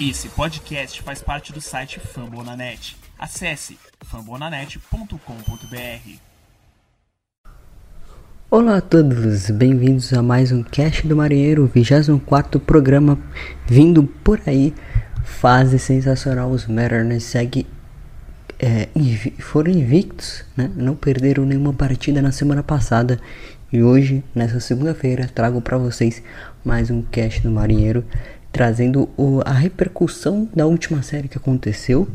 Esse 0.00 0.28
podcast 0.28 1.02
faz 1.02 1.20
parte 1.20 1.52
do 1.52 1.60
site 1.60 1.98
Fambonanet. 1.98 2.96
Acesse 3.18 3.76
fambonanet.com.br. 4.04 6.12
Olá 8.48 8.76
a 8.76 8.80
todos, 8.80 9.50
bem-vindos 9.50 10.12
a 10.12 10.22
mais 10.22 10.52
um 10.52 10.62
Cast 10.62 11.04
do 11.04 11.16
Marinheiro, 11.16 11.66
24 11.66 12.60
programa 12.60 13.18
vindo 13.66 14.04
por 14.04 14.40
aí. 14.46 14.72
Fase 15.24 15.80
sensacional, 15.80 16.48
os 16.48 16.68
Mariners 16.68 17.24
seguem 17.24 17.66
é, 18.60 18.88
foram 19.40 19.72
invictos, 19.72 20.44
né? 20.56 20.70
não 20.76 20.94
perderam 20.94 21.44
nenhuma 21.44 21.72
partida 21.72 22.22
na 22.22 22.30
semana 22.30 22.62
passada 22.62 23.18
e 23.70 23.82
hoje, 23.82 24.24
nessa 24.34 24.60
segunda-feira, 24.60 25.30
trago 25.34 25.60
para 25.60 25.76
vocês 25.76 26.22
mais 26.64 26.90
um 26.90 27.02
cast 27.02 27.42
do 27.42 27.50
Marinheiro, 27.50 28.02
trazendo 28.52 29.08
o, 29.16 29.40
a 29.44 29.52
repercussão 29.52 30.48
da 30.54 30.66
última 30.66 31.02
série 31.02 31.28
que 31.28 31.36
aconteceu 31.36 32.08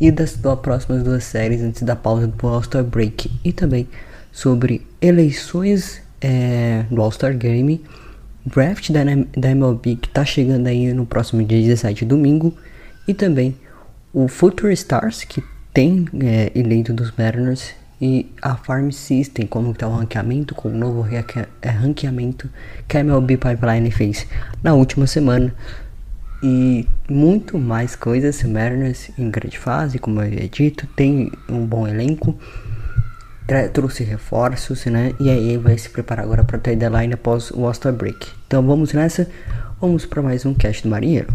e 0.00 0.10
das, 0.10 0.34
das 0.36 0.58
próximas 0.60 1.02
duas 1.02 1.24
séries 1.24 1.62
antes 1.62 1.82
da 1.82 1.96
pausa 1.96 2.26
do 2.26 2.46
All-Star 2.46 2.84
Break. 2.84 3.30
E 3.44 3.52
também 3.52 3.88
sobre 4.30 4.86
eleições 5.00 6.00
é, 6.20 6.84
do 6.90 7.00
All-Star 7.00 7.36
Game, 7.36 7.82
draft 8.46 8.90
da, 8.90 9.00
da 9.36 9.50
MLB 9.50 9.96
que 9.96 10.08
está 10.08 10.24
chegando 10.24 10.66
aí 10.66 10.92
no 10.92 11.06
próximo 11.06 11.42
dia 11.44 11.60
17, 11.60 12.04
domingo, 12.04 12.54
e 13.06 13.14
também 13.14 13.56
o 14.12 14.28
Future 14.28 14.72
Stars 14.72 15.24
que 15.24 15.42
tem 15.72 16.06
é, 16.20 16.50
eleito 16.54 16.92
dos 16.92 17.12
Mariners 17.16 17.74
e 18.00 18.30
a 18.40 18.56
Farm 18.56 18.90
System, 18.90 19.46
como 19.46 19.72
está 19.72 19.88
o 19.88 19.96
ranqueamento, 19.96 20.54
com 20.54 20.68
o 20.68 20.72
novo 20.72 21.06
é, 21.62 21.68
ranqueamento 21.68 22.48
que 22.86 22.96
a 22.96 23.00
MLB 23.00 23.36
Pipeline 23.36 23.90
fez 23.90 24.26
na 24.62 24.74
última 24.74 25.06
semana. 25.06 25.52
E 26.40 26.86
muito 27.08 27.58
mais 27.58 27.96
coisas, 27.96 28.42
Mariners 28.44 29.10
em 29.18 29.28
grande 29.28 29.58
fase, 29.58 29.98
como 29.98 30.20
eu 30.20 30.26
havia 30.26 30.48
dito, 30.48 30.86
tem 30.94 31.32
um 31.48 31.66
bom 31.66 31.88
elenco, 31.88 32.38
trouxe 33.72 34.04
reforços, 34.04 34.84
né? 34.86 35.14
E 35.18 35.28
aí 35.30 35.56
vai 35.56 35.76
se 35.76 35.90
preparar 35.90 36.24
agora 36.24 36.44
para 36.44 36.58
a 36.58 36.60
deadline 36.60 37.14
após 37.14 37.50
o 37.50 37.66
All-Star 37.66 37.92
Break. 37.92 38.28
Então 38.46 38.64
vamos 38.64 38.92
nessa, 38.92 39.28
vamos 39.80 40.06
para 40.06 40.22
mais 40.22 40.46
um 40.46 40.54
cast 40.54 40.84
do 40.84 40.90
Marinheiro. 40.90 41.26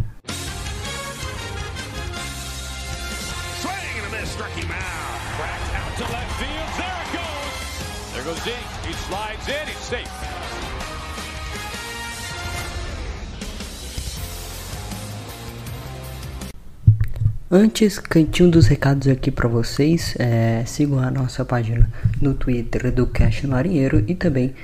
Antes, 17.56 18.00
cantinho 18.00 18.50
dos 18.50 18.66
recados 18.66 19.08
aqui 19.08 19.30
para 19.30 19.48
vocês, 19.48 20.16
é, 20.18 20.64
sigam 20.66 20.98
a 20.98 21.12
nossa 21.12 21.46
página 21.46 21.88
no 22.20 22.34
Twitter 22.34 22.92
do 22.92 23.06
Cash 23.06 23.44
Marinheiro 23.44 24.04
e 24.08 24.16
também 24.16 24.56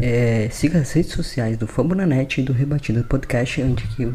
é, 0.00 0.48
siga 0.48 0.78
as 0.78 0.92
redes 0.92 1.10
sociais 1.10 1.56
do 1.56 1.66
Fambonanet 1.66 2.40
e 2.40 2.44
do 2.44 2.52
Rebatido 2.52 3.02
Podcast, 3.02 3.60
onde 3.60 3.82
que, 3.88 4.08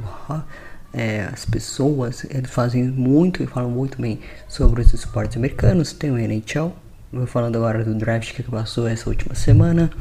é, 0.94 1.28
as 1.34 1.44
pessoas 1.44 2.26
eles 2.30 2.50
fazem 2.50 2.86
muito 2.86 3.44
e 3.44 3.46
falam 3.46 3.70
muito 3.70 4.02
bem 4.02 4.22
sobre 4.48 4.80
os 4.80 4.94
esportes 4.94 5.36
americanos. 5.36 5.92
Tem 5.92 6.10
o 6.10 6.18
NHL, 6.18 6.72
vou 7.12 7.28
falando 7.28 7.58
agora 7.58 7.84
do 7.84 7.94
draft 7.94 8.34
que 8.34 8.44
passou 8.44 8.88
essa 8.88 9.10
última 9.10 9.36
semana. 9.36 9.92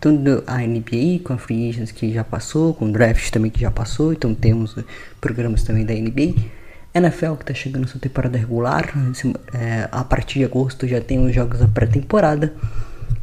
Tudo 0.00 0.42
a 0.46 0.60
NBA 0.60 1.20
com 1.22 1.34
a 1.34 1.36
Free 1.36 1.68
Agents 1.68 1.92
que 1.92 2.10
já 2.10 2.24
passou, 2.24 2.72
com 2.72 2.86
o 2.86 2.90
draft 2.90 3.30
também 3.30 3.50
que 3.50 3.60
já 3.60 3.70
passou, 3.70 4.14
então 4.14 4.34
temos 4.34 4.74
programas 5.20 5.62
também 5.62 5.84
da 5.84 5.92
NBA. 5.92 6.55
NFL 6.96 7.34
que 7.34 7.42
está 7.42 7.54
chegando 7.54 7.88
sua 7.88 8.00
temporada 8.00 8.38
regular, 8.38 8.92
é, 9.52 9.88
a 9.92 10.02
partir 10.04 10.40
de 10.40 10.44
agosto 10.44 10.86
já 10.86 11.00
tem 11.00 11.24
os 11.24 11.34
jogos 11.34 11.58
da 11.58 11.68
pré-temporada 11.68 12.52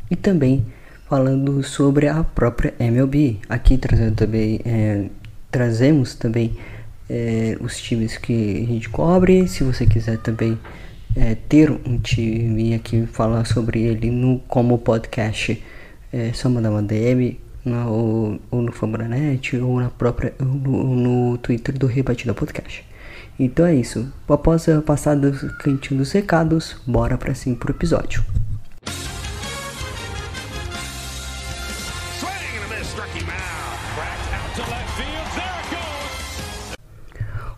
e 0.09 0.15
também 0.15 0.65
falando 1.09 1.61
sobre 1.63 2.07
a 2.07 2.23
própria 2.23 2.73
MLB. 2.79 3.39
Aqui 3.49 3.77
trazendo 3.77 4.15
também 4.15 4.59
é, 4.65 5.05
trazemos 5.51 6.15
também 6.15 6.57
é, 7.09 7.57
os 7.61 7.79
times 7.79 8.17
que 8.17 8.63
a 8.63 8.65
gente 8.65 8.89
cobre. 8.89 9.47
Se 9.47 9.63
você 9.63 9.85
quiser 9.85 10.17
também 10.17 10.57
é, 11.15 11.35
ter 11.35 11.71
um 11.71 11.97
time 11.97 12.73
aqui 12.73 13.05
falar 13.05 13.45
sobre 13.45 13.81
ele 13.81 14.09
no 14.09 14.39
como 14.47 14.77
podcast, 14.77 15.63
é 16.11 16.31
só 16.33 16.49
mandar 16.49 16.71
uma 16.71 16.81
DM 16.81 17.39
no, 17.65 17.89
ou, 17.89 18.39
ou 18.51 18.61
no 18.61 18.71
Fambranet 18.71 19.57
ou 19.57 19.79
na 19.79 19.89
própria 19.89 20.33
no, 20.39 20.95
no 20.95 21.37
Twitter 21.37 21.77
do 21.77 21.87
Rebatida 21.87 22.33
Podcast. 22.33 22.92
Então 23.39 23.65
é 23.65 23.75
isso. 23.75 24.11
Após 24.29 24.67
a 24.69 24.81
passada 24.81 25.31
do 25.31 25.57
cantinho 25.57 25.99
dos 25.99 26.11
recados, 26.11 26.75
bora 26.85 27.17
pra 27.17 27.33
cima 27.33 27.55
pro 27.55 27.71
episódio. 27.71 28.23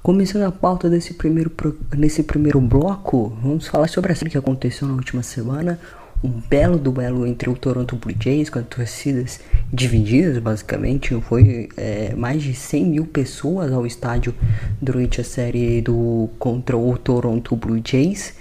Começando 0.01 0.43
a 0.43 0.51
pauta 0.51 0.87
desse 0.87 1.15
primeiro, 1.15 1.51
nesse 1.97 2.21
primeiro 2.21 2.61
bloco, 2.61 3.35
vamos 3.41 3.65
falar 3.65 3.87
sobre 3.87 4.11
a 4.11 4.15
série 4.15 4.29
que 4.29 4.37
aconteceu 4.37 4.87
na 4.87 4.93
última 4.93 5.23
semana, 5.23 5.79
um 6.23 6.41
belo 6.49 6.77
duelo 6.77 7.25
entre 7.27 7.49
o 7.49 7.55
Toronto 7.55 7.95
Blue 7.95 8.15
Jays 8.19 8.49
com 8.49 8.59
as 8.59 8.65
torcidas 8.65 9.39
divididas, 9.71 10.37
basicamente. 10.39 11.13
Foi 11.21 11.69
é, 11.77 12.13
mais 12.15 12.41
de 12.41 12.53
100 12.53 12.85
mil 12.85 13.05
pessoas 13.05 13.71
ao 13.71 13.85
estádio 13.85 14.33
durante 14.81 15.21
a 15.21 15.23
série 15.23 15.81
do 15.81 16.29
contra 16.39 16.75
o 16.77 16.97
Toronto 16.97 17.55
Blue 17.55 17.81
Jays. 17.83 18.33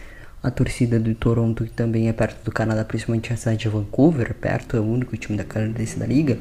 A 0.42 0.50
torcida 0.50 1.00
do 1.00 1.14
Toronto, 1.14 1.64
que 1.64 1.70
também 1.70 2.08
é 2.08 2.12
perto 2.12 2.44
do 2.44 2.52
Canadá, 2.52 2.84
principalmente 2.84 3.32
a 3.32 3.36
cidade 3.36 3.60
de 3.60 3.68
Vancouver, 3.68 4.34
perto, 4.34 4.76
é 4.76 4.80
o 4.80 4.84
único 4.84 5.16
time 5.16 5.38
da 5.38 5.44
canadense 5.44 5.98
da 5.98 6.04
liga. 6.06 6.38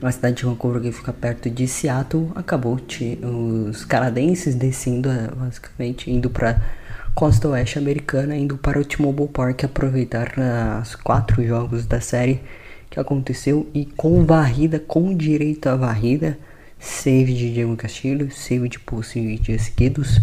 A 0.00 0.12
cidade 0.12 0.36
de 0.36 0.44
Vancouver, 0.44 0.80
que 0.80 0.92
fica 0.92 1.12
perto 1.12 1.50
de 1.50 1.66
Seattle, 1.66 2.30
acabou 2.36 2.78
os 2.80 3.84
canadenses 3.84 4.54
descendo, 4.54 5.08
basicamente, 5.36 6.08
indo 6.08 6.30
para 6.30 6.62
costa 7.18 7.48
oeste 7.48 7.80
americana 7.80 8.36
indo 8.36 8.56
para 8.56 8.78
o 8.78 8.84
T-Mobile 8.84 9.26
Park 9.26 9.64
aproveitar 9.64 10.34
os 10.80 10.94
quatro 10.94 11.44
jogos 11.44 11.84
da 11.84 12.00
série 12.00 12.40
que 12.88 13.00
aconteceu 13.00 13.68
e 13.74 13.84
com 13.84 14.24
varrida, 14.24 14.78
com 14.78 15.12
direito 15.16 15.68
a 15.68 15.74
varrida, 15.74 16.38
save 16.78 17.34
de 17.34 17.52
Diego 17.52 17.74
Castilho, 17.74 18.30
save 18.30 18.68
de 18.68 18.78
Pulse 18.78 19.18
e 19.18 19.36
dias 19.36 19.62
seguidos, 19.62 20.20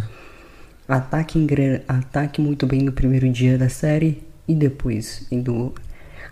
ataque, 0.87 1.37
ataque 1.85 2.39
muito 2.39 2.65
bem 2.65 2.81
no 2.81 2.93
primeiro 2.93 3.29
dia 3.29 3.57
da 3.57 3.67
série 3.67 4.23
e 4.47 4.55
depois 4.55 5.27
indo 5.29 5.73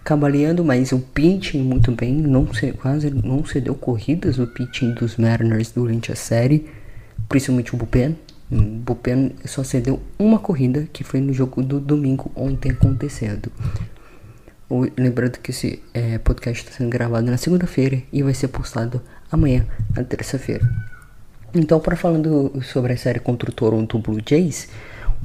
cabaleando, 0.01 0.63
mas 0.63 0.93
o 0.93 0.99
pitching 0.99 1.61
muito 1.61 1.91
bem, 1.91 2.13
não 2.13 2.53
se, 2.53 2.71
quase 2.71 3.09
não 3.09 3.43
cedeu 3.43 3.75
corridas 3.75 4.39
o 4.39 4.47
pitching 4.47 4.93
dos 4.93 5.17
Mariners 5.17 5.71
durante 5.71 6.09
a 6.09 6.15
série, 6.15 6.69
principalmente 7.27 7.75
o 7.75 7.77
bullpen, 7.77 8.15
o 8.51 8.55
Bullpen 8.55 9.33
só 9.45 9.63
cedeu 9.63 9.99
uma 10.17 10.39
corrida, 10.39 10.87
que 10.91 11.03
foi 11.03 11.19
no 11.19 11.33
jogo 11.33 11.61
do 11.61 11.79
domingo 11.79 12.31
ontem 12.35 12.71
acontecendo. 12.71 13.51
Lembrando 14.97 15.37
que 15.37 15.51
esse 15.51 15.81
é, 15.93 16.17
podcast 16.17 16.63
está 16.63 16.77
sendo 16.77 16.89
gravado 16.89 17.29
na 17.29 17.37
segunda-feira 17.37 18.01
e 18.11 18.23
vai 18.23 18.33
ser 18.33 18.47
postado 18.47 19.01
amanhã, 19.31 19.65
na 19.95 20.03
terça-feira. 20.03 20.67
Então, 21.53 21.79
para 21.79 21.95
falando 21.95 22.51
sobre 22.63 22.93
a 22.93 22.97
série 22.97 23.19
contra 23.19 23.49
o 23.49 23.53
Toronto 23.53 23.99
Blue 23.99 24.19
Jays, 24.27 24.67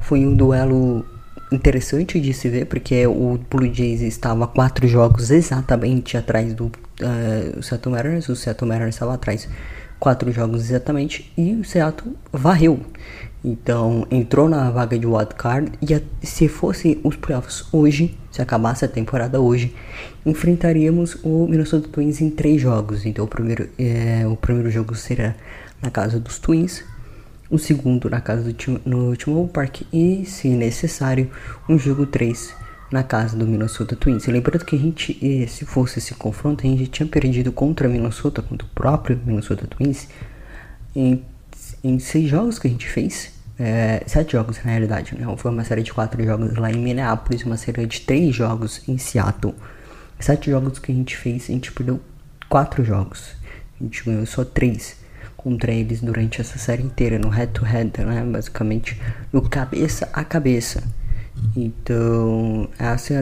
foi 0.01 0.27
um 0.27 0.35
duelo 0.35 1.05
interessante 1.51 2.21
de 2.21 2.35
se 2.35 2.49
ver, 2.49 2.67
porque 2.67 3.07
o 3.07 3.39
Blue 3.51 3.73
Jays 3.73 4.03
estava 4.03 4.47
quatro 4.47 4.87
jogos 4.87 5.31
exatamente 5.31 6.17
atrás 6.17 6.53
do 6.53 6.67
uh, 6.67 7.63
Seattle 7.63 7.95
Mariners, 7.95 8.29
o 8.29 8.37
Seattle 8.37 8.69
Mariners 8.69 8.95
estava 8.95 9.15
atrás 9.15 9.49
quatro 9.99 10.31
jogos 10.33 10.71
exatamente 10.71 11.33
e 11.37 11.55
o 11.55 11.65
Seattle 11.65 12.15
varreu. 12.33 12.81
Então 13.45 14.07
entrou 14.11 14.49
na 14.49 14.69
vaga 14.71 14.99
de 14.99 15.07
wildcard 15.07 15.73
e 15.81 16.27
se 16.27 16.49
fosse 16.49 17.01
os 17.05 17.17
playoffs 17.17 17.65
hoje, 17.73 18.19
se 18.33 18.43
acabasse 18.43 18.85
a 18.85 18.89
temporada 18.89 19.41
hoje, 19.41 19.75
enfrentaríamos 20.27 21.17
o 21.23 21.47
Minnesota 21.47 21.89
Twins 21.89 22.21
em 22.21 22.31
três 22.31 22.61
jogos. 22.61 23.07
Então 23.07 23.25
o 23.25 23.29
primeiro, 23.29 23.69
é, 23.79 24.27
o 24.27 24.37
primeiro 24.37 24.71
jogo 24.71 24.95
será 24.95 25.35
na 25.81 25.91
casa 25.91 26.19
dos 26.19 26.39
Twins, 26.39 26.83
o 27.49 27.59
segundo 27.59 28.11
na 28.11 28.21
casa 28.21 28.43
do 28.43 28.81
no 28.85 29.17
T-Mobile 29.17 29.53
Park 29.53 29.83
e, 29.93 30.25
se 30.27 30.49
necessário, 30.49 31.31
um 31.69 31.79
jogo 31.79 32.05
3 32.05 32.55
na 32.91 33.03
casa 33.03 33.37
do 33.37 33.47
Minnesota 33.47 33.95
Twins. 33.95 34.27
Lembrando 34.27 34.65
que 34.65 34.75
a 34.75 34.79
gente, 34.79 35.19
eh, 35.23 35.47
se 35.47 35.65
fosse 35.65 35.99
esse 35.99 36.15
confronto, 36.15 36.67
a 36.67 36.71
gente 36.71 36.87
tinha 36.87 37.07
perdido 37.07 37.53
contra 37.53 37.89
Minnesota, 37.89 38.43
contra 38.43 38.67
o 38.67 38.71
próprio 38.71 39.21
Minnesota 39.25 39.67
Twins, 39.67 40.09
em, 40.97 41.23
em 41.85 41.99
seis 41.99 42.29
jogos 42.29 42.59
que 42.59 42.67
a 42.67 42.71
gente 42.71 42.89
fez. 42.89 43.37
É, 43.61 44.05
sete 44.07 44.33
jogos 44.33 44.57
na 44.65 44.71
realidade, 44.71 45.17
né? 45.19 45.27
Foi 45.37 45.51
uma 45.51 45.65
série 45.65 45.83
de 45.83 45.93
quatro 45.93 46.25
jogos 46.25 46.57
lá 46.57 46.71
em 46.71 46.79
Minneapolis, 46.79 47.43
uma 47.43 47.57
série 47.57 47.87
de 47.87 48.01
três 48.03 48.35
jogos 48.35 48.83
em 48.89 48.97
Seattle. 48.99 49.53
Sete 50.21 50.51
jogos 50.51 50.79
que 50.79 50.93
a 50.93 50.95
gente 50.95 51.17
fez, 51.17 51.45
a 51.45 51.53
gente 51.53 51.73
perdeu 51.73 52.01
quatro 52.49 52.85
jogos. 52.85 53.31
A 53.81 53.85
gente 53.85 54.05
ganhou 54.05 54.27
só 54.27 54.45
três. 54.45 54.97
contra 55.37 55.73
eles 55.73 56.01
durante 56.01 56.41
essa 56.41 56.59
série 56.59 56.83
inteira, 56.83 57.17
no 57.17 57.29
head-to-head, 57.29 57.91
-head, 57.91 58.05
né? 58.05 58.25
Basicamente, 58.25 59.01
no 59.33 59.41
cabeça 59.49 60.09
a 60.13 60.25
cabeça. 60.25 60.83
Então, 61.57 62.69
é 62.79 62.87
a 62.87 62.99
se 62.99 63.15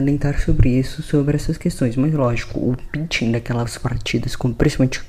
sobre 0.43 0.69
isso, 0.69 1.01
sobre 1.01 1.35
essas 1.35 1.57
questões. 1.57 1.95
Mas 1.95 2.13
lógico, 2.13 2.59
o 2.59 2.77
pitching 2.91 3.31
daquelas 3.31 3.77
partidas, 3.77 4.35
como 4.35 4.53
principalmente 4.53 5.01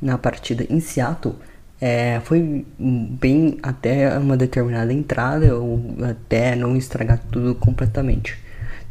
na 0.00 0.16
partida 0.18 0.66
em 0.68 0.80
Seattle, 0.80 1.34
é, 1.80 2.20
foi 2.24 2.64
bem 2.78 3.58
até 3.62 4.18
uma 4.18 4.36
determinada 4.36 4.92
entrada 4.92 5.56
ou 5.56 5.96
até 6.02 6.54
não 6.54 6.76
estragar 6.76 7.18
tudo 7.30 7.54
completamente. 7.54 8.38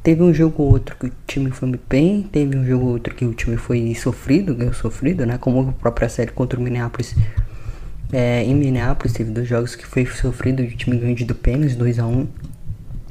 Teve 0.02 0.24
um 0.24 0.34
jogo 0.34 0.64
ou 0.64 0.72
outro 0.72 0.96
que 0.96 1.08
o 1.08 1.12
time 1.28 1.52
foi 1.52 1.80
bem, 1.90 2.24
teve 2.24 2.58
um 2.58 2.66
jogo 2.66 2.86
ou 2.86 2.92
outro 2.94 3.14
que 3.14 3.26
o 3.26 3.34
time 3.34 3.58
foi 3.58 3.94
sofrido, 3.96 4.56
ganhou 4.56 4.74
sofrido, 4.74 5.26
né? 5.26 5.38
Como 5.38 5.70
a 5.70 5.74
própria 5.74 6.08
série 6.08 6.32
contra 6.32 6.60
o 6.60 6.64
Minneapolis. 6.64 7.16
É, 8.12 8.44
em 8.44 8.56
Minneapolis 8.56 9.14
teve 9.14 9.30
dois 9.30 9.48
jogos 9.48 9.76
que 9.76 9.86
foi 9.86 10.06
sofrido, 10.06 10.64
o 10.64 10.68
time 10.68 10.98
ganhou 10.98 11.16
de 11.16 11.28
apenas 11.30 11.76
2 11.76 12.00
a 12.00 12.08
1 12.08 12.12
um. 12.12 12.28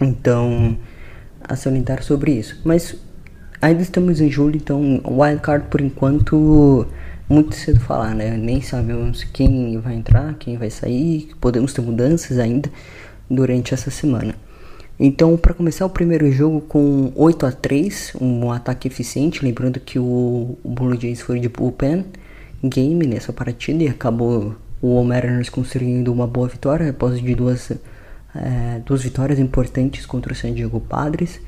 Então, 0.00 0.78
a 1.42 1.56
salientar 1.56 2.02
sobre 2.02 2.32
isso. 2.32 2.60
Mas 2.64 2.96
ainda 3.60 3.82
estamos 3.82 4.20
em 4.20 4.30
julho, 4.30 4.56
então 4.56 5.02
wildcard 5.04 5.66
por 5.68 5.80
enquanto 5.80 6.86
muito 7.28 7.54
cedo 7.54 7.80
falar, 7.80 8.14
né? 8.14 8.36
Nem 8.36 8.62
sabemos 8.62 9.24
quem 9.24 9.78
vai 9.78 9.94
entrar, 9.94 10.34
quem 10.34 10.56
vai 10.56 10.70
sair, 10.70 11.30
podemos 11.40 11.72
ter 11.72 11.82
mudanças 11.82 12.38
ainda 12.38 12.70
durante 13.28 13.74
essa 13.74 13.90
semana. 13.90 14.34
Então, 15.00 15.36
para 15.36 15.54
começar 15.54 15.86
o 15.86 15.90
primeiro 15.90 16.30
jogo 16.32 16.60
com 16.62 17.12
8 17.14 17.46
a 17.46 17.52
3, 17.52 18.14
um 18.20 18.50
ataque 18.50 18.88
eficiente, 18.88 19.44
lembrando 19.44 19.78
que 19.78 19.98
o, 19.98 20.58
o 20.64 20.68
Blue 20.68 21.00
Jays 21.00 21.20
foi 21.20 21.38
de 21.38 21.48
bullpen 21.48 22.04
game 22.64 23.06
nessa 23.06 23.32
partida 23.32 23.84
e 23.84 23.88
acabou 23.88 24.56
o 24.82 25.04
Mariners 25.04 25.48
conseguindo 25.48 26.12
uma 26.12 26.26
boa 26.26 26.48
vitória 26.48 26.90
após 26.90 27.20
de 27.20 27.34
duas, 27.34 27.70
é, 28.34 28.80
duas 28.84 29.02
vitórias 29.02 29.38
importantes 29.38 30.06
contra 30.06 30.32
o 30.32 30.36
San 30.36 30.52
Diego 30.52 30.80
Padres. 30.80 31.40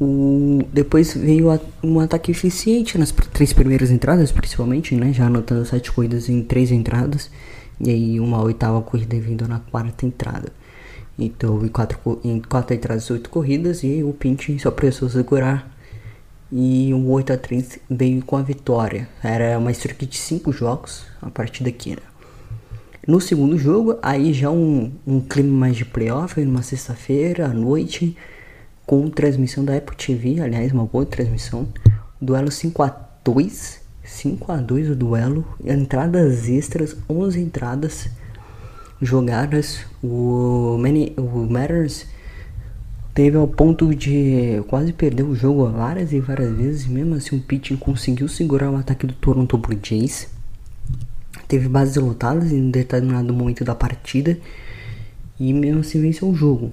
O, 0.00 0.60
depois 0.72 1.14
veio 1.14 1.50
a, 1.50 1.58
um 1.82 1.98
ataque 2.00 2.30
eficiente 2.30 2.96
nas 2.96 3.10
três 3.10 3.52
primeiras 3.52 3.90
entradas, 3.90 4.30
principalmente, 4.30 4.94
né? 4.94 5.12
Já 5.12 5.26
anotando 5.26 5.64
sete 5.64 5.90
corridas 5.90 6.28
em 6.28 6.42
três 6.42 6.70
entradas. 6.70 7.30
E 7.80 7.90
aí 7.90 8.20
uma 8.20 8.42
oitava 8.42 8.80
corrida 8.82 9.18
vindo 9.20 9.46
na 9.46 9.60
quarta 9.60 10.06
entrada. 10.06 10.52
Então 11.18 11.64
em 11.64 11.68
quatro, 11.68 12.20
em 12.24 12.40
quatro 12.40 12.74
entradas, 12.74 13.10
oito 13.10 13.28
corridas. 13.30 13.82
E 13.82 14.02
o 14.02 14.12
Pinch 14.12 14.58
só 14.60 14.70
precisou 14.70 15.08
segurar. 15.08 15.76
E 16.50 16.94
o 16.94 17.10
8 17.10 17.34
a 17.34 17.36
3 17.36 17.78
veio 17.90 18.24
com 18.24 18.34
a 18.34 18.42
vitória. 18.42 19.06
Era 19.22 19.58
uma 19.58 19.70
streak 19.70 20.06
de 20.06 20.16
cinco 20.16 20.50
jogos 20.50 21.04
a 21.20 21.28
partir 21.28 21.62
daqui, 21.62 21.90
né? 21.90 22.07
No 23.08 23.22
segundo 23.22 23.56
jogo, 23.56 23.98
aí 24.02 24.34
já 24.34 24.50
um, 24.50 24.92
um 25.06 25.18
clima 25.18 25.60
mais 25.60 25.74
de 25.78 25.82
playoff, 25.86 26.38
numa 26.44 26.60
sexta-feira 26.60 27.46
à 27.46 27.48
noite 27.48 28.14
com 28.84 29.08
transmissão 29.08 29.64
da 29.64 29.74
Apple 29.74 29.96
TV, 29.96 30.42
aliás, 30.42 30.72
uma 30.72 30.84
boa 30.84 31.06
transmissão. 31.06 31.66
Duelo 32.20 32.50
5 32.50 32.82
a 32.82 32.88
2 33.24 33.80
5 34.04 34.52
a 34.52 34.56
2 34.58 34.90
o 34.90 34.94
duelo, 34.94 35.42
entradas 35.64 36.50
extras, 36.50 36.98
11 37.08 37.40
entradas 37.40 38.10
jogadas. 39.00 39.86
O, 40.04 40.76
Many, 40.78 41.14
o 41.16 41.46
Matters 41.50 42.04
teve 43.14 43.38
ao 43.38 43.48
ponto 43.48 43.94
de 43.94 44.62
quase 44.68 44.92
perder 44.92 45.22
o 45.22 45.34
jogo 45.34 45.66
várias 45.70 46.12
e 46.12 46.20
várias 46.20 46.54
vezes, 46.54 46.86
mesmo 46.86 47.14
assim 47.14 47.38
o 47.38 47.40
pitching 47.40 47.76
conseguiu 47.76 48.28
segurar 48.28 48.70
o 48.70 48.76
ataque 48.76 49.06
do 49.06 49.14
Toronto 49.14 49.56
Blue 49.56 49.78
Jays. 49.82 50.36
Teve 51.48 51.68
bases 51.68 51.96
lotadas 51.96 52.52
em 52.52 52.60
um 52.60 52.70
determinado 52.70 53.32
momento 53.34 53.64
da 53.64 53.74
partida 53.74 54.38
e 55.40 55.52
mesmo 55.52 55.80
assim 55.80 56.00
venceu 56.00 56.28
o 56.28 56.34
jogo. 56.34 56.70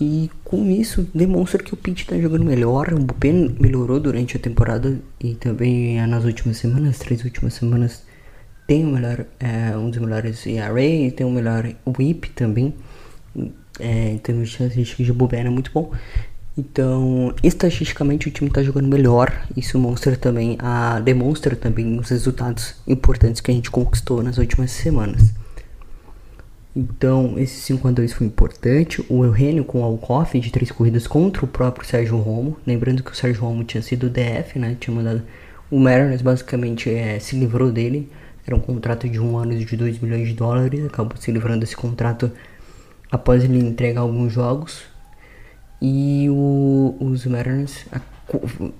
E 0.00 0.30
com 0.44 0.70
isso 0.70 1.08
demonstra 1.12 1.62
que 1.62 1.74
o 1.74 1.76
Pitt 1.76 2.02
está 2.02 2.18
jogando 2.18 2.44
melhor, 2.44 2.92
o 2.94 2.98
Bupen 2.98 3.56
melhorou 3.60 3.98
durante 3.98 4.36
a 4.36 4.40
temporada 4.40 4.98
e 5.20 5.34
também 5.34 6.04
nas 6.06 6.24
últimas 6.24 6.56
semanas, 6.56 6.90
as 6.90 6.98
três 7.00 7.24
últimas 7.24 7.54
semanas 7.54 8.04
tem 8.66 8.84
o 8.84 8.92
melhor, 8.92 9.24
é, 9.40 9.76
um 9.76 9.90
dos 9.90 9.98
melhores 9.98 10.46
ERA, 10.46 11.10
tem 11.16 11.26
o 11.26 11.30
melhor 11.30 11.68
WHIP 11.84 12.30
também, 12.30 12.74
é, 13.80 14.10
em 14.10 14.18
termos 14.18 14.50
de 14.50 14.54
estatísticas 14.54 15.06
de 15.06 15.12
Bupen 15.12 15.40
é 15.40 15.50
muito 15.50 15.72
bom. 15.72 15.90
Então, 16.58 17.32
estatisticamente 17.40 18.26
o 18.26 18.32
time 18.32 18.50
está 18.50 18.64
jogando 18.64 18.88
melhor. 18.88 19.46
Isso 19.56 19.78
mostra 19.78 20.16
também 20.16 20.56
a 20.58 20.98
demonstra 20.98 21.54
também 21.54 21.96
os 22.00 22.08
resultados 22.10 22.74
importantes 22.84 23.40
que 23.40 23.48
a 23.52 23.54
gente 23.54 23.70
conquistou 23.70 24.24
nas 24.24 24.38
últimas 24.38 24.72
semanas. 24.72 25.32
Então, 26.74 27.38
esse 27.38 27.60
5 27.60 27.86
a 27.86 27.90
2 27.92 28.12
foi 28.12 28.26
importante. 28.26 29.04
O 29.08 29.24
Eugênio 29.24 29.64
com 29.64 29.82
o 29.82 29.84
Alcoff 29.84 30.38
de 30.40 30.50
três 30.50 30.72
corridas 30.72 31.06
contra 31.06 31.44
o 31.44 31.48
próprio 31.48 31.86
Sérgio 31.86 32.18
Romo. 32.18 32.56
Lembrando 32.66 33.04
que 33.04 33.12
o 33.12 33.14
Sérgio 33.14 33.42
Romo 33.42 33.62
tinha 33.62 33.82
sido 33.82 34.10
DF, 34.10 34.58
né? 34.58 34.76
Tinha 34.80 34.94
mandado. 34.94 35.22
O 35.70 35.78
Mariners 35.78 36.22
basicamente 36.22 36.90
é, 36.90 37.20
se 37.20 37.36
livrou 37.36 37.70
dele. 37.70 38.10
Era 38.44 38.56
um 38.56 38.60
contrato 38.60 39.08
de 39.08 39.20
um 39.20 39.38
ano 39.38 39.56
de 39.56 39.76
2 39.76 40.00
milhões 40.00 40.26
de 40.26 40.34
dólares. 40.34 40.84
Acabou 40.84 41.16
se 41.16 41.30
livrando 41.30 41.60
desse 41.60 41.76
contrato 41.76 42.32
após 43.12 43.44
ele 43.44 43.60
entregar 43.60 44.00
alguns 44.00 44.32
jogos. 44.32 44.87
E 45.80 46.28
o, 46.30 46.96
os 47.00 47.24
Mariners. 47.26 47.86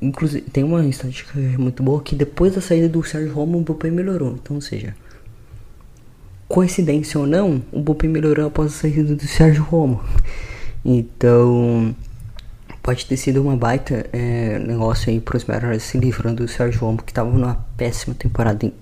Inclusive, 0.02 0.42
tem 0.42 0.62
uma 0.62 0.84
estatística 0.84 1.38
muito 1.58 1.82
boa 1.82 2.02
que 2.02 2.14
depois 2.14 2.54
da 2.54 2.60
saída 2.60 2.88
do 2.88 3.02
Sérgio 3.02 3.32
Romo, 3.32 3.58
o 3.58 3.62
bullpen 3.62 3.90
melhorou. 3.90 4.34
Então, 4.34 4.56
ou 4.56 4.62
seja 4.62 4.94
coincidência 6.48 7.20
ou 7.20 7.26
não, 7.26 7.62
o 7.70 7.80
Bullpen 7.80 8.08
melhorou 8.08 8.46
após 8.46 8.72
a 8.72 8.76
saída 8.76 9.14
do 9.14 9.26
Sérgio 9.26 9.62
Romo. 9.62 10.02
Então, 10.84 11.94
pode 12.82 13.04
ter 13.04 13.18
sido 13.18 13.42
uma 13.42 13.54
baita 13.54 14.06
é, 14.12 14.58
negócio 14.58 15.10
aí 15.10 15.20
para 15.20 15.36
os 15.36 15.44
Mariners 15.44 15.82
se 15.82 15.98
livrando 15.98 16.44
do 16.44 16.48
Sérgio 16.48 16.80
Romo, 16.80 17.02
que 17.02 17.10
estava 17.10 17.30
numa 17.30 17.54
péssima 17.76 18.14
temporada, 18.14 18.72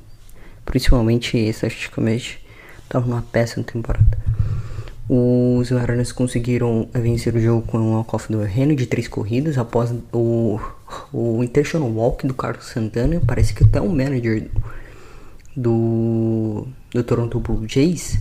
principalmente 0.64 1.36
estatisticamente, 1.36 2.40
estava 2.84 3.04
numa 3.04 3.22
péssima 3.22 3.64
temporada. 3.64 4.16
Os 5.56 5.70
Mariners 5.70 6.12
conseguiram 6.12 6.88
vencer 6.92 7.34
o 7.34 7.40
jogo 7.40 7.66
com 7.66 7.78
um 7.78 7.94
walk-off 7.94 8.30
do 8.30 8.40
Reino 8.42 8.76
de 8.76 8.86
três 8.86 9.08
corridas 9.08 9.56
após 9.56 9.92
o, 10.12 10.60
o 11.12 11.42
intentional 11.42 11.88
walk 11.88 12.26
do 12.26 12.34
Carlos 12.34 12.66
Santana. 12.66 13.20
Parece 13.26 13.54
que 13.54 13.64
até 13.64 13.80
o 13.80 13.88
manager 13.88 14.48
do, 15.56 16.66
do 16.92 17.02
Toronto 17.02 17.40
Blue 17.40 17.66
Jays 17.66 18.18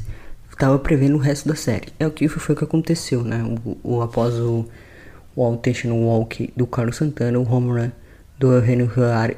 estava 0.50 0.80
prevendo 0.80 1.16
o 1.16 1.20
resto 1.20 1.50
da 1.50 1.56
série. 1.56 1.92
É 2.00 2.08
o 2.08 2.12
que 2.12 2.28
foi 2.30 2.56
o 2.56 2.58
que 2.58 2.64
aconteceu, 2.64 3.22
né? 3.22 3.44
O, 3.66 3.96
o 3.96 4.02
após 4.02 4.34
o, 4.36 4.66
o 5.36 5.54
intentional 5.54 6.00
walk 6.00 6.54
do 6.56 6.66
Carlos 6.66 6.96
Santana, 6.96 7.38
o 7.38 7.52
home 7.52 7.68
run 7.68 7.92
do 8.40 8.54
Eugenio, 8.54 8.90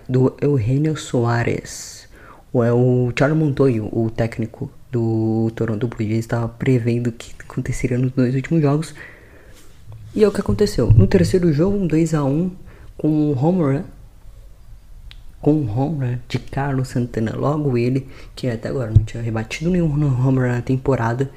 do 0.08 0.36
Eugenio 0.40 0.96
Soares. 0.96 2.08
É 2.54 2.72
o 2.72 3.12
Charlie 3.18 3.38
Montoyo, 3.38 3.88
o 3.92 4.10
técnico 4.10 4.72
do 4.92 5.52
Toronto 5.56 5.88
Blue 5.88 6.08
Jays, 6.08 6.20
estava 6.20 6.48
prevendo 6.48 7.08
o 7.08 7.12
que 7.12 7.34
aconteceria 7.40 7.98
nos 7.98 8.12
dois 8.12 8.34
últimos 8.36 8.62
jogos. 8.62 8.94
E 10.16 10.24
é 10.24 10.28
o 10.28 10.32
que 10.32 10.42
aconteceu. 10.42 10.92
No 10.92 11.08
terceiro 11.08 11.52
jogo, 11.54 11.78
um 11.78 11.88
2 11.88 12.14
a 12.14 12.24
1 12.24 12.52
com 12.98 13.08
um 13.08 13.38
home 13.38 13.62
run 13.62 13.84
com 15.42 15.54
um 15.54 15.80
home 15.80 16.06
run 16.06 16.18
de 16.28 16.40
Carlos 16.40 16.90
Santana, 16.90 17.36
logo 17.36 17.78
ele, 17.78 18.08
que 18.36 18.50
até 18.50 18.70
agora 18.70 18.92
não 18.92 19.04
tinha 19.04 19.22
rebatido 19.22 19.70
nenhum 19.70 19.92
home 19.92 20.40
run 20.40 20.48
na 20.48 20.62
temporada, 20.62 21.30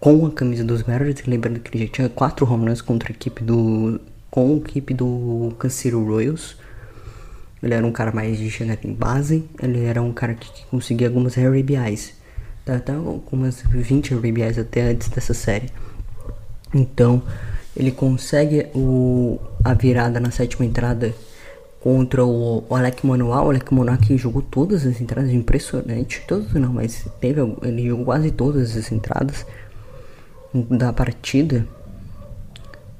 com 0.00 0.24
a 0.26 0.30
camisa 0.30 0.64
dos 0.64 0.82
Mariners, 0.84 1.22
lembrando 1.26 1.60
que 1.60 1.76
ele 1.76 1.86
já 1.86 1.92
tinha 1.92 2.08
quatro 2.08 2.50
home 2.50 2.68
runs 2.68 2.80
contra 2.80 3.10
a 3.10 3.12
equipe 3.12 3.42
do 3.42 4.00
com 4.30 4.54
a 4.54 4.56
equipe 4.56 4.94
do 4.94 5.52
Kansas 5.58 5.92
Royals. 5.92 6.56
Ele 7.62 7.74
era 7.74 7.86
um 7.86 7.92
cara 7.92 8.10
mais 8.10 8.38
de 8.38 8.50
chegar 8.50 8.78
em 8.82 8.92
base, 8.92 9.44
ele 9.62 9.84
era 9.84 10.00
um 10.02 10.12
cara 10.12 10.34
que, 10.34 10.50
que 10.50 10.66
conseguia 10.66 11.06
algumas 11.06 11.36
RBIs. 11.36 12.14
Tá, 12.64 12.78
tá 12.78 12.92
com 12.94 13.36
umas 13.36 13.60
20 13.62 14.14
RBIs 14.14 14.58
até 14.58 14.82
antes 14.82 15.08
dessa 15.08 15.34
série. 15.34 15.68
Então, 16.72 17.22
ele 17.76 17.90
consegue 17.90 18.66
o, 18.74 19.38
a 19.64 19.74
virada 19.74 20.20
na 20.20 20.30
sétima 20.30 20.64
entrada 20.64 21.14
contra 21.80 22.24
o, 22.24 22.64
o 22.68 22.74
Alec 22.74 23.04
Manuel. 23.04 23.44
O 23.44 23.50
Alec 23.50 23.74
Manuel 23.74 23.98
que 23.98 24.16
jogou 24.16 24.42
todas 24.42 24.86
as 24.86 25.00
entradas, 25.00 25.32
impressionante. 25.32 26.22
Todas 26.26 26.52
não, 26.52 26.72
mas 26.72 27.06
teve, 27.20 27.40
ele 27.62 27.88
jogou 27.88 28.04
quase 28.04 28.30
todas 28.30 28.76
as 28.76 28.92
entradas 28.92 29.44
da 30.70 30.92
partida. 30.92 31.66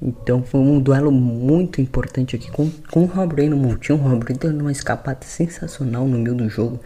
Então 0.00 0.42
foi 0.42 0.60
um 0.60 0.80
duelo 0.80 1.12
muito 1.12 1.80
importante 1.80 2.34
aqui 2.34 2.50
com, 2.50 2.68
com 2.90 3.04
o 3.04 3.06
Rob 3.06 3.48
no 3.48 3.56
montinho. 3.56 3.98
O 3.98 4.02
Rob 4.02 4.24
dando 4.34 4.62
uma 4.62 4.72
escapada 4.72 5.20
sensacional 5.22 6.08
no 6.08 6.18
meio 6.18 6.34
do 6.34 6.48
jogo. 6.48 6.80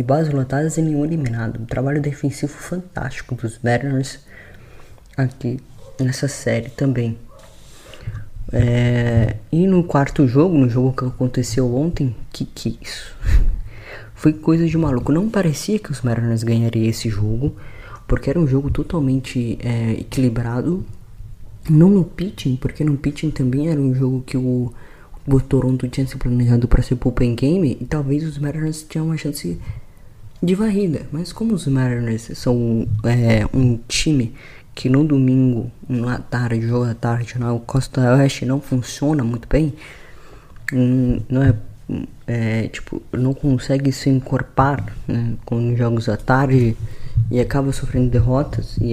E 0.00 0.02
bases 0.02 0.32
lotadas 0.32 0.78
e 0.78 0.82
nenhum 0.82 1.04
eliminado. 1.04 1.60
Um 1.60 1.66
trabalho 1.66 2.00
defensivo 2.00 2.54
fantástico 2.54 3.34
dos 3.34 3.60
Mariners 3.62 4.18
aqui 5.14 5.60
nessa 6.00 6.26
série 6.26 6.70
também. 6.70 7.18
É, 8.50 9.36
e 9.52 9.66
no 9.66 9.84
quarto 9.84 10.26
jogo, 10.26 10.56
no 10.56 10.70
jogo 10.70 10.94
que 10.96 11.04
aconteceu 11.04 11.76
ontem, 11.76 12.16
que 12.32 12.46
que 12.46 12.70
é 12.70 12.82
isso? 12.82 13.14
foi 14.16 14.32
coisa 14.32 14.66
de 14.66 14.78
maluco. 14.78 15.12
Não 15.12 15.28
parecia 15.28 15.78
que 15.78 15.92
os 15.92 16.00
Mariners 16.00 16.42
ganhariam 16.42 16.88
esse 16.88 17.10
jogo, 17.10 17.54
porque 18.08 18.30
era 18.30 18.40
um 18.40 18.46
jogo 18.46 18.70
totalmente 18.70 19.58
é, 19.60 20.00
equilibrado. 20.00 20.82
Não 21.68 21.90
no 21.90 22.04
pitching, 22.04 22.56
porque 22.56 22.82
no 22.82 22.96
pitching 22.96 23.30
também 23.30 23.68
era 23.68 23.78
um 23.78 23.94
jogo 23.94 24.22
que 24.22 24.38
o, 24.38 24.72
o 25.26 25.40
Toronto 25.42 25.86
tinha 25.88 26.06
se 26.06 26.16
planejado 26.16 26.66
para 26.66 26.82
ser 26.82 26.94
bullpen 26.94 27.34
game 27.34 27.76
e 27.78 27.84
talvez 27.84 28.24
os 28.24 28.38
Mariners 28.38 28.82
tinham 28.88 29.04
uma 29.04 29.18
chance 29.18 29.60
de 30.42 30.54
varrida. 30.54 31.02
Mas 31.12 31.32
como 31.32 31.54
os 31.54 31.66
Mariners 31.66 32.30
são 32.34 32.86
é, 33.04 33.46
um 33.54 33.78
time 33.88 34.34
que 34.74 34.88
no 34.88 35.04
domingo, 35.04 35.70
na 35.88 36.18
tarde, 36.18 36.66
jogo 36.66 36.84
à 36.84 36.94
tarde, 36.94 37.38
na 37.38 37.58
Costa 37.58 38.14
Oeste 38.14 38.46
não 38.46 38.60
funciona 38.60 39.22
muito 39.22 39.46
bem, 39.48 39.74
hum, 40.72 41.20
não 41.28 41.42
é, 41.42 41.54
é 42.26 42.68
tipo, 42.68 43.02
não 43.12 43.34
consegue 43.34 43.92
se 43.92 44.08
encorpar 44.08 44.84
né, 45.06 45.34
com 45.44 45.76
jogos 45.76 46.08
à 46.08 46.16
tarde 46.16 46.76
e 47.30 47.40
acaba 47.40 47.72
sofrendo 47.72 48.08
derrotas 48.08 48.76
e 48.80 48.92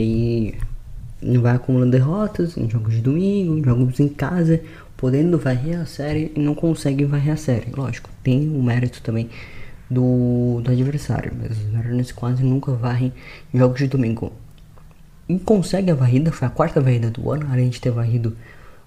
aí 1.22 1.38
vai 1.40 1.56
acumulando 1.56 1.92
derrotas 1.92 2.58
em 2.58 2.70
jogos 2.70 2.96
de 2.96 3.02
domingo, 3.02 3.58
em 3.58 3.64
jogos 3.64 4.00
em 4.00 4.10
casa, 4.10 4.60
podendo 4.98 5.38
varrer 5.38 5.80
a 5.80 5.86
série 5.86 6.32
e 6.36 6.40
não 6.40 6.54
consegue 6.54 7.06
varrer 7.06 7.34
a 7.34 7.38
série. 7.38 7.72
Lógico, 7.76 8.10
tem 8.24 8.50
o 8.50 8.62
mérito 8.62 9.02
também 9.02 9.30
do, 9.90 10.62
do 10.64 10.72
adversário, 10.72 11.32
mas 11.40 11.58
os 11.58 11.72
Mariners 11.72 12.12
quase 12.12 12.44
nunca 12.44 12.72
varrem 12.74 13.14
jogos 13.54 13.80
de 13.80 13.88
domingo. 13.88 14.32
E 15.28 15.38
consegue 15.40 15.92
a 15.92 15.96
varrida, 15.96 16.32
foi 16.32 16.48
a 16.48 16.52
quarta 16.52 16.80
varrida 16.80 17.10
do 17.10 17.30
ano, 17.32 17.48
além 17.52 17.70
de 17.70 17.82
ter 17.82 17.92
varrido 17.92 18.36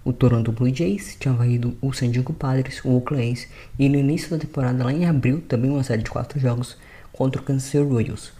o 0.05 0.13
Toronto 0.13 0.51
Blue 0.53 0.75
Jays, 0.75 1.17
tinha 1.21 1.35
varrido 1.35 1.77
o 1.83 1.93
San 1.93 2.11
Diego 2.11 2.33
Padres, 2.33 2.83
o 2.85 2.91
Oakland 2.91 3.47
e 3.79 3.89
no 3.89 3.97
início 3.97 4.31
da 4.31 4.39
temporada, 4.39 4.83
lá 4.83 4.93
em 4.93 5.05
abril, 5.05 5.43
também 5.47 5.71
uma 5.71 5.85
série 5.85 6.03
de 6.03 6.11
quatro 6.11 6.41
jogos 6.41 6.77
contra 7.13 7.41
o 7.41 7.45
Kansas 7.45 7.65
City 7.65 7.85
Royals. 7.85 8.33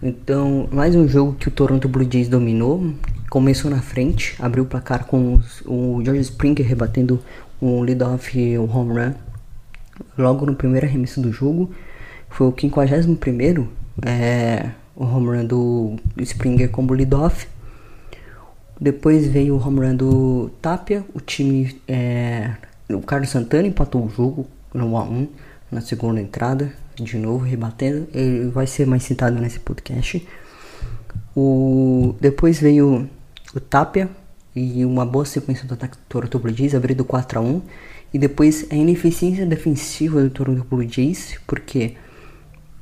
Então, 0.00 0.68
mais 0.70 0.94
um 0.94 1.08
jogo 1.08 1.34
que 1.34 1.48
o 1.48 1.50
Toronto 1.50 1.88
Blue 1.88 2.08
Jays 2.08 2.28
dominou, 2.28 2.94
começou 3.28 3.68
na 3.68 3.82
frente, 3.82 4.36
abriu 4.38 4.62
o 4.62 4.66
placar 4.66 5.04
com 5.04 5.34
os, 5.34 5.62
o 5.66 6.00
George 6.04 6.22
Springer 6.22 6.64
rebatendo 6.64 7.20
um 7.60 7.80
lead-off 7.80 8.38
um 8.56 8.70
home 8.72 8.92
run 8.92 9.27
logo 10.16 10.46
no 10.46 10.54
primeiro 10.54 10.86
arremesso 10.86 11.20
do 11.20 11.32
jogo. 11.32 11.70
Foi 12.28 12.46
o 12.46 12.54
51 12.58 13.68
é, 14.04 14.70
o 14.94 15.04
home 15.04 15.36
run 15.36 15.46
do 15.46 15.96
Springer 16.18 16.70
como 16.70 16.92
lead-off. 16.92 17.48
Depois 18.80 19.26
veio 19.26 19.56
o 19.56 19.66
home 19.66 19.80
run 19.80 19.96
do 19.96 20.50
Tapia. 20.60 21.04
O 21.14 21.20
time. 21.20 21.80
É, 21.86 22.52
o 22.90 23.00
Carlos 23.00 23.30
Santana 23.30 23.66
empatou 23.66 24.04
o 24.04 24.10
jogo 24.10 24.46
no 24.72 24.86
1x1 24.90 25.28
na 25.70 25.80
segunda 25.80 26.20
entrada. 26.20 26.72
De 26.94 27.16
novo, 27.16 27.44
rebatendo. 27.44 28.08
Ele 28.12 28.48
vai 28.48 28.66
ser 28.66 28.86
mais 28.86 29.02
citado 29.02 29.38
nesse 29.40 29.60
podcast. 29.60 30.26
O, 31.36 32.14
depois 32.20 32.60
veio 32.60 33.08
o 33.54 33.60
Tapia 33.60 34.08
e 34.58 34.84
uma 34.84 35.06
boa 35.06 35.24
sequência 35.24 35.66
do 35.66 35.74
ataque 35.74 35.96
do 35.96 36.02
Toronto 36.08 36.38
Blue 36.38 36.52
Jays, 36.52 36.74
abrindo 36.74 37.04
4 37.04 37.38
a 37.38 37.42
1 37.42 37.62
e 38.12 38.18
depois 38.18 38.66
a 38.70 38.74
ineficiência 38.74 39.46
defensiva 39.46 40.22
do 40.22 40.30
Toronto 40.30 40.64
Blue 40.68 40.86
Jays, 40.88 41.38
porque 41.46 41.94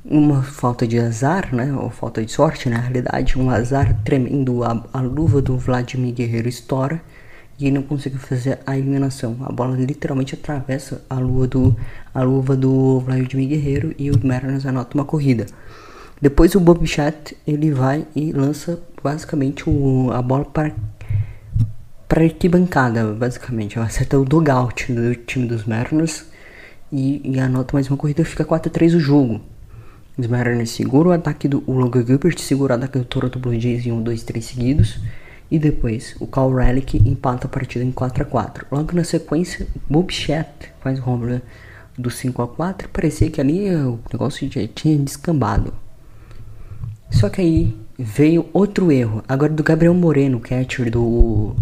uma 0.03 0.41
falta 0.41 0.87
de 0.87 0.97
azar, 0.97 1.53
né, 1.53 1.73
ou 1.73 1.89
falta 1.89 2.23
de 2.23 2.31
sorte 2.31 2.69
na 2.69 2.79
realidade, 2.79 3.37
um 3.37 3.49
azar 3.49 4.01
tremendo, 4.03 4.63
a, 4.63 4.83
a 4.93 5.01
luva 5.01 5.41
do 5.41 5.57
Vladimir 5.57 6.13
Guerreiro 6.13 6.47
estoura 6.47 7.01
e 7.59 7.65
ele 7.65 7.75
não 7.75 7.81
conseguiu 7.81 8.19
fazer 8.19 8.59
a 8.65 8.77
eliminação. 8.77 9.35
A 9.41 9.51
bola 9.51 9.75
literalmente 9.75 10.35
atravessa 10.35 11.01
a 11.09 11.15
luva 11.19 11.47
do, 11.47 11.75
a 12.13 12.21
luva 12.21 12.55
do 12.55 12.99
Vladimir 13.01 13.49
Guerreiro 13.49 13.93
e 13.97 14.09
o 14.11 14.25
Mariners 14.25 14.65
anota 14.65 14.95
uma 14.95 15.05
corrida. 15.05 15.45
Depois 16.21 16.55
o 16.55 16.59
Bob 16.59 16.85
Chat 16.87 17.35
ele 17.45 17.71
vai 17.71 18.07
e 18.15 18.31
lança 18.31 18.79
basicamente 19.03 19.69
o, 19.69 20.09
a 20.11 20.21
bola 20.21 20.45
para 20.45 20.71
para 22.07 22.23
arquibancada, 22.23 23.13
basicamente. 23.13 23.77
Ela 23.77 23.87
acerta 23.87 24.17
o 24.17 24.25
dogout 24.25 24.91
do 24.91 25.15
time 25.15 25.47
dos 25.47 25.65
Mariners 25.65 26.25
e, 26.91 27.21
e 27.23 27.39
anota 27.39 27.73
mais 27.73 27.89
uma 27.89 27.97
corrida, 27.97 28.23
fica 28.23 28.45
4 28.45 28.69
a 28.69 28.73
3 28.73 28.95
o 28.95 28.99
jogo. 28.99 29.41
Os 30.17 30.25
Mariners 30.25 30.71
seguram 30.71 31.11
o 31.11 31.13
ataque 31.13 31.47
do 31.47 31.63
Logan 31.67 32.05
Gilbert, 32.05 32.39
segura 32.39 32.73
o 32.73 32.77
ataque 32.77 32.97
do 32.97 33.05
Toronto 33.05 33.37
Blue 33.37 33.59
Jays 33.59 33.85
em 33.85 33.91
1, 33.91 34.01
2, 34.01 34.23
3 34.23 34.45
seguidos. 34.45 34.99
E 35.49 35.59
depois 35.59 36.15
o 36.19 36.27
Cal 36.27 36.53
Relic 36.53 36.97
empata 36.97 37.47
a 37.47 37.49
partida 37.49 37.85
em 37.85 37.91
4 37.91 38.23
a 38.23 38.25
4 38.25 38.67
Logo 38.69 38.93
na 38.93 39.05
sequência, 39.05 39.65
Bob 39.89 40.11
Chat 40.11 40.49
faz 40.81 40.99
o 40.99 41.09
home 41.09 41.33
run 41.33 41.41
do 41.97 42.09
5 42.09 42.41
a 42.41 42.47
4 42.49 42.89
Parecia 42.89 43.29
que 43.31 43.39
ali 43.39 43.73
o 43.73 43.97
negócio 44.11 44.49
já 44.51 44.67
tinha 44.67 44.97
descambado. 44.97 45.73
Só 47.09 47.29
que 47.29 47.39
aí 47.39 47.77
veio 47.97 48.47
outro 48.51 48.91
erro, 48.91 49.23
agora 49.27 49.53
do 49.53 49.63
Gabriel 49.63 49.93
Moreno, 49.93 50.39
catcher 50.39 50.91
do 50.91 51.55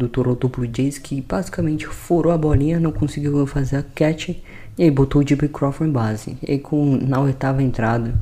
do 0.00 0.08
Toronto 0.08 0.48
Blue 0.48 0.68
Jays 0.74 0.98
que 0.98 1.20
basicamente 1.20 1.86
furou 1.86 2.32
a 2.32 2.38
bolinha, 2.38 2.80
não 2.80 2.90
conseguiu 2.90 3.46
fazer 3.46 3.76
a 3.76 3.82
catch 3.82 4.30
e 4.30 4.84
aí 4.84 4.90
botou 4.90 5.22
o 5.22 5.26
Jimmy 5.26 5.48
Crawford 5.48 5.90
em 5.90 5.92
base. 5.92 6.38
E 6.42 6.58
com, 6.58 6.96
na 6.96 7.20
oitava 7.20 7.62
entrada, 7.62 8.14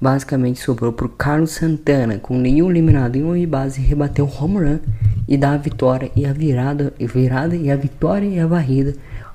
basicamente 0.00 0.60
sobrou 0.60 0.92
pro 0.92 1.08
Carlos 1.08 1.52
Santana, 1.52 2.18
com 2.18 2.36
nenhum 2.38 2.70
eliminado 2.70 3.16
em 3.16 3.22
uma 3.22 3.46
base, 3.46 3.80
rebateu 3.80 4.26
o 4.26 4.44
home 4.44 4.58
run 4.58 4.78
e 5.26 5.38
dá 5.38 5.52
a 5.52 5.56
vitória 5.56 6.10
e 6.14 6.26
a 6.26 6.32
virada, 6.32 6.92
e 6.98 7.06
virada 7.06 7.56
e 7.56 7.70
a 7.70 7.76
vitória 7.76 8.26
e 8.26 8.38
a 8.38 8.46
varrida 8.46 8.94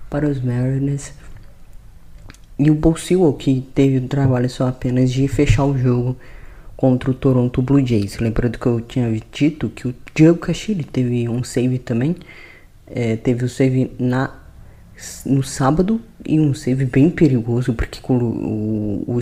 para 0.10 0.28
os 0.28 0.40
Mariners. 0.40 1.14
E 2.60 2.70
o 2.70 2.76
Paul 2.76 2.96
que 3.34 3.62
teve 3.74 3.98
o 3.98 4.08
trabalho 4.08 4.50
só 4.50 4.68
apenas 4.68 5.12
de 5.12 5.28
fechar 5.28 5.66
o 5.66 5.78
jogo 5.78 6.16
contra 6.80 7.12
o 7.12 7.14
Toronto 7.14 7.62
Blue 7.62 7.86
Jays. 7.86 8.20
Lembrando 8.20 8.58
que 8.58 8.66
eu 8.66 8.80
tinha 8.80 9.12
dito 9.34 9.68
que 9.68 9.86
o 9.86 9.94
Diego 10.16 10.38
Castilho 10.38 10.86
teve 10.86 11.28
um 11.28 11.44
save 11.44 11.78
também. 11.78 12.16
É, 12.88 13.18
teve 13.18 13.44
o 13.44 13.48
um 13.48 13.50
save 13.50 13.92
na, 14.00 14.34
no 15.26 15.44
sábado 15.44 16.00
e 16.26 16.40
um 16.40 16.54
save 16.54 16.86
bem 16.86 17.10
perigoso, 17.10 17.74
porque 17.74 18.00
o, 18.08 18.16
o, 18.16 19.18
o 19.18 19.20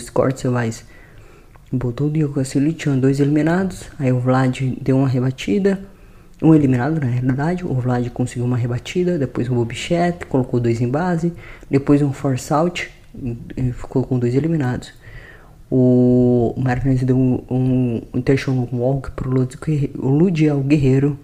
botou 1.76 2.06
o 2.06 2.12
Diego 2.12 2.32
Castilho 2.32 2.72
tinha 2.74 2.96
dois 2.96 3.20
eliminados. 3.20 3.86
Aí 3.98 4.12
o 4.12 4.20
Vlad 4.20 4.62
deu 4.80 4.96
uma 4.96 5.10
rebatida. 5.10 5.84
Um 6.40 6.54
eliminado 6.54 7.02
na 7.02 7.08
realidade, 7.08 7.66
o 7.66 7.74
Vlad 7.74 8.08
conseguiu 8.12 8.46
uma 8.46 8.56
rebatida, 8.56 9.18
depois 9.18 9.50
o 9.50 9.56
Bobichet 9.56 10.28
colocou 10.30 10.60
dois 10.60 10.80
em 10.80 10.88
base, 10.88 11.34
depois 11.68 12.04
um 12.04 12.14
force 12.14 12.54
out, 12.54 12.88
ficou 13.74 14.04
com 14.04 14.20
dois 14.20 14.36
eliminados. 14.36 14.94
O 15.70 16.54
Mariners 16.58 17.04
deu 17.04 17.18
um, 17.18 17.44
um 17.50 18.02
intentional 18.14 18.68
walk 18.72 19.12
pro 19.12 19.30
Ludiel 19.30 20.62
Guerreiro. 20.62 21.20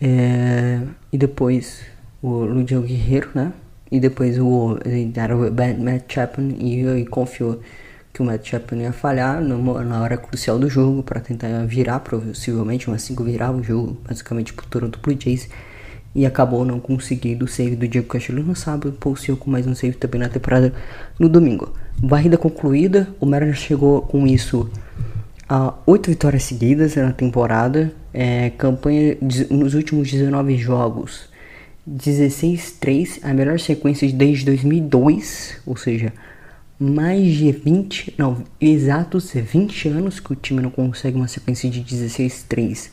É, 0.00 0.80
e 1.12 1.18
depois 1.18 1.82
o 2.22 2.44
Ludiel 2.44 2.82
Guerreiro, 2.82 3.30
né? 3.34 3.52
E 3.90 3.98
depois 3.98 4.38
o 4.38 4.78
deram 5.12 5.40
o 5.40 5.82
Matt 5.82 6.12
Chapman 6.12 6.56
e, 6.60 6.86
e 7.00 7.06
confiou 7.06 7.60
que 8.12 8.22
o 8.22 8.24
Matt 8.24 8.48
Chapman 8.48 8.82
ia 8.82 8.92
falhar 8.92 9.40
na 9.40 10.02
hora 10.02 10.16
crucial 10.16 10.58
do 10.58 10.68
jogo 10.68 11.02
para 11.02 11.20
tentar 11.20 11.64
virar, 11.66 12.00
possivelmente, 12.00 12.88
mas 12.90 13.02
5 13.02 13.24
virava 13.24 13.56
o 13.56 13.62
jogo, 13.62 13.96
basicamente 14.06 14.52
pro 14.52 14.66
Toronto 14.66 14.98
Blue 15.00 15.16
Jays. 15.18 15.48
E 16.18 16.26
acabou 16.26 16.64
não 16.64 16.80
conseguindo 16.80 17.44
o 17.44 17.48
save 17.48 17.76
do 17.76 17.86
Diego 17.86 18.08
Castilho 18.08 18.42
no 18.42 18.56
sábado, 18.56 18.90
pulsou 18.90 19.36
com 19.36 19.48
mais 19.48 19.68
um 19.68 19.74
save 19.76 19.96
também 19.96 20.20
na 20.20 20.28
temporada 20.28 20.74
no 21.16 21.28
domingo. 21.28 21.72
Varrida 22.02 22.36
concluída, 22.36 23.06
o 23.20 23.24
Mariners 23.24 23.60
chegou 23.60 24.02
com 24.02 24.26
isso 24.26 24.68
a 25.48 25.74
oito 25.86 26.10
vitórias 26.10 26.42
seguidas 26.42 26.96
na 26.96 27.12
temporada. 27.12 27.92
É, 28.12 28.50
campanha 28.50 29.16
de, 29.22 29.46
nos 29.52 29.74
últimos 29.74 30.10
19 30.10 30.56
jogos, 30.56 31.28
16-3, 31.88 33.20
a 33.22 33.32
melhor 33.32 33.60
sequência 33.60 34.12
desde 34.12 34.44
2002, 34.46 35.60
ou 35.64 35.76
seja, 35.76 36.12
mais 36.80 37.32
de 37.32 37.52
20, 37.52 38.14
não, 38.18 38.42
exatos 38.60 39.30
20 39.30 39.88
anos 39.90 40.18
que 40.18 40.32
o 40.32 40.34
time 40.34 40.60
não 40.60 40.70
consegue 40.70 41.16
uma 41.16 41.28
sequência 41.28 41.70
de 41.70 41.80
16-3 41.80 42.90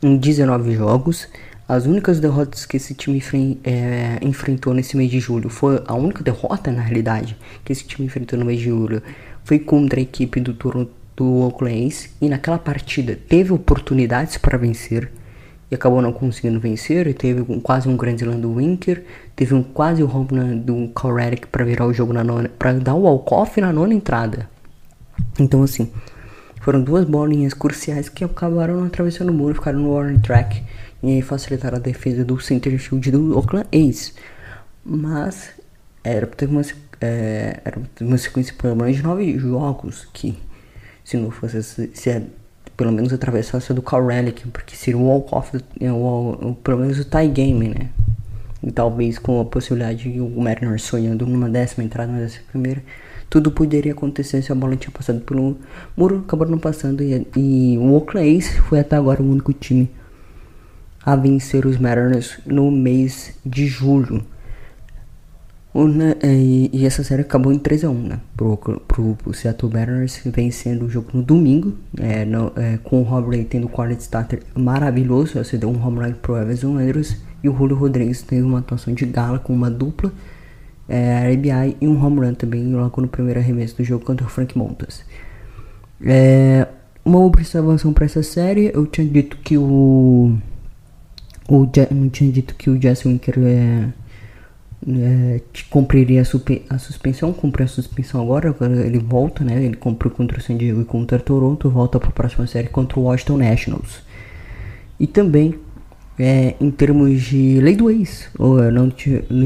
em 0.00 0.16
19 0.16 0.72
jogos. 0.72 1.26
As 1.66 1.86
únicas 1.86 2.20
derrotas 2.20 2.66
que 2.66 2.76
esse 2.76 2.94
time 2.94 3.22
é, 3.64 4.18
enfrentou 4.20 4.74
nesse 4.74 4.96
mês 4.96 5.10
de 5.10 5.18
julho 5.18 5.48
foi 5.48 5.82
a 5.86 5.94
única 5.94 6.22
derrota 6.22 6.70
na 6.70 6.82
realidade 6.82 7.36
que 7.64 7.72
esse 7.72 7.84
time 7.84 8.06
enfrentou 8.06 8.38
no 8.38 8.44
mês 8.44 8.58
de 8.58 8.66
julho 8.66 9.02
foi 9.44 9.58
contra 9.58 9.98
a 9.98 10.02
equipe 10.02 10.40
do 10.40 10.52
Toronto 10.52 10.90
do 11.16 11.42
Oakland 11.42 12.10
e 12.20 12.28
naquela 12.28 12.58
partida 12.58 13.18
teve 13.28 13.52
oportunidades 13.52 14.36
para 14.36 14.58
vencer 14.58 15.10
e 15.70 15.74
acabou 15.74 16.02
não 16.02 16.12
conseguindo 16.12 16.60
vencer. 16.60 17.06
E 17.06 17.14
teve 17.14 17.44
um, 17.48 17.60
quase 17.60 17.88
um 17.88 17.96
grande 17.96 18.24
slam 18.24 18.40
do 18.40 18.54
Winker, 18.54 19.04
teve 19.34 19.54
um 19.54 19.62
quase 19.62 20.02
o 20.02 20.08
home 20.08 20.28
run 20.32 20.58
do 20.58 20.88
Corredic 20.88 21.46
para 21.46 21.64
virar 21.64 21.86
o 21.86 21.92
jogo 21.92 22.12
na 22.12 22.22
nona, 22.22 22.48
para 22.48 22.72
dar 22.74 22.94
o 22.94 23.02
walk-off 23.02 23.60
na 23.60 23.72
nona 23.72 23.94
entrada. 23.94 24.48
Então 25.38 25.62
assim, 25.62 25.90
foram 26.60 26.82
duas 26.82 27.04
bolinhas 27.04 27.54
cruciais 27.54 28.08
que 28.08 28.24
acabaram 28.24 28.84
atravessando 28.84 29.30
o 29.30 29.32
muro, 29.32 29.54
ficaram 29.54 29.80
no 29.80 29.90
warning 29.90 30.20
track 30.20 30.62
e 31.08 31.22
facilitar 31.22 31.74
a 31.74 31.78
defesa 31.78 32.24
do 32.24 32.40
center 32.40 32.78
field 32.78 33.10
do 33.10 33.36
Oakland 33.36 33.68
A's. 33.72 34.14
Mas 34.84 35.50
era 36.02 36.26
para 36.26 36.36
ter 36.36 36.48
uma 36.48 36.62
é, 37.00 37.60
era 37.64 37.80
uma 38.00 38.18
sequência 38.18 38.54
pelo 38.54 38.76
menos 38.76 38.96
de 38.96 39.02
nove 39.02 39.38
jogos 39.38 40.06
que 40.12 40.38
se 41.02 41.16
não 41.16 41.30
fosse 41.30 41.62
se 41.62 42.10
é, 42.10 42.22
pelo 42.76 42.92
menos 42.92 43.12
atravessasse 43.12 43.72
do 43.72 43.82
Cal 43.82 44.06
Relic, 44.06 44.48
porque 44.48 44.74
seria 44.74 44.98
o 44.98 45.06
walk-off, 45.06 45.56
o, 45.80 46.56
pelo 46.62 46.78
menos 46.78 46.98
o 46.98 47.04
tie 47.04 47.28
game, 47.28 47.68
né? 47.68 47.90
E 48.62 48.72
talvez 48.72 49.18
com 49.18 49.40
a 49.40 49.44
possibilidade 49.44 50.10
de 50.10 50.20
o 50.20 50.40
Mariner 50.40 50.80
sonhando 50.80 51.26
numa 51.26 51.48
décima 51.48 51.84
entrada, 51.84 52.10
uma 52.10 52.20
décima 52.20 52.44
primeira, 52.50 52.82
tudo 53.28 53.50
poderia 53.50 53.92
acontecer 53.92 54.42
se 54.42 54.50
a 54.50 54.54
bola 54.54 54.76
tinha 54.76 54.90
passado 54.90 55.20
pelo 55.20 55.56
muro, 55.96 56.24
acabou 56.26 56.48
não 56.48 56.58
passando 56.58 57.02
e, 57.02 57.26
e 57.36 57.78
o 57.78 57.92
Oakland 57.92 58.28
Ace 58.36 58.60
foi 58.62 58.80
até 58.80 58.96
agora 58.96 59.22
o 59.22 59.30
único 59.30 59.52
time 59.52 59.90
a 61.04 61.14
vencer 61.16 61.66
os 61.66 61.78
Mariners 61.78 62.38
no 62.46 62.70
mês 62.70 63.34
de 63.44 63.66
julho. 63.66 64.24
E, 66.22 66.70
e, 66.72 66.86
essa 66.86 67.02
série 67.02 67.22
acabou 67.22 67.52
em 67.52 67.58
3 67.58 67.84
a 67.84 67.90
1 67.90 67.94
né? 67.94 68.20
Pro, 68.36 68.56
pro, 68.56 69.16
pro 69.16 69.34
Seattle 69.34 69.72
Mariners 69.72 70.20
vencendo 70.24 70.84
o 70.84 70.88
jogo 70.88 71.08
no 71.12 71.22
domingo, 71.22 71.74
é, 71.98 72.24
no, 72.24 72.52
é, 72.54 72.78
com 72.84 73.00
o 73.00 73.02
Rob 73.02 73.34
Ray 73.34 73.44
tendo 73.44 73.68
quarto 73.68 73.98
starter 73.98 74.40
maravilhoso, 74.54 75.34
você 75.42 75.58
deu 75.58 75.68
um 75.68 75.84
home 75.84 75.98
run 75.98 76.12
pro 76.12 76.36
Everson 76.36 76.78
Andrews 76.78 77.16
e 77.42 77.48
o 77.48 77.56
Julio 77.56 77.76
Rodrigues 77.76 78.22
teve 78.22 78.42
uma 78.42 78.60
atuação 78.60 78.94
de 78.94 79.04
gala 79.04 79.40
com 79.40 79.52
uma 79.52 79.68
dupla 79.68 80.12
é, 80.88 81.32
RBI 81.32 81.76
e 81.80 81.88
um 81.88 82.00
home 82.00 82.20
run 82.20 82.34
também 82.34 82.72
logo 82.72 83.00
no 83.00 83.08
primeiro 83.08 83.40
arremesso 83.40 83.76
do 83.76 83.82
jogo 83.82 84.04
contra 84.04 84.24
o 84.24 84.30
Frank 84.30 84.56
Montas. 84.56 85.04
É, 86.00 86.68
uma 87.04 87.18
observação 87.18 87.92
para 87.92 88.04
essa 88.04 88.22
série, 88.22 88.70
eu 88.72 88.86
tinha 88.86 89.06
dito 89.06 89.38
que 89.38 89.58
o 89.58 90.36
o 91.48 91.68
não 91.90 92.08
tinha 92.08 92.32
dito 92.32 92.54
que 92.54 92.70
o 92.70 92.80
Jesse 92.80 93.06
Winker 93.08 93.38
é 93.38 93.88
é, 94.86 95.40
cumpriria 95.70 96.20
a, 96.20 96.74
a, 96.74 96.78
suspensão, 96.78 97.32
cumpre 97.32 97.62
a 97.62 97.66
suspensão 97.66 98.20
agora, 98.20 98.50
agora 98.50 98.86
ele 98.86 98.98
volta, 98.98 99.42
né? 99.42 99.64
Ele 99.64 99.76
cumpriu 99.76 100.10
contra 100.10 100.38
o 100.38 100.42
San 100.42 100.56
Diego 100.56 100.82
e 100.82 100.84
contra 100.84 101.16
o 101.16 101.20
Toronto, 101.20 101.70
volta 101.70 101.98
para 101.98 102.10
a 102.10 102.12
próxima 102.12 102.46
série 102.46 102.68
contra 102.68 102.98
o 102.98 103.04
Washington 103.04 103.38
Nationals. 103.38 104.02
E 105.00 105.06
também, 105.06 105.54
é, 106.18 106.54
em 106.60 106.70
termos 106.70 107.22
de 107.22 107.60
lei 107.60 107.74
do 107.74 107.90
ex, 107.90 108.28
ou, 108.38 108.60
não, 108.70 108.92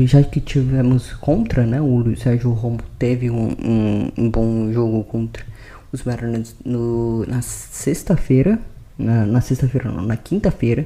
já 0.07 0.23
que 0.25 0.41
tivemos 0.41 1.13
contra, 1.15 1.65
né? 1.65 1.81
O 1.81 2.17
Sérgio 2.17 2.51
Romo 2.51 2.81
teve 2.99 3.31
um, 3.31 3.49
um, 3.65 4.13
um 4.19 4.31
bom 4.31 4.73
jogo 4.73 5.05
contra 5.05 5.45
os 5.93 6.03
Mariners 6.03 6.55
no, 6.65 7.25
na 7.27 7.41
sexta-feira, 7.43 8.59
na, 8.99 9.25
na 9.25 9.41
sexta-feira 9.41 9.91
não, 9.91 10.03
na 10.03 10.17
quinta-feira, 10.17 10.85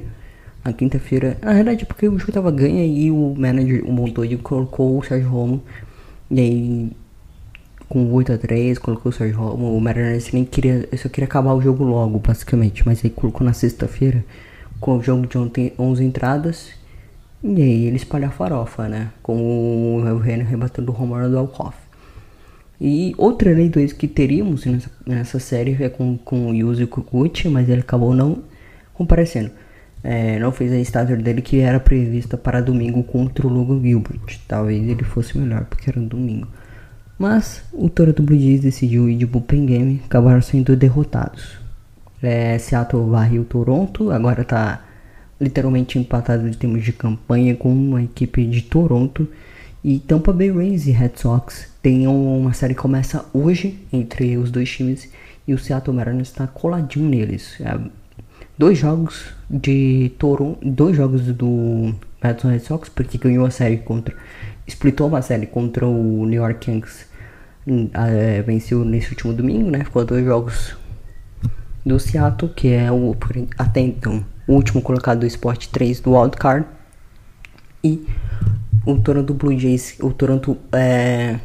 na 0.63 0.71
quinta-feira. 0.71 1.37
Na 1.41 1.53
verdade, 1.53 1.85
porque 1.85 2.07
o 2.07 2.17
jogo 2.17 2.31
tava 2.31 2.51
ganha 2.51 2.85
e 2.85 3.11
o 3.11 3.35
manager, 3.37 3.83
o 3.85 3.91
Montoya, 3.91 4.37
colocou 4.37 4.97
o 4.97 5.03
Sérgio 5.03 5.29
Romo. 5.29 5.61
E 6.31 6.39
aí, 6.39 6.91
com 7.89 8.11
8 8.11 8.33
a 8.33 8.37
3 8.37 8.79
colocou 8.79 9.09
o 9.11 9.13
Sérgio 9.13 9.37
Romo. 9.37 9.75
O 9.75 9.81
Mariners 9.81 10.31
nem 10.31 10.45
queria, 10.45 10.87
só 10.97 11.09
queria 11.09 11.25
acabar 11.25 11.53
o 11.53 11.61
jogo 11.61 11.83
logo, 11.83 12.19
basicamente. 12.19 12.85
Mas 12.85 13.03
aí 13.03 13.09
colocou 13.09 13.45
na 13.45 13.53
sexta-feira, 13.53 14.23
com 14.79 14.97
o 14.97 15.03
jogo 15.03 15.27
de 15.27 15.37
ontem, 15.37 15.73
11 15.77 16.03
entradas. 16.03 16.71
E 17.43 17.61
aí 17.61 17.85
ele 17.85 17.97
espalha 17.97 18.27
a 18.27 18.31
farofa, 18.31 18.87
né? 18.87 19.09
Com 19.21 19.97
o 19.97 20.17
Renner 20.17 20.47
rebatendo 20.47 20.91
o 20.91 21.01
home 21.01 21.29
do 21.29 21.37
Alcoff. 21.37 21.77
E 22.79 23.13
outra 23.17 23.51
lei 23.51 23.69
do 23.69 23.79
ex 23.79 23.93
que 23.93 24.07
teríamos 24.07 24.65
nessa, 24.65 24.91
nessa 25.05 25.39
série 25.39 25.77
é 25.83 25.89
com, 25.89 26.17
com 26.17 26.49
o 26.49 26.53
Yuzi 26.53 26.85
Kukuchi, 26.85 27.47
mas 27.47 27.69
ele 27.69 27.81
acabou 27.81 28.13
não 28.13 28.43
comparecendo 28.93 29.51
é, 30.03 30.37
não 30.37 30.51
fez 30.51 30.71
a 30.71 30.77
starter 30.79 31.21
dele 31.21 31.41
que 31.41 31.59
era 31.59 31.79
prevista 31.79 32.37
para 32.37 32.61
domingo 32.61 33.03
contra 33.03 33.47
o 33.47 33.49
Logan 33.49 33.81
Gilbert. 33.81 34.39
Talvez 34.47 34.87
ele 34.87 35.03
fosse 35.03 35.37
melhor 35.37 35.63
porque 35.65 35.89
era 35.89 35.99
domingo. 36.01 36.47
Mas 37.17 37.63
o 37.71 37.89
Toronto 37.89 38.21
Blue 38.21 38.37
Jays 38.37 38.61
decidiu 38.61 39.09
ir 39.09 39.15
de 39.15 39.25
bullpen 39.25 39.65
game, 39.65 40.01
acabaram 40.05 40.41
sendo 40.41 40.75
derrotados. 40.75 41.57
É, 42.21 42.57
Seattle 42.57 43.09
varreu 43.09 43.45
Toronto, 43.45 44.11
agora 44.11 44.41
está 44.41 44.83
literalmente 45.39 45.97
empatado 45.97 46.47
em 46.47 46.53
termos 46.53 46.83
de 46.83 46.91
campanha 46.91 47.55
com 47.55 47.95
a 47.95 48.03
equipe 48.03 48.45
de 48.45 48.61
Toronto. 48.61 49.27
E 49.83 49.99
Tampa 49.99 50.31
Bay 50.31 50.49
Rays 50.49 50.87
e 50.87 50.91
Red 50.91 51.11
Sox 51.15 51.69
tem 51.81 52.07
uma 52.07 52.53
série 52.53 52.73
que 52.73 52.81
começa 52.81 53.25
hoje 53.33 53.79
entre 53.91 54.37
os 54.37 54.49
dois 54.49 54.69
times 54.69 55.09
e 55.45 55.53
o 55.53 55.59
Seattle 55.59 55.95
Mariners 55.95 56.29
está 56.29 56.47
coladinho 56.47 57.09
neles. 57.09 57.59
É, 57.59 57.77
dois 58.57 58.77
jogos 58.77 59.25
de 59.49 60.11
Toronto, 60.17 60.59
dois 60.63 60.95
jogos 60.95 61.21
do 61.21 61.93
Boston 62.21 62.49
Red 62.49 62.59
Sox, 62.59 62.89
porque 62.89 63.17
ganhou 63.17 63.45
a 63.45 63.51
série 63.51 63.77
contra, 63.77 64.15
splitou 64.67 65.07
uma 65.07 65.21
série 65.21 65.45
contra 65.45 65.85
o 65.85 66.25
New 66.25 66.41
York 66.41 66.69
Yankees, 66.69 67.07
é, 67.93 68.41
venceu 68.41 68.83
nesse 68.83 69.09
último 69.09 69.33
domingo, 69.33 69.69
né? 69.71 69.83
Ficou 69.83 70.03
dois 70.05 70.25
jogos 70.25 70.75
do 71.85 71.99
Seattle, 71.99 72.51
que 72.53 72.69
é 72.69 72.91
o 72.91 73.15
até 73.57 73.81
então 73.81 74.25
o 74.47 74.53
último 74.53 74.81
colocado 74.81 75.19
do 75.19 75.25
Sport 75.25 75.67
3 75.67 76.01
do 76.01 76.17
Wild 76.17 76.37
Card 76.37 76.65
e 77.83 78.05
o 78.85 78.97
Toronto 78.97 79.33
Blue 79.33 79.57
Jays, 79.57 79.97
o 80.01 80.11
Toronto 80.11 80.57
é, 80.73 81.39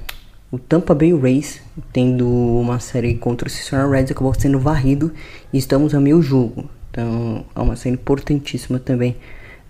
o 0.51 0.59
Tampa 0.59 0.95
Bay 0.95 1.17
Rays 1.17 1.61
tendo 1.93 2.27
uma 2.27 2.81
série 2.81 3.15
contra 3.15 3.47
o 3.47 3.51
Cincinnati 3.51 3.91
Reds 3.91 4.11
acabou 4.11 4.35
sendo 4.35 4.59
varrido 4.59 5.13
e 5.53 5.59
estamos 5.59 5.95
a 5.95 6.01
meio 6.01 6.21
jogo. 6.23 6.69
Então 6.99 7.45
é 7.55 7.61
uma 7.61 7.77
cena 7.77 7.95
importantíssima 7.95 8.81
também 8.81 9.15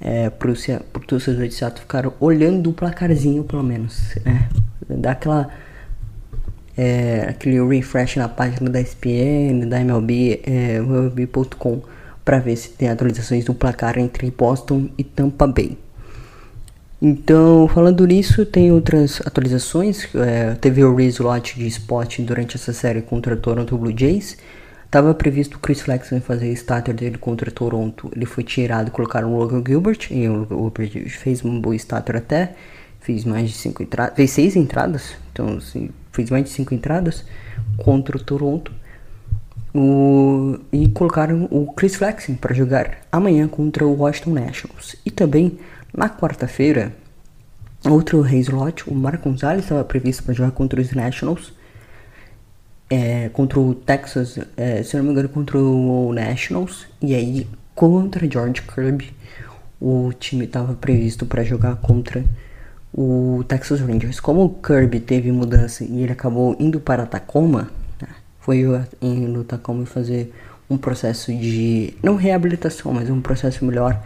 é, 0.01 0.31
para 0.31 0.51
os 0.51 0.67
torcedores 1.07 1.51
de 1.51 1.55
Seattle 1.57 1.83
ficar 1.83 2.11
olhando 2.21 2.71
o 2.71 2.73
placarzinho 2.73 3.45
pelo 3.45 3.63
menos. 3.63 4.17
Né? 4.25 4.49
Dá 4.89 5.11
aquela, 5.11 5.51
é, 6.75 7.27
aquele 7.29 7.63
refresh 7.63 8.17
na 8.17 8.31
página 8.31 8.71
da 8.71 8.81
ESPN, 8.81 9.69
da 9.69 9.79
MLB, 9.79 10.41
é, 10.43 10.77
MLB.com 10.77 11.83
para 12.25 12.39
ver 12.39 12.57
se 12.57 12.71
tem 12.71 12.89
atualizações 12.89 13.45
do 13.45 13.53
placar 13.53 13.99
entre 13.99 14.31
Boston 14.31 14.89
e 14.97 15.05
Tampa 15.05 15.47
Bay. 15.47 15.77
Então, 17.01 17.69
falando 17.69 18.07
nisso, 18.07 18.45
tem 18.47 18.73
outras 18.73 19.21
atualizações. 19.25 20.09
É, 20.15 20.55
teve 20.55 20.83
o 20.83 20.95
reslot 20.95 21.59
de 21.59 21.67
spot 21.67 22.21
durante 22.21 22.57
essa 22.57 22.73
série 22.73 23.03
contra 23.03 23.35
o 23.35 23.37
Toronto 23.37 23.77
Blue 23.77 23.95
Jays. 23.97 24.37
Tava 24.91 25.13
previsto 25.13 25.59
o 25.59 25.61
Chris 25.61 25.83
Flexen 25.83 26.19
fazer 26.21 26.51
starter 26.53 26.95
dele 26.95 27.19
contra 27.19 27.51
Toronto. 27.51 28.11
Ele 28.17 28.25
foi 28.25 28.43
tirado, 28.43 28.91
colocaram 28.91 29.35
o 29.35 29.39
Logan 29.39 29.63
Gilbert. 29.67 30.09
E 30.11 30.27
o 30.29 30.47
Gilbert 30.49 31.11
fez 31.11 31.45
um 31.45 31.61
bom 31.61 31.75
starter 31.75 32.17
até. 32.17 32.55
Fez 33.01 33.25
mais 33.25 33.51
de 33.51 33.57
5 33.57 33.83
entradas. 33.83 34.17
Fez 34.17 34.31
6 34.31 34.57
entradas. 34.57 35.15
Então, 35.31 35.59
assim, 35.59 35.91
fez 36.11 36.31
mais 36.31 36.45
de 36.45 36.51
5 36.51 36.73
entradas 36.75 37.25
contra 37.77 38.17
o 38.17 38.21
Toronto. 38.21 38.73
O, 39.75 40.59
e 40.73 40.89
colocaram 40.89 41.47
o 41.51 41.71
Chris 41.75 41.95
Flexen 41.95 42.35
para 42.35 42.55
jogar 42.55 43.01
amanhã 43.13 43.47
contra 43.47 43.87
o 43.87 43.95
Washington 43.95 44.33
Nationals. 44.33 44.97
E 45.05 45.11
também 45.11 45.59
na 45.95 46.09
quarta-feira, 46.09 46.95
outro 47.85 48.27
slot, 48.27 48.89
o 48.89 48.95
Marco 48.95 49.29
Gonzalez 49.29 49.65
estava 49.65 49.85
previsto 49.85 50.23
para 50.23 50.33
jogar 50.33 50.53
contra 50.53 50.81
os 50.81 50.93
Nationals 50.93 51.53
é, 52.91 53.29
contra 53.31 53.61
o 53.61 53.75
Texas, 53.75 54.39
é, 54.57 54.83
se 54.83 54.97
não 54.97 55.05
me 55.05 55.11
engano, 55.11 55.29
contra 55.29 55.59
o 55.59 56.13
Nationals. 56.13 56.87
E 57.03 57.15
aí, 57.15 57.47
contra 57.75 58.29
George 58.31 58.63
Kirby, 58.63 59.13
o 59.81 60.13
time 60.19 60.45
estava 60.45 60.75
previsto 60.75 61.27
para 61.27 61.45
jogar 61.45 61.77
contra 61.77 62.25
o 62.93 63.45
Texas 63.47 63.81
Rangers. 63.81 64.21
Como 64.21 64.45
o 64.45 64.49
Kirby 64.51 65.01
teve 65.01 65.31
mudança 65.31 65.85
e 65.85 66.03
ele 66.03 66.13
acabou 66.13 66.57
indo 66.59 66.81
para 66.81 67.07
Tacoma, 67.07 67.71
né, 68.01 68.09
foi 68.41 68.65
indo 69.01 69.45
Tacoma 69.45 69.85
fazer 69.87 70.33
um 70.71 70.77
processo 70.77 71.33
de, 71.33 71.95
não 72.03 72.17
reabilitação, 72.17 72.93
mas 72.93 73.09
um 73.09 73.21
processo 73.21 73.65
melhor 73.65 74.03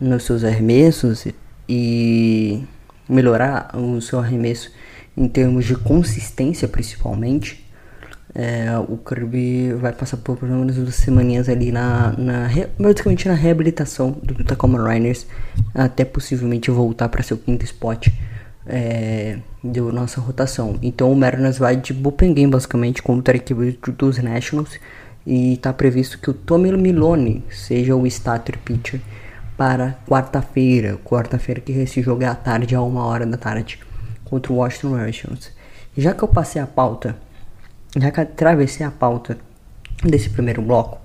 nos 0.00 0.24
seus 0.24 0.44
arremessos 0.44 1.26
e 1.68 2.62
melhorar 3.08 3.70
o 3.76 4.00
seu 4.00 4.18
arremesso 4.18 4.70
em 5.16 5.28
termos 5.28 5.64
de 5.64 5.74
consistência 5.74 6.68
principalmente 6.68 7.65
é, 8.38 8.66
o 8.86 8.98
Kirby 8.98 9.72
vai 9.72 9.92
passar 9.94 10.18
por 10.18 10.36
pelo 10.36 10.52
menos 10.52 10.76
duas 10.76 10.94
semaninhas 10.96 11.48
ali 11.48 11.72
na, 11.72 12.12
na 12.18 12.48
basicamente 12.78 13.26
na 13.26 13.32
reabilitação 13.34 14.10
do 14.10 14.44
Tacoma 14.44 14.78
Rainers 14.78 15.26
até 15.74 16.04
possivelmente 16.04 16.70
voltar 16.70 17.08
para 17.08 17.22
seu 17.22 17.38
quinto 17.38 17.64
spot 17.64 18.08
é, 18.66 19.38
nossa 19.64 20.20
rotação. 20.20 20.78
Então 20.82 21.10
o 21.10 21.16
Mariners 21.16 21.56
vai 21.56 21.76
de 21.76 21.94
bullpen 21.94 22.34
game 22.34 22.52
basicamente 22.52 23.02
contra 23.02 23.34
a 23.34 23.38
equipe 23.38 23.78
dos 23.92 24.18
Nationals 24.18 24.78
e 25.26 25.54
está 25.54 25.72
previsto 25.72 26.18
que 26.18 26.28
o 26.28 26.34
Tommy 26.34 26.70
Milone 26.76 27.42
seja 27.50 27.96
o 27.96 28.06
starter 28.06 28.58
pitcher 28.58 29.00
para 29.56 29.96
quarta-feira, 30.06 30.98
quarta-feira 31.02 31.62
que 31.62 31.72
esse 31.72 32.02
jogo 32.02 32.22
é 32.22 32.26
à 32.26 32.34
tarde 32.34 32.74
a 32.74 32.82
uma 32.82 33.06
hora 33.06 33.24
da 33.24 33.38
tarde 33.38 33.78
contra 34.26 34.52
o 34.52 34.56
Washington 34.56 34.96
Nationals. 34.96 35.50
Já 35.96 36.12
que 36.12 36.22
eu 36.22 36.28
passei 36.28 36.60
a 36.60 36.66
pauta 36.66 37.16
já 37.96 38.10
que 38.10 38.20
atravessei 38.20 38.84
a 38.84 38.90
pauta 38.90 39.38
desse 40.04 40.28
primeiro 40.28 40.60
bloco, 40.60 40.98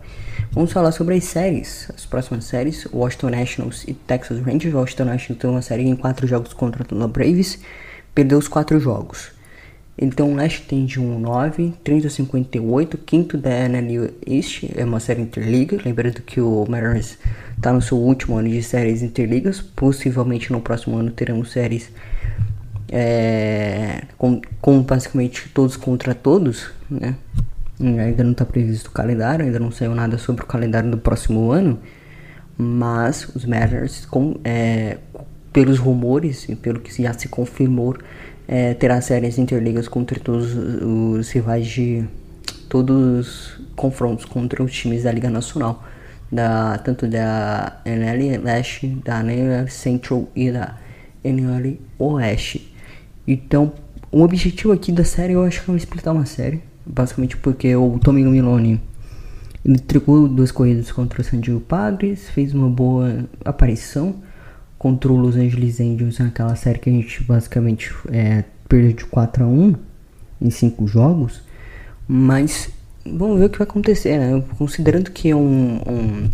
vamos 0.51 0.71
falar 0.71 0.91
sobre 0.91 1.15
as 1.15 1.23
séries, 1.23 1.89
as 1.95 2.05
próximas 2.05 2.45
séries, 2.45 2.85
Washington 2.91 3.29
Nationals 3.29 3.85
e 3.87 3.93
Texas 3.93 4.39
Rangers. 4.39 4.73
Washington 4.73 5.05
Nationals 5.05 5.41
tem 5.41 5.49
uma 5.49 5.61
série 5.61 5.83
em 5.83 5.95
quatro 5.95 6.27
jogos 6.27 6.53
contra 6.53 6.85
o 6.93 7.07
Braves, 7.07 7.59
perdeu 8.13 8.37
os 8.37 8.47
quatro 8.47 8.79
jogos. 8.79 9.31
Então, 9.97 10.31
o 10.31 10.35
Leste 10.35 10.63
tem 10.63 10.85
de 10.85 10.99
1-9, 10.99 11.73
30-58, 11.85 12.97
quinto 13.05 13.37
da 13.37 13.51
NL 13.51 14.11
East, 14.25 14.63
é 14.75 14.83
uma 14.83 14.99
série 14.99 15.21
interliga. 15.21 15.77
Lembrando 15.85 16.21
que 16.21 16.41
o 16.41 16.65
Mariners 16.67 17.19
está 17.55 17.71
no 17.71 17.81
seu 17.81 17.97
último 17.97 18.37
ano 18.37 18.49
de 18.49 18.63
séries 18.63 19.03
interligas. 19.03 19.61
Possivelmente 19.61 20.51
no 20.51 20.59
próximo 20.59 20.97
ano 20.97 21.11
teremos 21.11 21.51
séries 21.51 21.91
é, 22.91 24.03
com, 24.17 24.41
com 24.59 24.81
basicamente 24.81 25.49
todos 25.53 25.77
contra 25.77 26.13
todos, 26.13 26.69
né? 26.89 27.15
Ainda 27.79 28.23
não 28.23 28.33
está 28.33 28.45
previsto 28.45 28.87
o 28.87 28.91
calendário, 28.91 29.45
ainda 29.45 29.59
não 29.59 29.71
saiu 29.71 29.95
nada 29.95 30.17
sobre 30.17 30.43
o 30.43 30.45
calendário 30.45 30.91
do 30.91 30.97
próximo 30.97 31.51
ano. 31.51 31.79
Mas 32.55 33.27
os 33.33 33.43
Mariners, 33.43 34.05
com, 34.05 34.35
é, 34.43 34.97
pelos 35.51 35.79
rumores 35.79 36.47
e 36.47 36.55
pelo 36.55 36.79
que 36.79 37.01
já 37.01 37.13
se 37.13 37.27
confirmou, 37.27 37.95
é, 38.47 38.75
terá 38.75 39.01
séries 39.01 39.39
interligas 39.39 39.87
contra 39.87 40.19
todos 40.19 40.53
os 40.53 41.31
rivais 41.31 41.65
de 41.65 42.05
todos 42.69 42.95
os 42.95 43.61
confrontos 43.75 44.25
contra 44.25 44.61
os 44.63 44.71
times 44.71 45.03
da 45.03 45.11
Liga 45.11 45.29
Nacional, 45.29 45.83
da, 46.31 46.77
tanto 46.77 47.07
da 47.07 47.81
NL 47.83 48.37
Leste, 48.37 48.87
da 49.03 49.21
NL 49.21 49.69
Central 49.69 50.27
e 50.35 50.51
da 50.51 50.77
NL 51.23 51.81
Oeste. 51.97 52.70
Então, 53.27 53.73
o 54.11 54.21
objetivo 54.21 54.73
aqui 54.73 54.91
da 54.91 55.03
série 55.03 55.33
eu 55.33 55.43
acho 55.43 55.63
que 55.63 55.71
é 55.71 55.75
explicar 55.75 56.11
uma 56.11 56.25
série, 56.25 56.61
basicamente 56.85 57.37
porque 57.37 57.75
o 57.75 57.99
Tommy 57.99 58.23
Milone 58.23 58.81
ele 59.63 59.79
trocou 59.79 60.27
duas 60.27 60.51
corridas 60.51 60.91
contra 60.91 61.21
o 61.21 61.23
San 61.23 61.39
Diego 61.39 61.59
Padres, 61.59 62.29
fez 62.29 62.53
uma 62.53 62.67
boa 62.67 63.25
aparição 63.45 64.15
contra 64.77 65.11
o 65.11 65.15
Los 65.15 65.35
Angeles 65.35 65.79
Angels 65.79 66.17
naquela 66.17 66.55
série 66.55 66.79
que 66.79 66.89
a 66.89 66.93
gente 66.93 67.23
basicamente 67.23 67.93
é, 68.11 68.43
perdeu 68.67 68.93
de 68.93 69.05
4 69.05 69.43
a 69.43 69.47
1 69.47 69.75
em 70.41 70.49
5 70.49 70.87
jogos. 70.87 71.43
Mas 72.07 72.69
vamos 73.05 73.39
ver 73.39 73.45
o 73.45 73.49
que 73.49 73.59
vai 73.59 73.67
acontecer, 73.67 74.17
né? 74.17 74.43
Considerando 74.57 75.11
que 75.11 75.29
é 75.29 75.35
um, 75.35 75.79
um, 75.87 76.29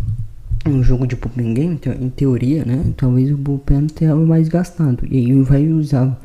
um 0.66 0.82
jogo 0.82 1.06
de 1.06 1.14
bullpen 1.14 1.52
game, 1.52 1.78
em 2.00 2.08
teoria, 2.08 2.64
né? 2.64 2.82
Talvez 2.96 3.30
o 3.30 3.36
bullpen 3.36 3.86
tenha 3.88 4.16
mais 4.16 4.48
gastado. 4.48 5.06
E 5.10 5.18
aí 5.18 5.42
vai 5.42 5.68
usar 5.68 6.18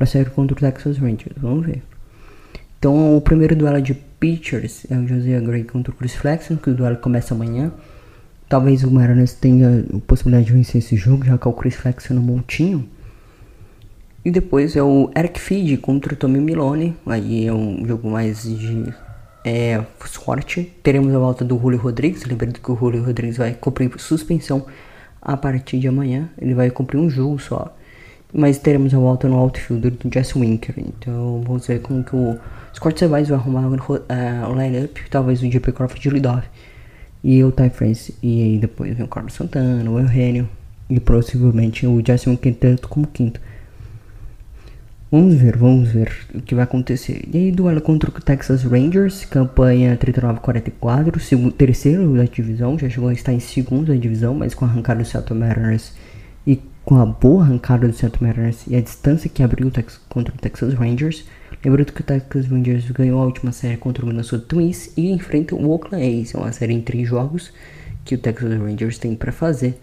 para 0.00 0.06
série 0.06 0.30
contra 0.30 0.56
o 0.56 0.58
Texas 0.58 0.96
Rangers. 0.96 1.36
Vamos 1.36 1.66
ver. 1.66 1.82
Então 2.78 3.18
o 3.18 3.20
primeiro 3.20 3.54
duelo 3.54 3.82
de 3.82 3.92
pitchers 3.92 4.86
é 4.90 4.96
o 4.96 5.06
José 5.06 5.38
Gray 5.38 5.62
contra 5.62 5.92
o 5.92 5.94
Chris 5.94 6.14
Flexen, 6.14 6.56
que 6.56 6.70
o 6.70 6.74
duelo 6.74 6.96
começa 6.96 7.34
amanhã. 7.34 7.70
Talvez 8.48 8.82
o 8.82 8.90
Mariners 8.90 9.34
tenha 9.34 9.84
a 9.94 10.00
possibilidade 10.06 10.46
de 10.46 10.54
vencer 10.54 10.78
esse 10.78 10.96
jogo, 10.96 11.26
já 11.26 11.36
que 11.36 11.46
é 11.46 11.50
o 11.50 11.52
Chris 11.52 11.74
Flexen 11.74 12.16
no 12.16 12.22
montinho. 12.22 12.88
E 14.24 14.30
depois 14.30 14.74
é 14.74 14.82
o 14.82 15.10
Eric 15.14 15.38
Feed 15.38 15.76
contra 15.76 16.14
o 16.14 16.16
Tommy 16.16 16.40
Milone. 16.40 16.96
Aí 17.04 17.46
é 17.46 17.52
um 17.52 17.86
jogo 17.86 18.10
mais 18.10 18.44
de 18.44 18.94
é, 19.44 19.84
sorte. 20.06 20.72
Teremos 20.82 21.14
a 21.14 21.18
volta 21.18 21.44
do 21.44 21.58
Julio 21.58 21.78
Rodrigues. 21.78 22.24
Lembrando 22.24 22.58
que 22.58 22.72
o 22.72 22.76
Julio 22.76 23.04
Rodrigues 23.04 23.36
vai 23.36 23.52
cumprir 23.52 23.92
suspensão 23.98 24.64
a 25.20 25.36
partir 25.36 25.78
de 25.78 25.88
amanhã. 25.88 26.30
Ele 26.38 26.54
vai 26.54 26.70
cumprir 26.70 26.98
um 26.98 27.10
jogo 27.10 27.38
só. 27.38 27.76
Mas 28.32 28.58
teremos 28.58 28.94
a 28.94 28.98
volta 28.98 29.28
no 29.28 29.36
outfielder 29.36 29.92
do 29.92 30.12
Jess 30.12 30.34
Winker. 30.34 30.74
Então 30.78 31.42
vamos 31.44 31.66
ver 31.66 31.80
como 31.80 32.04
que 32.04 32.14
o 32.14 32.38
Scott 32.74 32.98
Sevais 32.98 33.28
vai 33.28 33.38
arrumar 33.38 33.66
uh, 33.66 34.50
o 34.50 34.60
lineup. 34.60 34.96
Talvez 35.10 35.42
o 35.42 35.48
JP 35.48 35.72
Crawford 35.72 36.00
de 36.00 36.10
leadoff 36.10 36.48
e 37.22 37.42
o 37.42 37.52
Ty 37.52 37.70
France. 37.70 38.14
E 38.22 38.42
aí 38.42 38.58
depois 38.58 38.94
vem 38.94 39.04
o 39.04 39.08
Carlos 39.08 39.34
Santana, 39.34 39.90
o 39.90 39.98
Eugenio 39.98 40.48
e 40.88 40.98
possivelmente 40.98 41.86
o 41.86 42.02
Justin 42.04 42.36
Quinteto 42.36 42.88
como 42.88 43.06
quinto. 43.06 43.40
Vamos 45.12 45.34
ver, 45.34 45.56
vamos 45.56 45.88
ver 45.88 46.12
o 46.32 46.40
que 46.40 46.54
vai 46.54 46.62
acontecer. 46.62 47.28
E 47.32 47.36
aí 47.36 47.50
duelo 47.50 47.80
contra 47.80 48.08
o 48.08 48.12
Texas 48.12 48.62
Rangers, 48.62 49.24
campanha 49.24 49.96
39-44, 49.96 51.52
terceiro 51.52 52.16
da 52.16 52.24
divisão, 52.24 52.78
já 52.78 52.88
chegou 52.88 53.08
a 53.08 53.12
estar 53.12 53.32
em 53.32 53.40
segundo 53.40 53.92
da 53.92 53.98
divisão, 53.98 54.36
mas 54.36 54.54
com 54.54 54.64
a 54.64 54.68
arrancada 54.68 55.02
do 55.02 55.08
Seattle 55.08 55.40
Mariners 55.40 55.92
e 55.92 56.09
com 56.90 57.00
a 57.00 57.06
boa 57.06 57.44
arrancada 57.44 57.86
do 57.86 57.94
Seattle 57.94 58.26
Mariners 58.26 58.66
e 58.66 58.74
a 58.74 58.80
distância 58.80 59.30
que 59.30 59.44
abriu 59.44 59.70
contra 60.08 60.34
o 60.34 60.36
Texas 60.36 60.74
Rangers, 60.74 61.24
Lembrando 61.64 61.92
que 61.92 62.00
o 62.00 62.04
Texas 62.04 62.48
Rangers 62.48 62.90
ganhou 62.90 63.22
a 63.22 63.26
última 63.26 63.52
série 63.52 63.76
contra 63.76 64.04
o 64.04 64.08
Minnesota 64.08 64.44
Twins 64.44 64.90
e 64.96 65.12
enfrenta 65.12 65.54
o 65.54 65.70
Oakland 65.70 66.04
A's. 66.04 66.34
É 66.34 66.38
uma 66.38 66.50
série 66.50 66.72
em 66.72 66.80
três 66.80 67.06
jogos 67.06 67.52
que 68.04 68.16
o 68.16 68.18
Texas 68.18 68.58
Rangers 68.58 68.98
tem 68.98 69.14
para 69.14 69.30
fazer. 69.30 69.80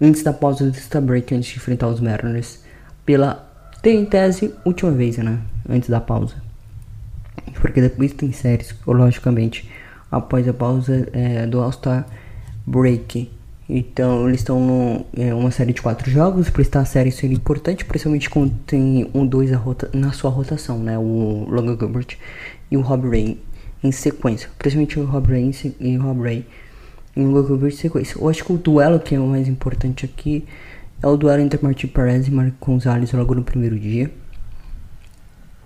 Antes 0.00 0.22
da 0.22 0.32
pausa 0.32 0.70
do 0.70 0.76
Star 0.76 1.02
Break, 1.02 1.34
antes 1.34 1.50
de 1.50 1.56
enfrentar 1.56 1.88
os 1.88 1.98
Mariners, 1.98 2.62
pela, 3.04 3.50
em 3.82 4.04
tese, 4.04 4.54
última 4.64 4.92
vez, 4.92 5.18
né? 5.18 5.40
Antes 5.68 5.88
da 5.88 6.00
pausa. 6.00 6.36
Porque 7.60 7.80
depois 7.80 8.12
tem 8.12 8.30
séries, 8.30 8.72
logicamente, 8.86 9.68
após 10.08 10.46
a 10.46 10.52
pausa 10.52 11.08
é, 11.12 11.48
do 11.48 11.60
All-Star 11.60 12.06
Break. 12.64 13.28
Então 13.68 14.28
eles 14.28 14.40
estão 14.40 14.60
numa 14.60 15.04
é, 15.16 15.34
uma 15.34 15.50
série 15.50 15.72
de 15.72 15.80
quatro 15.80 16.10
jogos, 16.10 16.50
por 16.50 16.60
isso 16.60 16.78
a 16.78 16.84
série 16.84 17.10
seria 17.10 17.36
importante, 17.36 17.84
principalmente 17.84 18.28
quando 18.28 18.52
tem 18.66 19.10
um 19.14 19.26
dois 19.26 19.50
na 19.92 20.12
sua 20.12 20.30
rotação, 20.30 20.78
né? 20.78 20.98
O 20.98 21.46
Logan 21.48 21.76
Gilbert 21.78 22.18
e 22.70 22.76
o 22.76 22.82
Rob 22.82 23.08
Ray 23.08 23.40
em 23.82 23.90
sequência, 23.90 24.50
principalmente 24.58 25.00
o 25.00 25.04
Rob 25.04 25.28
Ray 25.28 25.50
e 25.80 25.96
o 25.96 26.02
Rob 26.02 26.22
Ray 26.22 26.46
e 27.16 27.20
o 27.20 27.30
Logan 27.30 27.48
Gilbert 27.48 27.72
em 27.72 27.76
sequência. 27.76 28.20
Eu 28.20 28.28
acho 28.28 28.44
que 28.44 28.52
o 28.52 28.58
duelo 28.58 29.00
que 29.00 29.14
é 29.14 29.20
o 29.20 29.26
mais 29.26 29.48
importante 29.48 30.04
aqui 30.04 30.44
é 31.02 31.06
o 31.06 31.16
duelo 31.16 31.42
entre 31.42 31.58
Martin 31.62 31.86
Perez 31.86 32.28
e 32.28 32.30
Marco 32.30 32.56
Gonzalez 32.60 33.12
logo 33.12 33.34
no 33.34 33.42
primeiro 33.42 33.78
dia 33.78 34.10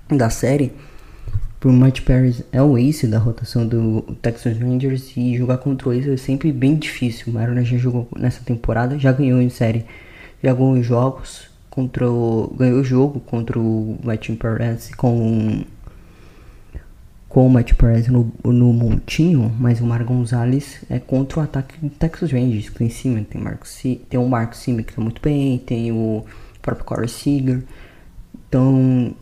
da 0.08 0.30
série 0.30 0.72
por 1.60 1.72
Matt 1.72 2.02
Paris 2.02 2.42
é 2.52 2.62
o 2.62 2.78
ace 2.78 3.06
da 3.06 3.18
rotação 3.18 3.66
do 3.66 4.02
Texas 4.22 4.58
Rangers 4.58 5.16
e 5.16 5.36
jogar 5.36 5.58
contra 5.58 5.88
o 5.88 5.92
ace 5.92 6.10
é 6.10 6.16
sempre 6.16 6.52
bem 6.52 6.76
difícil. 6.76 7.32
O 7.32 7.34
Mariner 7.34 7.64
já 7.64 7.76
jogou 7.76 8.08
nessa 8.16 8.44
temporada, 8.44 8.98
já 8.98 9.10
ganhou 9.10 9.42
em 9.42 9.48
série, 9.48 9.84
já 10.42 10.52
ganhou 10.52 10.80
jogos 10.82 11.48
contra 11.68 12.08
o, 12.08 12.54
ganhou 12.56 12.80
o 12.80 12.84
jogo 12.84 13.20
contra 13.20 13.58
o 13.58 13.98
Matt 14.02 14.30
Perez 14.30 14.94
com 14.94 15.64
com 17.28 17.46
o 17.46 17.50
Matt 17.50 17.74
Perez 17.74 18.08
no, 18.08 18.32
no 18.42 18.72
montinho, 18.72 19.54
mas 19.58 19.80
o 19.80 19.84
Mar 19.84 20.02
Gonzalez 20.02 20.82
é 20.88 20.98
contra 20.98 21.40
o 21.40 21.42
ataque 21.42 21.78
do 21.78 21.90
Texas 21.90 22.32
Rangers, 22.32 22.70
que 22.70 22.82
em 22.82 22.88
cima 22.88 23.22
tem, 23.22 23.38
Marco, 23.38 23.66
tem 24.08 24.18
o 24.18 24.26
Marco 24.26 24.56
Sima 24.56 24.82
que 24.82 24.94
tá 24.94 25.00
muito 25.00 25.20
bem, 25.20 25.58
tem 25.58 25.92
o 25.92 26.24
próprio 26.62 26.86
Corey 26.86 27.08
Seager, 27.08 27.62
então 28.48 29.14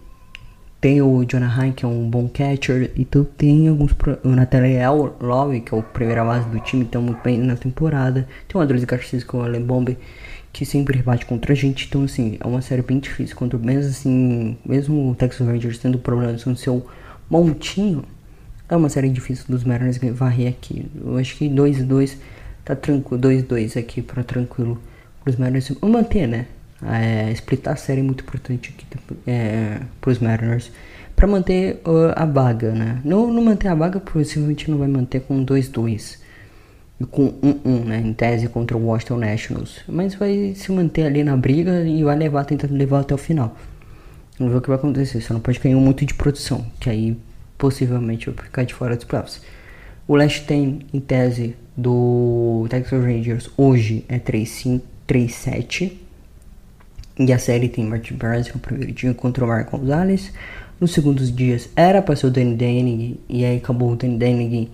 tem 0.87 1.03
o 1.03 1.25
Jonah 1.25 1.53
Hine, 1.53 1.73
que 1.73 1.85
é 1.85 1.89
um 1.89 2.09
bom 2.09 2.29
catcher. 2.29 2.93
E 2.95 3.05
tu 3.05 3.25
tem 3.25 3.67
alguns. 3.67 3.91
O 4.23 4.29
Nathaniel 4.29 5.17
Lowe, 5.21 5.61
que 5.61 5.75
é 5.75 5.77
o 5.77 5.83
primeira 5.83 6.25
base 6.25 6.49
do 6.49 6.61
time, 6.61 6.85
tá 6.85 7.01
muito 7.01 7.21
bem 7.25 7.39
na 7.39 7.57
temporada. 7.57 8.29
Tem 8.47 8.57
o 8.57 8.63
Andres 8.63 8.85
Garcia 8.85 9.21
com 9.23 9.39
o 9.39 9.43
Allen 9.43 9.63
Bomber, 9.63 9.97
que 10.53 10.65
sempre 10.65 10.97
rebate 10.97 11.27
contra 11.27 11.55
a 11.55 11.57
gente. 11.57 11.89
Então, 11.89 12.05
assim, 12.05 12.39
é 12.39 12.47
uma 12.47 12.63
série 12.63 12.83
bem 12.83 13.01
difícil. 13.01 13.35
Contra, 13.35 13.59
mesmo 13.59 13.91
assim, 13.91 14.57
mesmo 14.65 15.11
o 15.11 15.15
Texas 15.17 15.45
Rangers 15.45 15.79
tendo 15.79 15.99
problemas 15.99 16.45
no 16.45 16.57
seu 16.57 16.87
montinho, 17.29 18.05
é 18.69 18.77
uma 18.77 18.89
série 18.89 19.09
difícil 19.09 19.45
dos 19.49 19.65
Mariners 19.65 19.99
varrer 20.15 20.51
aqui. 20.51 20.87
Eu 21.05 21.17
acho 21.17 21.37
que 21.37 21.49
2-2 21.49 22.17
tá 22.65 22.77
tranquilo. 22.77 23.21
2-2 23.21 23.77
aqui 23.77 24.03
pra 24.03 24.23
tranquilo 24.23 24.81
pros 25.25 25.35
Mariners 25.35 25.73
manter, 25.83 26.29
né? 26.29 26.47
É, 26.83 27.33
splitar 27.33 27.75
a 27.75 27.77
série 27.77 28.01
é 28.01 28.03
muito 28.03 28.23
importante 28.23 28.75
aqui 28.77 28.87
é, 29.27 29.81
para 30.01 30.11
os 30.11 30.19
Mariners 30.19 30.71
para 31.17 31.27
manter 31.27 31.81
uh, 31.87 32.13
a 32.15 32.27
vaga, 32.27 32.73
né? 32.73 33.01
Não, 33.03 33.33
não 33.33 33.43
manter 33.43 33.69
a 33.69 33.75
vaga, 33.75 33.99
possivelmente 33.99 34.71
não 34.71 34.77
vai 34.77 34.87
manter 34.87 35.21
com 35.21 35.45
2-2 35.45 36.19
e 37.01 37.05
com 37.07 37.33
1-1, 37.33 37.85
né? 37.85 38.03
Em 38.05 38.13
tese 38.13 38.49
contra 38.49 38.77
o 38.77 38.85
Washington 38.87 39.17
Nationals, 39.17 39.81
mas 39.89 40.15
vai 40.15 40.53
se 40.55 40.71
manter 40.71 41.05
ali 41.05 41.25
na 41.25 41.35
briga 41.35 41.83
e 41.85 42.05
vai 42.05 42.17
levar, 42.17 42.45
tentando 42.45 42.75
levar 42.75 43.01
até 43.01 43.15
o 43.15 43.19
final. 43.19 43.57
Vamos 44.39 44.53
ver 44.53 44.59
o 44.59 44.61
que 44.61 44.69
vai 44.69 44.77
acontecer. 44.77 45.23
Só 45.23 45.33
não 45.33 45.41
pode 45.41 45.59
cair 45.59 45.75
muito 45.75 46.05
de 46.05 46.13
produção, 46.13 46.67
que 46.79 46.91
aí 46.91 47.17
possivelmente 47.57 48.29
vai 48.29 48.45
ficar 48.45 48.65
de 48.65 48.75
fora 48.75 48.95
dos 48.95 49.07
playoffs. 49.07 49.41
O 50.07 50.15
last 50.15 50.47
tem, 50.47 50.81
em 50.93 51.01
tese, 51.01 51.57
do 51.75 52.67
Texas 52.69 53.03
Rangers 53.03 53.51
hoje 53.57 54.05
é 54.09 54.19
3-7. 54.19 55.93
E 57.19 57.33
a 57.33 57.39
série 57.39 57.69
tem 57.69 57.85
Martin 57.85 58.15
Burns 58.15 58.53
no 58.53 58.61
primeiro 58.61 58.93
dia 58.93 59.15
contra 59.15 59.45
o 59.45 59.49
Mark 59.49 59.71
Gonzalez. 59.71 60.33
Nos 60.79 60.93
segundos 60.93 61.35
dias 61.35 61.71
era 61.75 62.03
para 62.03 62.15
ser 62.15 62.27
o 62.27 62.31
Danny 62.31 62.55
Denning 62.55 63.19
e 63.27 63.43
aí 63.43 63.57
acabou 63.57 63.93
o 63.93 63.97
Danny 63.97 64.19
Denning 64.19 64.71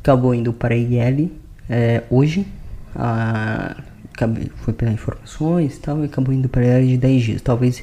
acabou 0.00 0.32
indo 0.32 0.52
para 0.52 0.74
a 0.74 0.76
IL 0.76 1.30
é, 1.68 2.02
hoje. 2.08 2.46
A, 2.94 3.82
foi 4.56 4.74
pelas 4.74 4.94
informações 4.94 5.76
e 5.76 5.80
tal 5.80 6.02
e 6.02 6.04
acabou 6.04 6.32
indo 6.32 6.48
para 6.48 6.62
a 6.62 6.80
IL 6.80 6.86
de 6.86 6.96
10 6.98 7.22
dias. 7.22 7.42
Talvez 7.42 7.82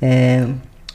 é, 0.00 0.48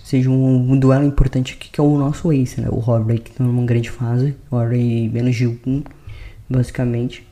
seja 0.03 0.29
um, 0.31 0.71
um, 0.71 0.79
duelo 0.79 1.05
importante 1.05 1.53
aqui 1.53 1.69
que 1.69 1.79
é 1.79 1.83
o 1.83 1.95
nosso 1.95 2.31
ace, 2.31 2.59
né? 2.59 2.69
O 2.71 2.79
Rory 2.79 3.19
que 3.19 3.29
está 3.29 3.43
numa 3.43 3.63
grande 3.65 3.91
fase. 3.91 4.35
O 4.49 4.55
Rory 4.55 5.09
menos 5.09 5.35
de 5.35 5.45
1, 5.45 5.83
basicamente. 6.49 7.27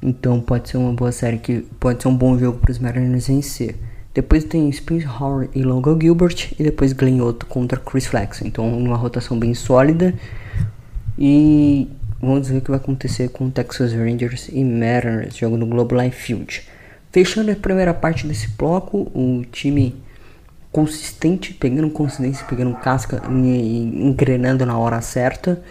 Então 0.00 0.40
pode 0.40 0.70
ser 0.70 0.78
uma 0.78 0.92
boa 0.92 1.12
série 1.12 1.36
que 1.38 1.60
pode 1.78 2.00
ser 2.00 2.08
um 2.08 2.16
bom 2.16 2.38
jogo 2.38 2.58
para 2.58 2.70
os 2.70 2.78
Mariners 2.78 3.26
vencer. 3.26 3.76
Depois 4.16 4.44
tem 4.44 4.72
Spence 4.72 5.06
Howard 5.06 5.50
e 5.54 5.62
Logan 5.62 5.98
Gilbert. 6.00 6.54
E 6.58 6.62
depois 6.62 6.94
Glenn 6.94 7.20
Otto 7.20 7.44
contra 7.44 7.78
Chris 7.78 8.06
Flex. 8.06 8.40
Então, 8.40 8.66
uma 8.66 8.96
rotação 8.96 9.38
bem 9.38 9.52
sólida. 9.52 10.14
E 11.18 11.86
vamos 12.18 12.48
ver 12.48 12.56
o 12.56 12.60
que 12.62 12.70
vai 12.70 12.80
acontecer 12.80 13.28
com 13.28 13.50
Texas 13.50 13.92
Rangers 13.92 14.48
e 14.50 14.64
Mariners, 14.64 15.36
jogo 15.36 15.58
no 15.58 15.66
Globe 15.66 15.94
Life 15.96 16.16
Field. 16.16 16.62
Fechando 17.12 17.50
a 17.50 17.56
primeira 17.56 17.92
parte 17.92 18.26
desse 18.26 18.48
bloco, 18.48 19.10
o 19.14 19.44
time 19.52 19.94
consistente, 20.72 21.52
pegando 21.52 21.90
consistência, 21.90 22.46
pegando 22.46 22.74
casca 22.76 23.22
e 23.30 23.82
engrenando 24.02 24.64
na 24.64 24.78
hora 24.78 25.02
certa. 25.02 25.62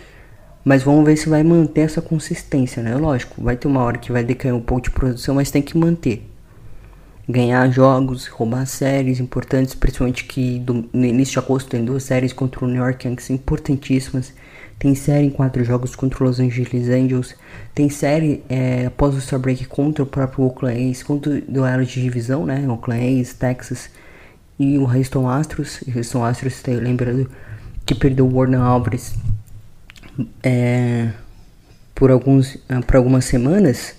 Mas 0.63 0.83
vamos 0.83 1.03
ver 1.03 1.17
se 1.17 1.27
vai 1.27 1.41
manter 1.41 1.81
essa 1.81 2.01
consistência, 2.01 2.83
né? 2.83 2.95
Lógico, 2.95 3.41
vai 3.41 3.57
ter 3.57 3.67
uma 3.67 3.81
hora 3.81 3.97
que 3.97 4.11
vai 4.11 4.23
decair 4.23 4.53
um 4.53 4.61
pouco 4.61 4.83
de 4.83 4.91
produção, 4.91 5.33
mas 5.33 5.49
tem 5.49 5.63
que 5.63 5.75
manter. 5.75 6.34
Ganhar 7.27 7.71
jogos, 7.71 8.27
roubar 8.27 8.65
séries 8.67 9.19
importantes, 9.19 9.73
principalmente 9.73 10.25
que 10.25 10.59
do, 10.59 10.87
no 10.93 11.05
início 11.05 11.33
de 11.33 11.39
agosto 11.39 11.69
tem 11.69 11.83
duas 11.83 12.03
séries 12.03 12.31
contra 12.31 12.63
o 12.63 12.67
New 12.67 12.83
York 12.83 13.07
Yankees 13.07 13.29
importantíssimas. 13.29 14.33
Tem 14.77 14.93
série 14.93 15.27
em 15.27 15.29
quatro 15.29 15.63
jogos 15.63 15.95
contra 15.95 16.23
os 16.23 16.37
Los 16.37 16.39
Angeles 16.39 16.89
Angels. 16.89 17.35
Tem 17.73 17.89
série 17.89 18.43
é, 18.49 18.85
após 18.85 19.15
o 19.15 19.21
Star 19.21 19.39
Break 19.39 19.65
contra 19.65 20.03
o 20.03 20.05
próprio 20.05 20.45
Oakland 20.45 20.91
A's, 20.91 21.01
contra 21.01 21.31
o 21.31 21.41
duelo 21.41 21.85
de 21.85 22.01
divisão, 22.01 22.45
né? 22.45 22.67
Oakland 22.67 23.21
A's, 23.21 23.33
Texas 23.33 23.89
e 24.59 24.77
o 24.77 24.83
Houston 24.83 25.29
Astros. 25.29 25.81
O 25.81 25.97
Houston 25.97 26.23
Astros, 26.23 26.61
lembrando 26.67 27.29
que 27.85 27.95
perdeu 27.95 28.27
o 28.27 28.35
Warner 28.35 28.59
Alvarez 28.59 29.15
é, 30.43 31.11
por, 31.93 32.11
alguns, 32.11 32.57
ah, 32.69 32.81
por 32.81 32.97
algumas 32.97 33.25
semanas. 33.25 33.95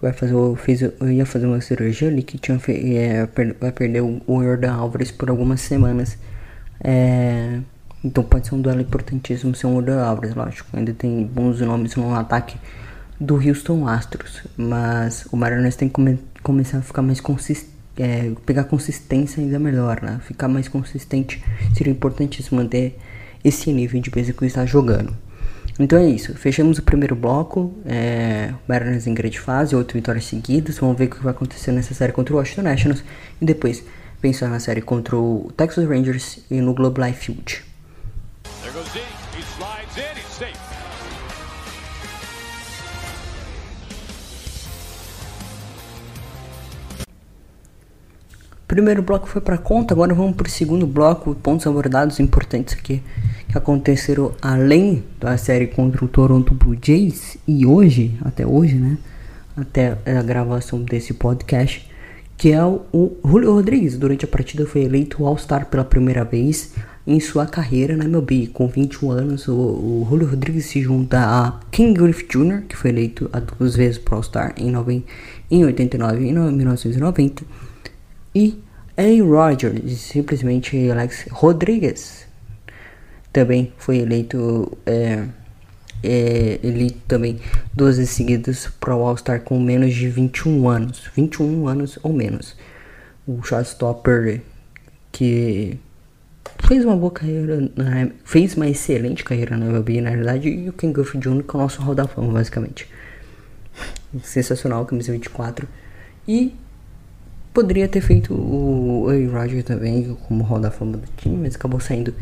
Vai 0.00 0.12
fazer, 0.12 0.34
fez, 0.56 0.82
eu 0.82 1.12
ia 1.12 1.26
fazer 1.26 1.46
uma 1.46 1.60
cirurgia 1.60 2.08
ali 2.08 2.22
que 2.22 2.38
tinha, 2.38 2.58
é, 2.68 3.28
vai 3.60 3.70
perder 3.70 4.02
o, 4.02 4.20
o 4.26 4.42
Jordan 4.42 4.72
Alvarez 4.72 5.10
por 5.10 5.28
algumas 5.28 5.60
semanas. 5.60 6.16
É, 6.82 7.60
então 8.02 8.24
pode 8.24 8.46
ser 8.46 8.54
um 8.54 8.60
duelo 8.62 8.80
importantíssimo 8.80 9.54
ser 9.54 9.66
um 9.66 9.74
Jordan 9.74 10.02
Alvarez, 10.02 10.34
lógico. 10.34 10.68
Ainda 10.74 10.94
tem 10.94 11.24
bons 11.24 11.60
nomes 11.60 11.96
no 11.96 12.14
ataque 12.14 12.56
do 13.20 13.34
Houston 13.36 13.86
Astros. 13.86 14.42
Mas 14.56 15.26
o 15.30 15.36
Mariners 15.36 15.76
tem 15.76 15.88
que 15.88 15.94
come, 15.94 16.18
começar 16.42 16.78
a 16.78 16.82
ficar 16.82 17.02
mais 17.02 17.20
consistente 17.20 17.80
é, 18.00 18.32
pegar 18.46 18.64
consistência 18.64 19.42
ainda 19.42 19.58
melhor, 19.58 20.00
né? 20.02 20.20
Ficar 20.22 20.48
mais 20.48 20.68
consistente 20.68 21.42
seria 21.76 21.92
importantíssimo 21.92 22.60
manter 22.60 22.98
esse 23.44 23.70
nível 23.72 24.00
de 24.00 24.10
vez 24.10 24.30
que 24.30 24.44
está 24.46 24.64
jogando. 24.64 25.14
Então 25.82 25.98
é 25.98 26.04
isso, 26.04 26.34
fechamos 26.34 26.76
o 26.76 26.82
primeiro 26.82 27.16
bloco, 27.16 27.74
é, 27.86 28.52
Mariners 28.68 29.06
em 29.06 29.14
grande 29.14 29.40
fase, 29.40 29.74
oito 29.74 29.94
vitórias 29.94 30.26
seguidas, 30.26 30.78
vamos 30.78 30.98
ver 30.98 31.06
o 31.06 31.08
que 31.08 31.22
vai 31.22 31.30
acontecer 31.30 31.72
nessa 31.72 31.94
série 31.94 32.12
contra 32.12 32.34
o 32.34 32.36
Washington 32.36 32.60
Nationals 32.60 33.02
e 33.40 33.46
depois 33.46 33.82
pensar 34.20 34.50
na 34.50 34.60
série 34.60 34.82
contra 34.82 35.16
o 35.16 35.50
Texas 35.56 35.88
Rangers 35.88 36.40
e 36.50 36.60
no 36.60 36.74
Globe 36.74 37.00
Life 37.00 37.24
Field. 37.24 37.64
primeiro 48.68 49.02
bloco 49.02 49.26
foi 49.26 49.40
para 49.40 49.58
conta, 49.58 49.94
agora 49.94 50.14
vamos 50.14 50.36
para 50.36 50.46
o 50.46 50.50
segundo 50.50 50.86
bloco, 50.86 51.34
pontos 51.34 51.66
abordados 51.66 52.20
importantes 52.20 52.74
aqui 52.74 53.02
que 53.50 53.58
aconteceram 53.58 54.32
além 54.40 55.02
da 55.18 55.36
série 55.36 55.66
contra 55.66 56.04
o 56.04 56.08
Toronto 56.08 56.54
Blue 56.54 56.78
Jays 56.80 57.36
e 57.48 57.66
hoje, 57.66 58.16
até 58.24 58.46
hoje, 58.46 58.76
né, 58.76 58.96
até 59.56 59.98
a 60.06 60.22
gravação 60.22 60.80
desse 60.82 61.12
podcast, 61.14 61.90
que 62.36 62.52
é 62.52 62.64
o, 62.64 63.16
Julio 63.24 63.52
Rodrigues. 63.52 63.98
Durante 63.98 64.24
a 64.24 64.28
partida 64.28 64.64
foi 64.64 64.82
eleito 64.82 65.26
All-Star 65.26 65.66
pela 65.66 65.84
primeira 65.84 66.24
vez 66.24 66.74
em 67.04 67.18
sua 67.18 67.44
carreira 67.44 67.96
na 67.96 68.04
MLB. 68.04 68.46
Com 68.46 68.68
21 68.68 69.10
anos, 69.10 69.48
o, 69.48 69.52
o 69.52 70.06
Julio 70.08 70.28
Rodrigues 70.28 70.66
se 70.66 70.80
junta 70.80 71.18
a 71.18 71.60
King 71.72 72.00
Griffith 72.00 72.28
Jr., 72.28 72.62
que 72.68 72.76
foi 72.76 72.90
eleito 72.90 73.28
a 73.32 73.40
duas 73.40 73.74
vezes 73.74 73.98
para 73.98 74.14
All-Star 74.14 74.54
em, 74.56 74.72
em 75.50 75.64
89 75.64 76.24
e 76.24 76.28
em 76.28 76.32
1990 76.32 77.42
e 78.32 78.58
A. 78.96 79.24
Rogers, 79.24 79.98
simplesmente 79.98 80.88
Alex 80.88 81.26
Rodrigues, 81.32 82.29
também 83.32 83.72
foi 83.78 83.98
eleito, 83.98 84.76
é, 84.86 85.24
é, 86.02 86.60
eleito 86.62 86.98
também 87.06 87.38
duas 87.74 87.96
vezes 87.96 88.12
seguidas 88.12 88.68
para 88.80 88.94
o 88.94 89.02
All-Star 89.02 89.40
com 89.42 89.60
menos 89.60 89.94
de 89.94 90.08
21 90.08 90.68
anos, 90.68 91.10
21 91.14 91.68
anos 91.68 91.98
ou 92.02 92.12
menos. 92.12 92.56
O 93.26 93.42
shortstopper 93.42 94.42
que 95.12 95.78
fez 96.66 96.84
uma 96.84 96.96
boa 96.96 97.12
carreira, 97.12 97.70
na, 97.76 98.10
fez 98.24 98.54
uma 98.56 98.68
excelente 98.68 99.24
carreira 99.24 99.56
na 99.56 99.66
MLB, 99.66 100.00
na 100.00 100.10
verdade, 100.10 100.48
e 100.48 100.68
o 100.68 100.72
Ken 100.72 100.92
Griffey 100.92 101.20
Jr. 101.20 101.42
que 101.42 101.56
é 101.56 101.58
o 101.58 101.62
nosso 101.62 101.82
Hall 101.82 101.94
da 101.94 102.06
Fama, 102.06 102.32
basicamente. 102.32 102.88
Sensacional, 104.22 104.84
camisa 104.86 105.12
24. 105.12 105.68
E 106.26 106.54
Poderia 107.52 107.88
ter 107.88 108.00
feito 108.00 108.32
o 108.32 109.06
Rodgers 109.32 109.64
também 109.64 110.16
como 110.28 110.44
Hall 110.44 110.60
da 110.60 110.70
Fama 110.70 110.98
do 110.98 111.08
time, 111.16 111.36
mas 111.36 111.56
acabou 111.56 111.80
saindo 111.80 112.14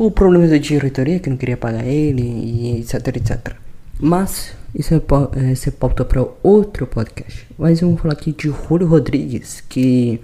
com 0.00 0.10
problemas 0.10 0.48
da 0.48 0.56
diretoria 0.56 1.20
que 1.20 1.28
não 1.28 1.36
queria 1.36 1.58
pagar 1.58 1.84
ele 1.84 2.22
e 2.22 2.80
etc, 2.80 3.06
etc. 3.08 3.54
Mas 4.00 4.54
isso 4.74 4.94
é, 4.94 4.96
é 4.96 5.70
pauta 5.72 6.06
para 6.06 6.26
outro 6.42 6.86
podcast. 6.86 7.46
Mas 7.58 7.82
vamos 7.82 8.00
falar 8.00 8.14
aqui 8.14 8.32
de 8.32 8.48
Julio 8.48 8.86
Rodrigues, 8.86 9.60
que, 9.68 10.18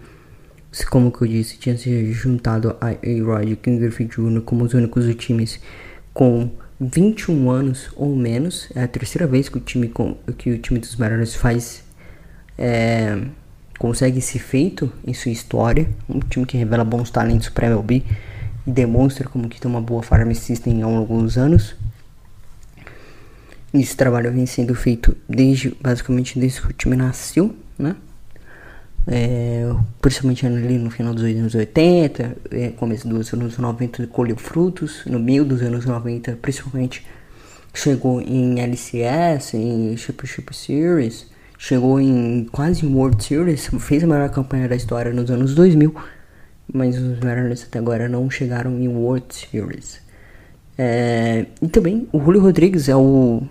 como 0.89 1.12
que 1.12 1.25
eu 1.25 1.29
disse, 1.29 1.59
tinha 1.59 1.77
se 1.77 2.11
juntado 2.11 2.75
a 2.81 2.87
A-Rod 2.87 3.51
e 3.51 3.57
King 3.57 3.79
Griffith 3.79 4.17
Jr. 4.17 4.41
como 4.41 4.65
os 4.65 4.73
únicos 4.73 5.15
times 5.17 5.61
com 6.15 6.49
21 6.81 7.51
anos 7.51 7.91
ou 7.97 8.17
menos. 8.17 8.71
É 8.75 8.83
a 8.83 8.89
terceira 8.89 9.27
vez 9.27 9.51
que 9.51 9.59
o 9.59 9.61
time, 9.61 9.89
com, 9.89 10.17
que 10.39 10.53
o 10.53 10.59
time 10.59 10.81
dos 10.81 10.97
Mariners 10.97 11.35
faz. 11.35 11.85
É, 12.57 13.25
consegue 13.79 14.21
esse 14.21 14.39
feito 14.39 14.91
em 15.07 15.12
sua 15.12 15.33
história. 15.33 15.87
Um 16.09 16.21
time 16.21 16.47
que 16.47 16.57
revela 16.57 16.83
bons 16.83 17.11
talentos 17.11 17.51
para 17.51 17.67
MLB 17.67 18.03
demonstra 18.67 19.29
como 19.29 19.49
que 19.49 19.61
tem 19.61 19.71
uma 19.71 19.81
boa 19.81 20.03
farm 20.03 20.33
system 20.33 20.83
há 20.83 20.87
alguns 20.87 21.39
anos. 21.39 21.77
Esse 23.73 23.97
trabalho 23.97 24.33
vem 24.33 24.47
sendo 24.47 24.75
feito 24.75 25.17
desde 25.29 25.77
basicamente 25.81 26.39
desde 26.39 26.61
que 26.63 26.69
o 26.69 26.73
time 26.73 26.97
nasceu, 26.97 27.55
né? 27.79 27.95
É, 29.09 29.73
principalmente 30.01 30.45
ali 30.45 30.79
no 30.79 30.91
final 30.91 31.15
dos 31.15 31.23
anos 31.23 31.55
80, 31.55 32.37
é, 32.51 32.69
começo 32.71 33.07
dos 33.07 33.33
anos 33.33 33.57
90 33.57 34.09
colheu 34.09 34.37
frutos, 34.37 35.03
no 35.07 35.21
meio 35.21 35.45
dos 35.45 35.63
anos 35.63 35.85
90 35.85 36.37
principalmente 36.43 37.07
chegou 37.73 38.21
em 38.21 38.59
LCS, 38.61 39.55
em 39.55 39.97
Championship 39.97 40.57
Series, 40.57 41.27
chegou 41.57 42.01
em 42.01 42.49
quase 42.51 42.85
World 42.85 43.23
Series, 43.23 43.71
fez 43.79 44.03
a 44.03 44.07
melhor 44.09 44.29
campanha 44.31 44.69
da 44.69 44.75
história 44.75 45.13
nos 45.13 45.31
anos 45.31 45.55
2000, 45.55 45.95
mas 46.73 46.99
os 46.99 47.21
Mariners 47.21 47.65
até 47.65 47.79
agora 47.79 48.09
não 48.09 48.29
chegaram 48.31 48.79
em 48.81 48.89
World 48.89 49.27
Series. 49.31 50.01
É, 50.79 51.47
e 51.63 51.69
também 51.69 52.07
o 52.13 52.21
Julio 52.21 52.41
Rodrigues 52.41 52.89
é 52.89 52.97
o 52.97 53.43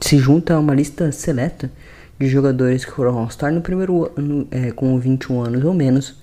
se 0.00 0.16
junta 0.18 0.54
a 0.54 0.58
uma 0.58 0.74
lista 0.74 1.10
seleta 1.12 1.70
de 2.18 2.26
jogadores 2.28 2.84
que 2.84 2.92
foram 2.92 3.18
All-Star 3.18 3.52
no 3.52 3.60
primeiro 3.60 4.10
ano 4.16 4.46
é, 4.50 4.70
com 4.70 4.98
21 4.98 5.42
anos 5.42 5.64
ou 5.64 5.74
menos. 5.74 6.16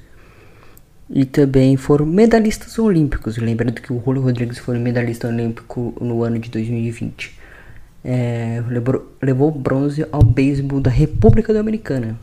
E 1.09 1.23
também 1.23 1.77
foram 1.77 2.05
medalhistas 2.05 2.79
olímpicos. 2.79 3.37
Lembrando 3.37 3.79
que 3.81 3.93
o 3.93 4.01
Julio 4.03 4.23
Rodrigues 4.23 4.57
foi 4.57 4.79
medalhista 4.79 5.27
olímpico 5.27 5.93
no 6.01 6.23
ano 6.23 6.39
de 6.39 6.49
2020 6.49 7.45
é, 8.05 8.63
levou, 8.69 9.11
levou 9.19 9.51
bronze 9.51 10.05
ao 10.11 10.23
beisebol 10.23 10.79
da 10.79 10.91
República 10.91 11.51
Dominicana. 11.51 12.15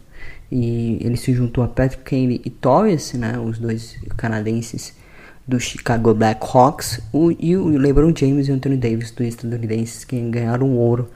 E 0.55 0.99
ele 1.01 1.17
se 1.17 1.33
juntou 1.33 1.65
a 1.65 1.69
Patrick 1.69 2.05
Kane 2.05 2.43
e 2.45 2.51
Torres, 2.51 3.15
né, 3.15 3.39
os 3.39 3.59
dois 3.59 3.97
canadenses 4.19 4.95
do 5.49 5.59
Chicago 5.59 6.13
Blackhawks, 6.13 7.01
o, 7.11 7.33
e 7.33 7.57
o 7.57 7.69
LeBron 7.79 8.13
James 8.15 8.49
e 8.49 8.51
o 8.53 8.55
Anthony 8.55 8.77
Davis, 8.77 9.11
dois 9.13 9.31
estadunidenses 9.31 10.05
que 10.05 10.21
ganharam 10.21 10.77
ouro 10.77 11.09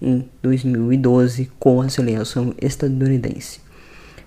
em 0.00 0.28
2012 0.42 1.50
com 1.58 1.80
a 1.80 1.88
seleção 1.88 2.54
estadunidense. 2.60 3.60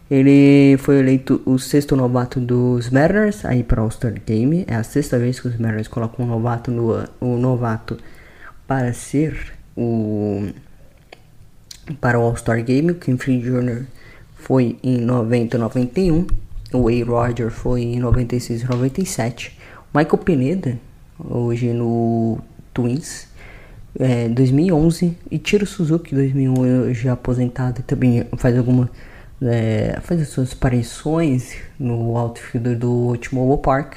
Ele 0.10 0.78
foi 0.80 0.98
eleito 0.98 1.44
o 1.46 1.60
sexto 1.60 1.96
novato 1.96 2.40
dos 2.40 2.90
Mariners 2.90 3.46
aí 3.46 3.62
para 3.62 3.82
o 3.82 3.84
All-Star 3.84 4.16
Game. 4.26 4.66
É 4.68 4.74
a 4.74 4.84
sexta 4.84 5.20
vez 5.20 5.40
que 5.40 5.48
os 5.48 5.58
Mariners 5.58 5.88
colocam 5.88 6.26
um 6.26 6.28
novato 6.28 6.72
no 6.72 7.04
um 7.22 7.38
novato 7.38 8.00
para 8.66 8.92
ser 8.94 9.54
o 9.78 10.50
para 12.02 12.20
o 12.20 12.24
All-Star 12.24 12.64
Game, 12.64 12.92
o 12.92 12.96
Ken 12.96 13.16
Free 13.16 13.40
Jr. 13.40 13.86
foi 14.46 14.78
em 14.84 15.00
90 15.00 15.58
91, 15.58 16.28
o 16.72 16.88
A. 16.88 17.04
Roger 17.04 17.50
foi 17.50 17.82
em 17.82 18.00
96 18.00 18.64
97, 18.64 19.58
Michael 19.92 20.18
Pineda 20.20 20.78
hoje 21.20 21.74
no 21.74 22.38
Twins 22.72 23.28
é, 24.00 24.30
2011 24.30 25.18
e 25.32 25.40
Tiro 25.40 25.66
Suzuki 25.66 26.14
2001 26.14 26.94
já 26.94 27.14
aposentado 27.14 27.82
também 27.82 28.24
faz 28.38 28.56
alguma 28.56 28.88
é, 29.42 29.98
fazer 30.04 30.26
suas 30.26 30.54
aparições 30.54 31.56
no 31.80 32.16
outfield 32.16 32.76
do 32.76 33.18
T-Mobile 33.18 33.64
Park, 33.64 33.96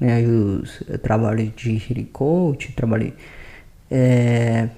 né, 0.00 0.20
os 0.22 0.82
trabalhos 1.00 1.52
de 1.54 2.08
coach, 2.12 2.72
trabalho, 2.72 3.12
é, 3.88 4.68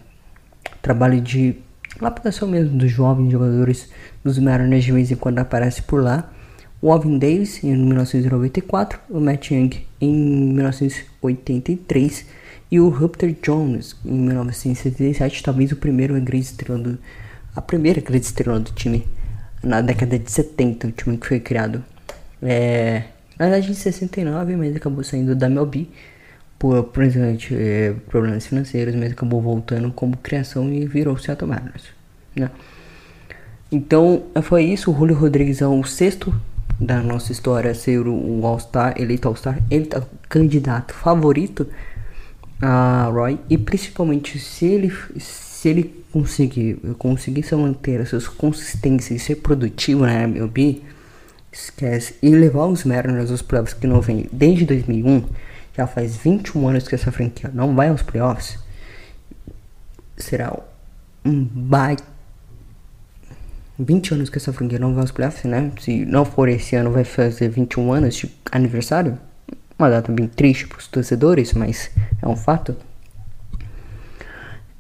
trabalho 0.83 1.19
de 1.19 1.57
lapidação 2.01 2.49
mesmo 2.49 2.77
dos 2.77 2.91
jovens 2.91 3.31
jogadores 3.31 3.89
dos 4.25 4.39
Mariners 4.39 4.85
de 4.85 4.93
vez 4.93 5.11
em 5.11 5.17
quando 5.17 5.39
aparece 5.39 5.83
por 5.83 6.03
lá. 6.03 6.31
O 6.81 6.93
Alvin 6.93 7.19
Davis 7.19 7.63
em 7.65 7.77
1994, 7.77 9.01
o 9.11 9.21
Matt 9.21 9.51
Young 9.51 9.71
em 10.01 10.15
1983 10.55 12.27
e 12.71 12.79
o 12.79 12.89
Rupert 12.89 13.37
Jones 13.43 13.97
em 14.05 14.13
1977, 14.13 15.43
talvez 15.43 15.73
o 15.73 15.77
primeiro 15.77 16.15
grande 16.21 16.47
estrela 16.47 16.79
do, 16.79 16.99
a 17.57 17.61
primeira 17.61 18.01
grande 18.01 18.27
estrela 18.27 18.61
do 18.61 18.71
time 18.73 19.05
na 19.63 19.81
década 19.81 20.19
de 20.19 20.31
70, 20.31 20.87
o 20.87 20.93
time 20.93 21.17
que 21.17 21.27
foi 21.27 21.41
criado. 21.41 21.83
É, 22.41 23.03
na 23.37 23.47
verdade 23.47 23.73
em 23.73 23.75
69, 23.75 24.57
mas 24.57 24.77
acabou 24.77 25.03
saindo 25.03 25.35
da 25.35 25.47
MLB 25.47 25.89
por, 26.59 26.85
por 26.85 27.05
é, 27.05 27.95
problemas 28.09 28.47
financeiros, 28.47 28.95
mas 28.95 29.13
acabou 29.13 29.41
voltando 29.41 29.91
como 29.93 30.17
criação 30.17 30.73
e 30.73 30.87
virou 30.87 31.15
o 31.15 31.19
Seattle 31.19 31.49
Mariners. 31.49 31.85
Né? 32.35 32.51
Então 33.71 34.25
foi 34.43 34.65
isso, 34.65 34.91
o 34.91 34.97
Julio 34.97 35.15
Rodrigues 35.15 35.61
é 35.61 35.67
o 35.67 35.85
sexto 35.85 36.35
da 36.81 37.03
nossa 37.03 37.33
história 37.33 37.71
a 37.71 37.75
ser 37.75 38.07
o 38.07 38.47
All-Star, 38.47 38.95
eleito 38.97 39.29
All-Star, 39.29 39.61
ele 39.71 39.87
tá 39.87 40.03
candidato 40.29 40.95
favorito 40.95 41.67
a 42.61 43.09
Roy 43.13 43.39
e 43.49 43.57
principalmente 43.57 44.39
se 44.39 44.67
ele 44.67 44.93
se 45.19 45.69
ele 45.69 46.05
conseguir 46.13 46.77
conseguir 46.99 47.43
se 47.43 47.55
manter 47.55 48.01
as 48.01 48.09
suas 48.09 48.29
consistências 48.29 49.21
e 49.21 49.25
ser 49.25 49.37
produtivo 49.37 50.03
na 50.03 50.23
MLB, 50.23 50.83
esquece 51.53 52.15
e 52.23 52.31
levar 52.31 52.67
os 52.67 52.85
Mariners 52.85 53.31
aos 53.31 53.43
playoffs 53.43 53.75
que 53.75 53.87
não 53.87 54.01
vem 54.01 54.29
desde 54.33 54.65
2001, 54.65 55.25
já 55.79 55.87
faz 55.87 56.17
21 56.17 56.69
anos 56.69 56.89
que 56.89 56.95
essa 56.95 57.11
franquia 57.13 57.51
não 57.55 57.75
vai 57.75 57.89
aos 57.89 58.03
playoffs, 58.03 58.59
será 60.17 60.53
um 61.25 61.45
baita 61.45 62.05
20 63.79 64.15
anos 64.15 64.29
que 64.29 64.39
essa 64.39 64.53
franquia 64.53 64.79
não 64.79 64.93
vai 64.93 65.03
aos 65.03 65.13
playoffs, 65.13 65.45
né? 65.45 65.71
Se 65.81 66.05
não 66.05 66.25
for 66.25 66.49
esse 66.49 66.75
ano, 66.75 66.91
vai 66.91 67.05
fazer 67.05 67.49
21 67.49 67.93
anos 67.93 68.17
de 68.17 68.29
aniversário. 68.51 69.17
Uma 69.79 69.89
data 69.89 70.11
bem 70.11 70.27
triste 70.27 70.67
para 70.67 70.79
os 70.79 70.89
torcedores, 70.89 71.53
mas 71.53 71.89
é 72.21 72.27
um 72.27 72.35
fato. 72.35 72.75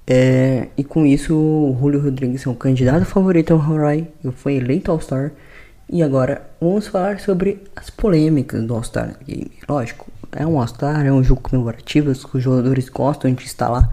É, 0.05 0.67
e 0.77 0.83
com 0.83 1.07
isso, 1.07 1.33
o 1.37 1.77
Julio 1.81 2.03
Rodrigues 2.03 2.45
é 2.45 2.51
um 2.51 2.55
candidato 2.55 3.05
favorito 3.05 3.53
ao 3.53 3.61
Hawaii. 3.61 4.09
Foi 4.35 4.55
eleito 4.55 4.91
All-Star. 4.91 5.31
E 5.89 6.03
agora 6.03 6.43
vamos 6.61 6.89
falar 6.89 7.21
sobre 7.21 7.63
as 7.77 7.89
polêmicas 7.91 8.65
do 8.65 8.75
All-Star 8.75 9.15
Game. 9.25 9.53
Lógico, 9.69 10.11
é 10.33 10.47
um 10.47 10.59
All-Star, 10.59 11.07
é 11.07 11.13
um 11.13 11.23
jogo 11.23 11.41
comemorativo, 11.41 12.11
os 12.11 12.43
jogadores 12.43 12.89
gostam 12.89 13.33
de 13.33 13.45
estar 13.45 13.69
lá. 13.69 13.91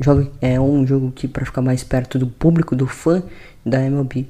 Jogo, 0.00 0.30
é 0.40 0.60
um 0.60 0.86
jogo 0.86 1.10
que 1.10 1.26
para 1.26 1.44
ficar 1.44 1.62
mais 1.62 1.82
perto 1.82 2.18
do 2.18 2.26
público, 2.26 2.76
do 2.76 2.86
fã 2.86 3.22
da 3.64 3.82
MLB. 3.82 4.28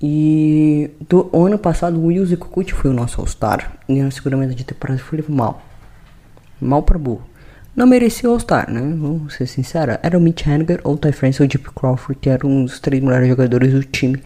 E 0.00 0.90
do 1.08 1.30
ano 1.32 1.58
passado 1.58 1.98
o 1.98 2.06
Wilson 2.06 2.36
Kikuchi 2.36 2.72
foi 2.72 2.90
o 2.90 2.94
nosso 2.94 3.20
All-Star. 3.20 3.72
E 3.88 4.00
na 4.00 4.10
segunda 4.10 4.46
de 4.46 4.64
temporada 4.64 4.98
foi 4.98 5.24
mal. 5.28 5.62
Mal 6.60 6.82
pra 6.82 6.98
burro. 6.98 7.26
Não 7.74 7.86
merecia 7.86 8.28
All-Star, 8.28 8.70
né? 8.70 8.80
Vamos 8.80 9.34
ser 9.34 9.46
sinceros. 9.46 9.98
Era 10.02 10.16
o 10.16 10.20
Mitch 10.20 10.46
Haniger, 10.46 10.80
ou 10.84 10.94
o 10.94 10.98
Ty 10.98 11.12
France 11.12 11.42
ou 11.42 11.48
o 11.48 11.50
Jeep 11.50 11.68
Crawford, 11.74 12.18
que 12.20 12.30
eram 12.30 12.64
os 12.64 12.80
três 12.80 13.02
melhores 13.02 13.28
jogadores 13.28 13.72
do 13.72 13.84
time 13.84 14.22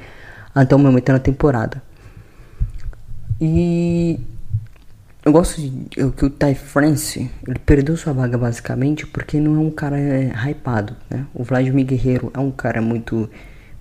até 0.54 0.74
o 0.74 0.78
momento 0.78 1.10
na 1.10 1.18
temporada. 1.18 1.82
E 3.40 4.20
eu 5.24 5.32
gosto 5.32 5.60
de 5.60 5.70
que 6.12 6.24
o 6.24 6.30
Ty 6.30 6.54
France 6.54 7.30
ele 7.46 7.58
perdeu 7.58 7.96
sua 7.96 8.12
vaga 8.12 8.38
basicamente 8.38 9.06
porque 9.06 9.38
não 9.38 9.56
é 9.56 9.58
um 9.58 9.70
cara 9.70 9.98
é, 9.98 10.32
hypado, 10.50 10.96
né? 11.10 11.26
O 11.34 11.44
Vladimir 11.44 11.84
Guerreiro 11.84 12.30
é 12.32 12.38
um 12.38 12.50
cara 12.50 12.80
muito 12.80 13.28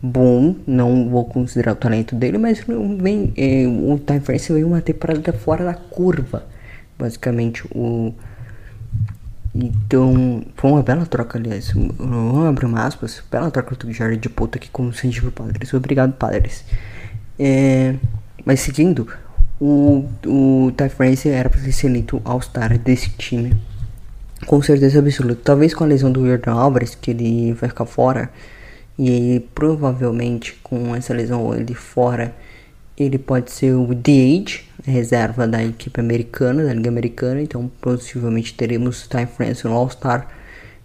bom, 0.02 0.56
não 0.68 1.10
vou 1.10 1.26
considerar 1.26 1.74
o 1.74 1.76
talento 1.76 2.16
dele, 2.16 2.38
mas 2.38 2.64
vem, 3.02 3.34
é, 3.38 3.66
o 3.68 3.98
Time 4.00 4.20
Force 4.20 4.52
veio 4.52 4.68
uma 4.68 4.82
temporada 4.82 5.32
fora 5.34 5.64
da 5.64 5.74
curva, 5.74 6.46
basicamente 6.98 7.64
o 7.74 8.14
então 9.54 10.44
foi 10.56 10.72
uma 10.72 10.84
bela 10.84 11.06
troca 11.06 11.38
aliás, 11.40 11.72
vamos 11.72 12.48
abrir 12.48 12.66
uma 12.66 12.86
aspas, 12.86 13.24
bela 13.32 13.50
troca 13.50 13.76
do 13.76 13.92
Jared 13.92 14.22
de 14.22 14.30
puta 14.30 14.58
aqui 14.58 14.70
com 14.70 14.88
o 14.88 14.94
Sandy 14.94 15.22
Padres, 15.32 15.74
obrigado 15.74 16.14
Padres. 16.14 16.64
É, 17.38 17.96
mas 18.46 18.60
seguindo, 18.60 19.08
o, 19.60 20.06
o 20.26 20.72
Ty 20.78 20.90
France 20.90 21.28
era 21.28 21.50
para 21.50 21.60
ser 21.60 21.88
eleito 21.88 22.22
All-Star 22.24 22.78
desse 22.78 23.10
time. 23.12 23.56
Com 24.46 24.62
certeza 24.62 25.00
absoluta. 25.00 25.42
Talvez 25.44 25.74
com 25.74 25.84
a 25.84 25.88
lesão 25.88 26.12
do 26.12 26.26
Jordan 26.26 26.54
Alvarez, 26.54 26.96
que 26.96 27.12
ele 27.12 27.54
vai 27.54 27.70
ficar 27.70 27.86
fora, 27.86 28.30
e 28.98 29.46
provavelmente 29.54 30.58
com 30.64 30.96
essa 30.96 31.14
lesão 31.14 31.54
ele 31.54 31.74
fora, 31.74 32.34
ele 32.98 33.18
pode 33.18 33.52
ser 33.52 33.74
o 33.74 33.94
DH, 33.94 34.62
reserva 34.86 35.48
da 35.48 35.64
equipe 35.64 36.00
americana, 36.00 36.64
da 36.66 36.74
Liga 36.74 36.90
Americana. 36.90 37.42
Então 37.42 37.70
possivelmente 37.82 38.54
teremos 38.54 39.08
Ty 39.08 39.26
France 39.26 39.66
no 39.66 39.74
All-Star. 39.74 40.28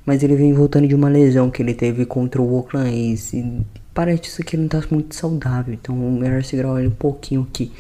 Mas 0.07 0.23
ele 0.23 0.37
vem 0.37 0.53
voltando 0.53 0.87
de 0.87 0.95
uma 0.95 1.09
lesão 1.09 1.51
que 1.51 1.63
ele 1.63 1.75
teve 1.75 2.05
contra 2.05 2.41
o 2.43 2.55
Oakland 2.55 2.91
A's. 2.91 3.33
E 3.33 3.67
parece 3.95 4.43
que 4.45 4.57
ele 4.57 4.69
não 4.69 4.79
está 4.79 4.95
muito 4.95 5.15
saudável. 5.15 5.75
Então 5.75 5.97
melhor 5.97 6.43
segurar 6.45 6.79
ele 6.79 6.89
um 6.89 6.93
pouquinho 6.93 7.43
aqui. 7.43 7.73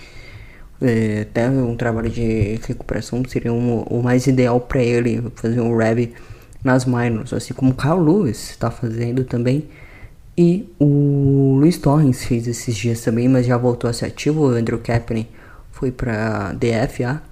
É, 0.80 1.22
até 1.22 1.48
um 1.48 1.76
trabalho 1.76 2.10
de 2.10 2.58
recuperação 2.66 3.22
seria 3.26 3.52
um, 3.52 3.82
o 3.82 4.02
mais 4.02 4.26
ideal 4.26 4.60
para 4.60 4.82
ele 4.82 5.22
fazer 5.37 5.60
um 5.60 5.76
rab 5.76 6.12
nas 6.62 6.84
minors, 6.84 7.32
assim 7.32 7.54
como 7.54 7.72
o 7.72 7.74
Kyle 7.74 8.00
Lewis 8.00 8.50
está 8.50 8.70
fazendo 8.70 9.24
também. 9.24 9.64
E 10.37 10.68
o 10.80 11.56
Luiz 11.60 11.78
Torres 11.78 12.24
fez 12.24 12.48
esses 12.48 12.74
dias 12.74 13.00
também, 13.02 13.28
mas 13.28 13.46
já 13.46 13.56
voltou 13.56 13.88
a 13.88 13.92
ser 13.92 14.06
ativo. 14.06 14.48
O 14.48 14.48
Andrew 14.48 14.78
Kaepernick 14.78 15.30
foi 15.70 15.92
para 15.92 16.52
DFA 16.52 17.22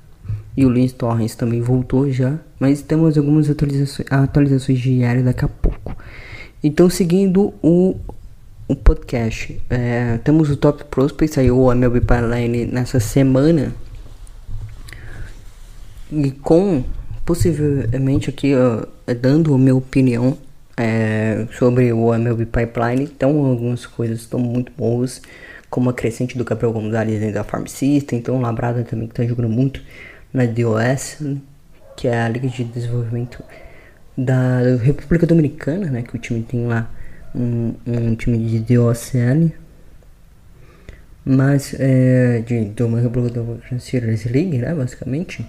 e 0.57 0.65
o 0.65 0.69
Luiz 0.69 0.93
Torres 0.93 1.35
também 1.35 1.61
voltou 1.61 2.11
já. 2.13 2.39
Mas 2.61 2.81
temos 2.81 3.19
algumas 3.19 3.51
atualizações, 3.51 4.07
atualizações 4.11 4.79
diárias 4.79 5.25
daqui 5.25 5.45
a 5.45 5.49
pouco. 5.49 5.97
Então, 6.63 6.89
seguindo 6.89 7.53
o, 7.61 7.97
o 8.73 8.77
podcast, 8.77 9.61
é, 9.69 10.19
temos 10.25 10.51
o 10.51 10.57
Top 10.57 10.85
Prospects, 10.85 11.35
saiu 11.35 11.59
o 11.59 11.73
MLB 11.73 12.01
Pipeline 12.01 12.67
nessa 12.67 12.99
semana. 12.99 13.73
E 16.11 16.31
com, 16.31 16.85
possivelmente 17.25 18.31
aqui, 18.31 18.55
ó, 18.55 18.87
dando 19.15 19.55
a 19.55 19.59
minha 19.59 19.77
opinião 19.77 20.37
é, 20.77 21.47
sobre 21.59 21.93
o 21.93 22.15
MLB 22.15 22.47
Pipeline. 22.47 23.05
Então, 23.05 23.45
algumas 23.45 23.87
coisas 23.87 24.21
estão 24.21 24.41
muito 24.41 24.73
boas, 24.77 25.23
como 25.71 25.91
a 25.91 25.93
crescente 25.93 26.37
do 26.37 26.45
Gabriel 26.45 26.73
Gonzalez 26.73 27.21
dentro 27.21 27.35
da 27.35 27.45
Farm 27.45 27.67
System. 27.67 28.19
Então, 28.19 28.37
o 28.37 28.41
Labrada 28.41 28.83
também 28.85 29.07
está 29.07 29.25
jogando 29.25 29.49
muito 29.49 29.83
na 30.33 30.45
DOS, 30.47 31.19
que 31.97 32.09
é 32.09 32.23
a 32.23 32.29
Liga 32.29 32.49
de 32.49 32.65
Desenvolvimento 32.65 33.43
da 34.17 34.61
República 34.83 35.27
Dominicana, 35.27 35.91
né? 35.91 36.03
Que 36.03 36.17
o 36.17 36.19
time 36.19 36.43
tem 36.43 36.67
lá 36.67 36.91
um, 37.35 37.75
um 37.87 38.15
time 38.15 38.39
de 38.39 38.61
DOSL. 38.61 39.53
Mas 41.25 41.75
é, 41.79 42.41
de, 42.41 42.83
uma 42.83 43.01
República 43.01 43.41
Series 43.79 44.25
League, 44.25 44.59
né? 44.59 44.75
Basicamente. 44.75 45.47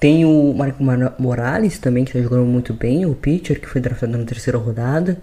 Tem 0.00 0.24
o 0.24 0.52
Marco 0.52 0.82
Morales 1.18 1.78
também, 1.78 2.04
que 2.04 2.10
está 2.10 2.22
jogando 2.22 2.44
muito 2.44 2.74
bem, 2.74 3.06
o 3.06 3.14
pitcher, 3.14 3.60
que 3.60 3.66
foi 3.66 3.80
draftado 3.80 4.18
na 4.18 4.24
terceira 4.24 4.58
rodada. 4.58 5.18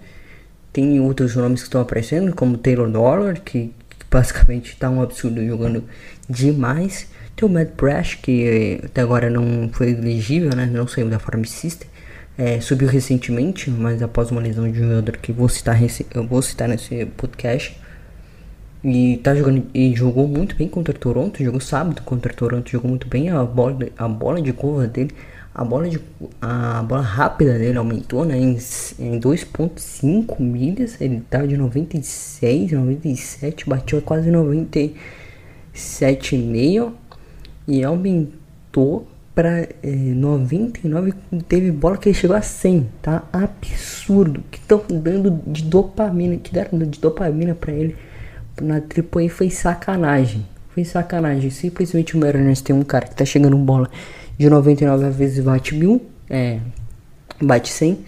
Tem 0.72 0.98
outros 1.00 1.36
nomes 1.36 1.60
que 1.60 1.66
estão 1.66 1.80
aparecendo, 1.80 2.34
como 2.34 2.56
Taylor 2.56 2.90
Dollar, 2.90 3.34
que, 3.40 3.72
que 3.88 4.06
basicamente 4.10 4.72
está 4.72 4.90
um 4.90 5.02
absurdo 5.02 5.44
jogando 5.44 5.84
demais. 6.28 7.06
Tem 7.36 7.48
o 7.48 7.52
Matt 7.52 7.70
Brash, 7.76 8.16
que 8.16 8.80
até 8.84 9.02
agora 9.02 9.30
não 9.30 9.68
foi 9.72 9.90
elegível, 9.90 10.50
né? 10.56 10.66
não 10.66 10.88
saiu 10.88 11.08
da 11.08 11.18
Farm 11.18 11.44
System. 11.44 11.88
É, 12.44 12.60
subiu 12.60 12.88
recentemente, 12.88 13.70
mas 13.70 14.02
após 14.02 14.32
uma 14.32 14.40
lesão 14.40 14.68
de 14.68 14.76
jogador 14.76 15.16
que 15.18 15.30
vou 15.30 15.48
citar, 15.48 15.78
eu 16.12 16.26
vou 16.26 16.42
citar 16.42 16.68
nesse 16.68 17.06
podcast. 17.06 17.80
E 18.82 19.18
tá 19.18 19.32
jogando 19.32 19.64
e 19.72 19.94
jogou 19.94 20.26
muito 20.26 20.56
bem 20.56 20.66
contra 20.66 20.92
Toronto, 20.92 21.44
jogou 21.44 21.60
sábado 21.60 22.02
contra 22.02 22.34
Toronto, 22.34 22.68
jogou 22.68 22.90
muito 22.90 23.06
bem 23.06 23.30
a 23.30 23.44
bola, 23.44 23.78
a 23.96 24.08
bola 24.08 24.42
de 24.42 24.52
curva 24.52 24.88
dele, 24.88 25.12
a 25.54 25.64
bola 25.64 25.88
de 25.88 26.00
a 26.40 26.82
bola 26.82 27.02
rápida 27.02 27.56
dele 27.56 27.78
aumentou, 27.78 28.24
né, 28.24 28.36
em, 28.36 28.58
em 28.98 29.20
2.5 29.20 30.40
milhas, 30.40 31.00
ele 31.00 31.20
tava 31.30 31.46
de 31.46 31.56
96, 31.56 32.72
97, 32.72 33.68
bateu 33.68 34.02
quase 34.02 34.32
97,5 34.32 36.92
e 37.68 37.84
aumentou 37.84 39.06
para 39.34 39.60
é, 39.60 39.68
99, 39.82 41.14
teve 41.48 41.70
bola 41.70 41.96
que 41.96 42.08
ele 42.08 42.14
chegou 42.14 42.36
a 42.36 42.42
100, 42.42 42.88
tá? 43.00 43.22
Absurdo, 43.32 44.42
que 44.50 44.58
estão 44.58 44.82
dando 44.90 45.40
de 45.46 45.62
dopamina, 45.64 46.36
que 46.36 46.52
deram 46.52 46.78
de 46.78 47.00
dopamina 47.00 47.54
para 47.54 47.72
ele 47.72 47.96
na 48.60 48.76
AAA 48.76 49.28
foi 49.30 49.48
sacanagem. 49.48 50.46
Foi 50.70 50.84
sacanagem. 50.84 51.50
Simplesmente 51.50 52.16
o 52.16 52.20
Mariners 52.20 52.60
tem 52.60 52.74
um 52.74 52.82
cara 52.82 53.06
que 53.06 53.14
tá 53.14 53.24
chegando 53.24 53.56
bola 53.56 53.88
de 54.36 54.48
99 54.48 55.10
vezes 55.10 55.44
bate 55.44 55.74
mil, 55.74 56.02
é, 56.28 56.58
bate 57.40 57.70
100. 57.70 57.98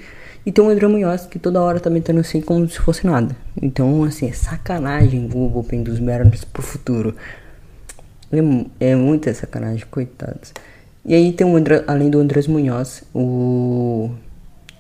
E 0.47 0.53
tem 0.53 0.63
o 0.63 0.69
André 0.69 0.87
Munhoz 0.87 1.25
que 1.25 1.39
toda 1.39 1.63
hora 1.63 1.81
tá 1.81 1.89
metendo 1.89 2.21
assim 2.21 2.41
como 2.41 2.69
se 2.69 2.79
fosse 2.79 3.07
nada. 3.07 3.35
Então, 3.61 4.05
assim, 4.05 4.29
é 4.29 4.33
sacanagem 4.33 5.31
o 5.33 5.49
bullpen 5.49 5.83
dos 5.83 5.99
Mariners 5.99 6.45
pro 6.45 6.63
futuro. 6.63 7.15
É, 8.31 8.91
é 8.91 8.97
muita 8.97 9.33
sacanagem, 9.33 9.87
coitados. 9.91 10.53
E 11.07 11.15
aí 11.15 11.33
tem 11.33 11.47
André, 11.55 11.85
além 11.87 12.09
do 12.09 12.19
Andrés 12.19 12.47
Munhoz, 12.47 13.05
o, 13.15 14.11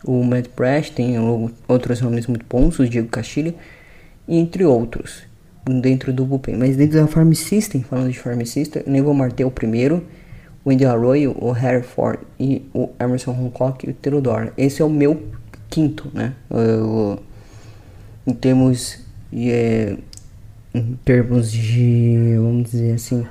o 0.04 0.24
Matt 0.24 0.46
Brash, 0.56 0.88
tem 0.90 1.16
outros 1.68 2.00
nomes 2.00 2.26
muito 2.26 2.46
bons, 2.48 2.78
o 2.78 2.88
Diego 2.88 3.08
Castilho, 3.08 3.54
entre 4.26 4.64
outros, 4.64 5.24
dentro 5.82 6.14
do 6.14 6.24
bullpen. 6.24 6.56
Mas 6.56 6.76
dentro 6.76 6.98
da 6.98 7.06
Farm 7.06 7.32
System, 7.32 7.82
falando 7.82 8.10
de 8.10 8.18
Farm 8.18 8.42
System, 8.44 8.82
o 8.86 8.90
Neville 8.90 9.14
Marte 9.14 9.42
é 9.42 9.46
o 9.46 9.50
primeiro, 9.50 10.02
o 10.64 10.70
Andy 10.70 10.86
Arroyo, 10.86 11.36
o 11.38 11.50
Harry 11.50 11.82
Ford 11.82 12.18
e 12.40 12.62
o 12.72 12.88
Emerson 12.98 13.32
Hancock 13.32 13.86
e 13.86 13.90
o 13.90 13.94
Theodore. 13.94 14.50
Esse 14.56 14.80
é 14.80 14.84
o 14.84 14.88
meu 14.88 15.22
quinto, 15.68 16.10
né? 16.14 16.32
Eu, 16.48 17.18
em 18.26 18.32
termos 18.32 18.98
de, 19.30 19.50
é, 19.50 19.98
em 20.72 20.98
termos 21.04 21.52
de, 21.52 22.34
vamos 22.36 22.70
dizer 22.70 22.94
assim, 22.94 23.26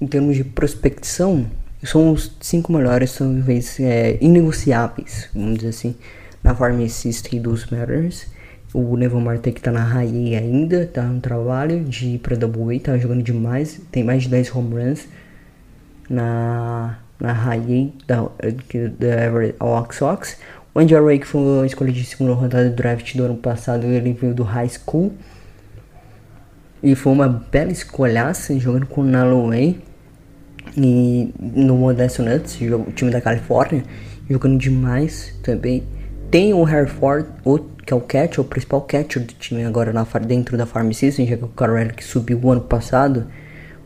em 0.00 0.06
termos 0.08 0.34
de 0.34 0.42
prospecção, 0.42 1.46
são 1.82 2.12
os 2.12 2.30
cinco 2.40 2.72
melhores, 2.72 3.16
talvez 3.16 3.80
é, 3.80 4.18
inegociáveis, 4.20 5.28
vamos 5.34 5.56
dizer 5.56 5.68
assim, 5.68 5.94
na 6.42 6.54
Farm 6.54 6.86
System 6.86 7.40
dos 7.40 7.66
Matters. 7.66 8.26
O 8.72 8.96
Neville 8.96 9.20
Marte 9.20 9.50
que 9.50 9.60
tá 9.60 9.72
na 9.72 9.82
High 9.82 10.36
ainda, 10.36 10.86
tá 10.86 11.02
no 11.02 11.20
trabalho 11.20 11.82
de 11.84 12.10
ir 12.10 12.18
pra 12.18 12.36
Double 12.36 12.76
A, 12.76 12.80
tá 12.80 12.98
jogando 12.98 13.22
demais, 13.22 13.80
tem 13.90 14.04
mais 14.04 14.22
de 14.22 14.28
10 14.28 14.54
home 14.54 14.74
runs 14.74 15.08
na, 16.08 16.98
na 17.18 17.32
High 17.32 17.92
da, 18.06 18.28
da 18.98 19.64
Ox 19.64 19.96
Sox. 19.96 20.36
O 20.72 20.78
Andy 20.78 20.94
Array, 20.94 21.18
que 21.18 21.26
foi 21.26 21.66
escolhido 21.66 21.98
de 21.98 22.04
segunda 22.04 22.32
rodada 22.34 22.70
do 22.70 22.76
draft 22.76 23.16
do 23.16 23.24
ano 23.24 23.36
passado, 23.36 23.86
ele 23.86 24.12
veio 24.12 24.32
do 24.32 24.44
High 24.44 24.68
School. 24.68 25.12
E 26.80 26.94
foi 26.94 27.12
uma 27.12 27.28
bela 27.28 27.72
escolhaça 27.72 28.56
jogando 28.58 28.86
com 28.86 29.00
o 29.00 29.04
Nalloway 29.04 29.82
e 30.76 31.32
no 31.38 31.76
Modesto 31.76 32.22
Nuts, 32.22 32.58
o 32.60 32.92
time 32.92 33.10
da 33.10 33.20
Califórnia, 33.20 33.82
jogando 34.28 34.58
demais 34.58 35.34
também. 35.42 35.82
Tem 36.30 36.54
o 36.54 36.68
Hereford, 36.68 37.28
que 37.84 37.92
é 37.92 37.96
o 37.96 38.00
catcher, 38.00 38.40
o 38.40 38.44
principal 38.44 38.82
catcher 38.82 39.22
do 39.22 39.32
time 39.34 39.64
agora 39.64 39.92
na, 39.92 40.04
dentro 40.24 40.56
da 40.56 40.64
Farm 40.64 40.92
System, 40.92 41.26
já 41.26 41.36
que 41.36 41.44
o 41.44 41.48
Carrera 41.48 41.92
que 41.92 42.04
subiu 42.04 42.38
o 42.40 42.50
ano 42.50 42.60
passado, 42.60 43.26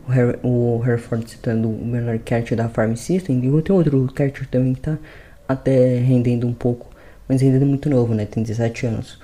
o, 0.07 0.13
Her, 0.13 0.39
o 0.43 0.81
citando 1.25 1.69
o 1.69 1.85
melhor 1.85 2.19
catcher 2.19 2.55
da 2.55 2.69
Farm 2.69 2.93
System, 2.95 3.37
e 3.39 3.61
tem 3.61 3.75
outro 3.75 4.07
catcher 4.13 4.47
também 4.47 4.75
que 4.75 4.81
tá 4.81 4.97
até 5.47 5.97
rendendo 5.97 6.45
um 6.45 6.53
pouco, 6.53 6.87
mas 7.27 7.41
ainda 7.41 7.57
é 7.57 7.65
muito 7.65 7.89
novo, 7.89 8.13
né? 8.13 8.25
Tem 8.25 8.43
17 8.43 8.85
anos. 8.85 9.19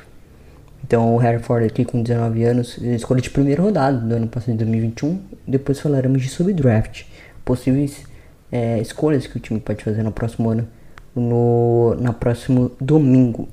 Então 0.84 1.16
o 1.16 1.22
Hereford 1.22 1.68
aqui 1.68 1.86
com 1.86 2.02
19 2.02 2.44
anos, 2.44 2.78
escolha 2.80 3.22
de 3.22 3.30
primeira 3.30 3.62
rodada 3.62 4.00
do 4.00 4.16
ano 4.16 4.28
passado, 4.28 4.54
de 4.54 4.58
2021. 4.66 5.22
Depois 5.48 5.80
falaremos 5.80 6.24
de 6.24 6.30
subdraft 6.30 7.06
possíveis 7.52 8.06
é, 8.50 8.80
escolhas 8.80 9.28
que 9.28 9.36
o 9.36 9.40
time 9.42 9.60
pode 9.60 9.84
fazer 9.84 10.04
no 10.04 10.12
próximo 10.12 10.50
ano, 10.50 10.66
no 11.14 11.94
na 12.00 12.14
próximo 12.14 12.72
domingo. 12.80 13.50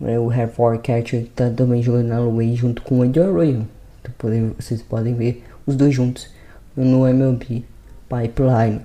É, 0.00 0.16
o 0.16 0.32
Hereford 0.32 0.80
Catcher 0.80 1.22
está 1.22 1.50
também 1.50 1.82
jogando 1.82 2.06
na 2.06 2.20
Way 2.20 2.54
junto 2.54 2.82
com 2.82 3.00
o 3.00 3.02
Andy 3.02 3.18
Arroyo. 3.18 3.66
Então, 4.00 4.52
vocês 4.56 4.80
podem 4.80 5.14
ver 5.14 5.44
os 5.66 5.74
dois 5.74 5.92
juntos 5.92 6.30
no 6.76 7.04
MLB 7.04 7.64
Pipeline. 8.08 8.80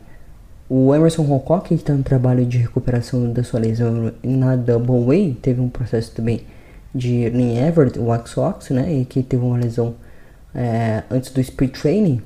O 0.68 0.94
Emerson 0.96 1.22
Hancock 1.32 1.72
está 1.76 1.94
no 1.94 2.02
trabalho 2.02 2.44
de 2.44 2.58
recuperação 2.58 3.32
da 3.32 3.44
sua 3.44 3.60
lesão 3.60 4.12
na 4.24 4.56
Double 4.56 5.06
Way. 5.06 5.38
Teve 5.40 5.62
um 5.62 5.70
processo 5.70 6.12
também 6.16 6.42
de 6.94 7.26
Ernie 7.26 7.60
Everett, 7.60 8.00
o 8.00 8.06
Wax 8.06 8.32
Sox, 8.32 8.70
né? 8.72 8.92
E 8.92 9.06
que 9.06 9.22
teve 9.22 9.46
uma 9.46 9.58
lesão 9.58 9.94
é, 10.56 11.04
antes 11.12 11.30
do 11.30 11.44
Speed 11.44 11.78
Training 11.78 12.24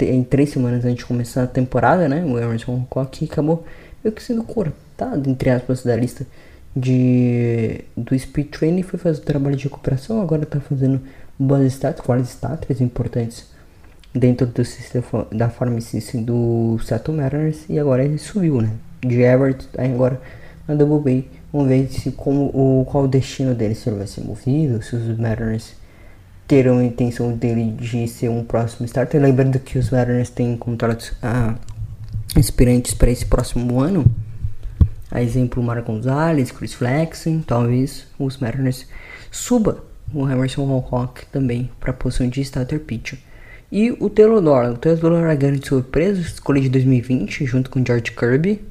em 0.00 0.22
três 0.22 0.50
semanas 0.50 0.84
antes 0.84 0.98
de 0.98 1.06
começar 1.06 1.44
a 1.44 1.46
temporada, 1.46 2.08
né? 2.08 2.24
O 2.24 2.38
Emerson 2.38 2.76
Hancock 2.76 3.24
acabou 3.24 3.64
meio 4.02 4.14
que 4.14 4.22
sendo 4.22 4.42
cortado, 4.44 5.28
entre 5.28 5.50
aspas, 5.50 5.82
da 5.82 5.96
lista 5.96 6.26
de, 6.76 7.80
do 7.96 8.16
Speed 8.18 8.48
Training 8.50 8.82
foi 8.82 8.98
fazer 8.98 9.20
o 9.20 9.24
trabalho 9.24 9.56
de 9.56 9.64
recuperação, 9.64 10.20
agora 10.20 10.44
tá 10.44 10.60
fazendo 10.60 11.00
boas 11.38 11.72
stats, 11.72 12.04
quais 12.04 12.28
stats 12.28 12.80
importantes 12.82 13.46
dentro 14.14 14.46
do 14.46 14.64
sistema 14.64 15.26
da 15.32 15.48
Farm 15.48 15.78
System 15.80 16.22
do 16.22 16.78
Seattle 16.84 17.16
Mariners 17.16 17.64
e 17.68 17.78
agora 17.78 18.04
ele 18.04 18.18
subiu, 18.18 18.60
né? 18.60 18.70
De 19.00 19.20
Everett, 19.22 19.66
agora 19.78 20.20
na 20.68 20.74
Double 20.74 21.00
Bay. 21.00 21.30
Vamos 21.52 21.68
ver 21.68 21.88
se 21.88 22.10
como 22.10 22.50
o 22.52 22.84
qual 22.84 23.04
o 23.04 23.08
destino 23.08 23.54
dele, 23.54 23.74
se 23.74 23.88
ele 23.88 23.96
vai 23.96 24.06
ser 24.06 24.22
movido, 24.22 24.82
se 24.82 24.96
os 24.96 25.18
Mariners 25.18 25.74
terão 26.46 26.78
a 26.78 26.84
intenção 26.84 27.32
dele 27.32 27.72
de 27.72 28.06
ser 28.08 28.28
um 28.28 28.44
próximo 28.44 28.86
starter. 28.86 29.20
Lembrando 29.20 29.58
que 29.58 29.78
os 29.78 29.90
Mariners 29.90 30.30
têm 30.30 30.56
contratos 30.56 31.12
ah, 31.22 31.54
para 32.96 33.10
esse 33.10 33.26
próximo 33.26 33.80
ano. 33.80 34.04
A 35.10 35.22
exemplo, 35.22 35.62
Mara 35.62 35.80
Gonzalez, 35.80 36.50
Chris 36.50 36.74
Flexen, 36.74 37.42
talvez 37.46 38.06
os 38.18 38.38
Mariners 38.38 38.86
suba 39.30 39.84
o 40.12 40.28
Emerson 40.28 40.62
Hancock 40.64 41.26
também 41.26 41.70
para 41.80 41.90
a 41.90 41.94
posição 41.94 42.28
de 42.28 42.40
starter 42.40 42.80
pitcher. 42.80 43.18
E 43.70 43.90
o 43.90 44.08
Teodoro, 44.08 44.74
o 44.74 44.76
Teodoro 44.76 45.16
é 45.16 45.36
grande 45.36 45.66
surpresa, 45.66 46.20
escolha 46.20 46.60
de 46.60 46.68
2020 46.68 47.44
junto 47.46 47.70
com 47.70 47.84
George 47.84 48.12
Kirby. 48.12 48.62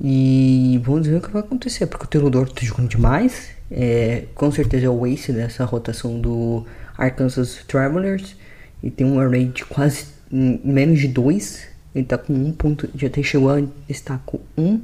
E 0.00 0.80
vamos 0.84 1.06
ver 1.06 1.16
o 1.16 1.20
que 1.20 1.30
vai 1.30 1.42
acontecer, 1.42 1.86
porque 1.86 2.04
o 2.04 2.08
Teodoro 2.08 2.48
está 2.48 2.64
jogando 2.64 2.88
demais, 2.88 3.50
é, 3.70 4.24
com 4.34 4.50
certeza 4.50 4.86
é 4.86 4.88
o 4.88 5.06
ace 5.06 5.32
dessa 5.32 5.64
rotação 5.64 6.20
do 6.20 6.64
Arkansas 6.96 7.64
Travelers. 7.66 8.36
E 8.82 8.90
tem 8.90 9.06
um 9.06 9.18
array 9.18 9.46
de 9.46 9.64
quase 9.64 10.06
menos 10.30 11.00
de 11.00 11.08
2. 11.08 11.66
Ele 11.94 12.04
tá 12.04 12.18
com 12.18 12.32
1 12.32 12.46
um 12.46 12.52
ponto. 12.52 12.88
Já 12.94 13.06
até 13.06 13.22
chegou 13.22 13.50
a 13.50 13.62
estar 13.88 14.22
com 14.24 14.38
1. 14.56 14.62
Um, 14.62 14.80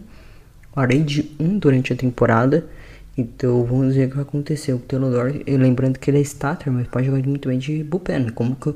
array 0.74 1.02
de 1.02 1.30
1 1.38 1.44
um 1.44 1.58
durante 1.58 1.92
a 1.92 1.96
temporada. 1.96 2.66
Então 3.16 3.62
vamos 3.64 3.94
ver 3.94 4.06
o 4.06 4.08
que 4.08 4.14
vai 4.16 4.24
acontecer. 4.24 4.72
O 4.72 4.78
Teodoro, 4.78 5.42
lembrando 5.46 5.98
que 5.98 6.10
ele 6.10 6.18
é 6.18 6.22
starter, 6.22 6.72
mas 6.72 6.86
pode 6.88 7.06
jogar 7.06 7.22
muito 7.26 7.48
bem 7.48 7.58
de 7.58 7.84
bullpen. 7.84 8.30
Como 8.30 8.56
que, 8.56 8.74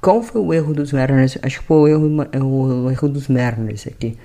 qual 0.00 0.22
foi 0.22 0.40
o 0.42 0.52
erro 0.52 0.74
dos 0.74 0.92
Mariners? 0.92 1.38
Acho 1.42 1.60
que 1.60 1.66
foi 1.66 1.76
o 1.76 1.88
erro, 1.88 2.26
o 2.44 2.90
erro 2.90 3.08
dos 3.08 3.28
Mariners 3.28 3.86
aqui. 3.86 4.18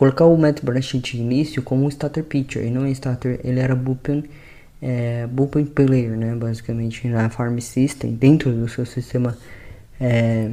Colocar 0.00 0.24
o 0.24 0.34
Matt 0.34 0.62
Branch 0.64 0.98
de 0.98 1.18
início 1.18 1.62
como 1.62 1.84
um 1.84 1.88
starter 1.90 2.24
pitcher. 2.24 2.62
Ele 2.62 2.70
não 2.70 2.86
é 2.86 2.90
starter, 2.90 3.38
ele 3.44 3.60
era 3.60 3.76
bullpen 3.76 4.24
é, 4.80 5.26
bullpen 5.26 5.66
player, 5.66 6.16
né, 6.16 6.34
basicamente 6.34 7.06
na 7.06 7.28
farm 7.28 7.58
system, 7.58 8.14
dentro 8.14 8.50
do 8.50 8.66
seu 8.66 8.86
sistema, 8.86 9.36
é, 10.00 10.52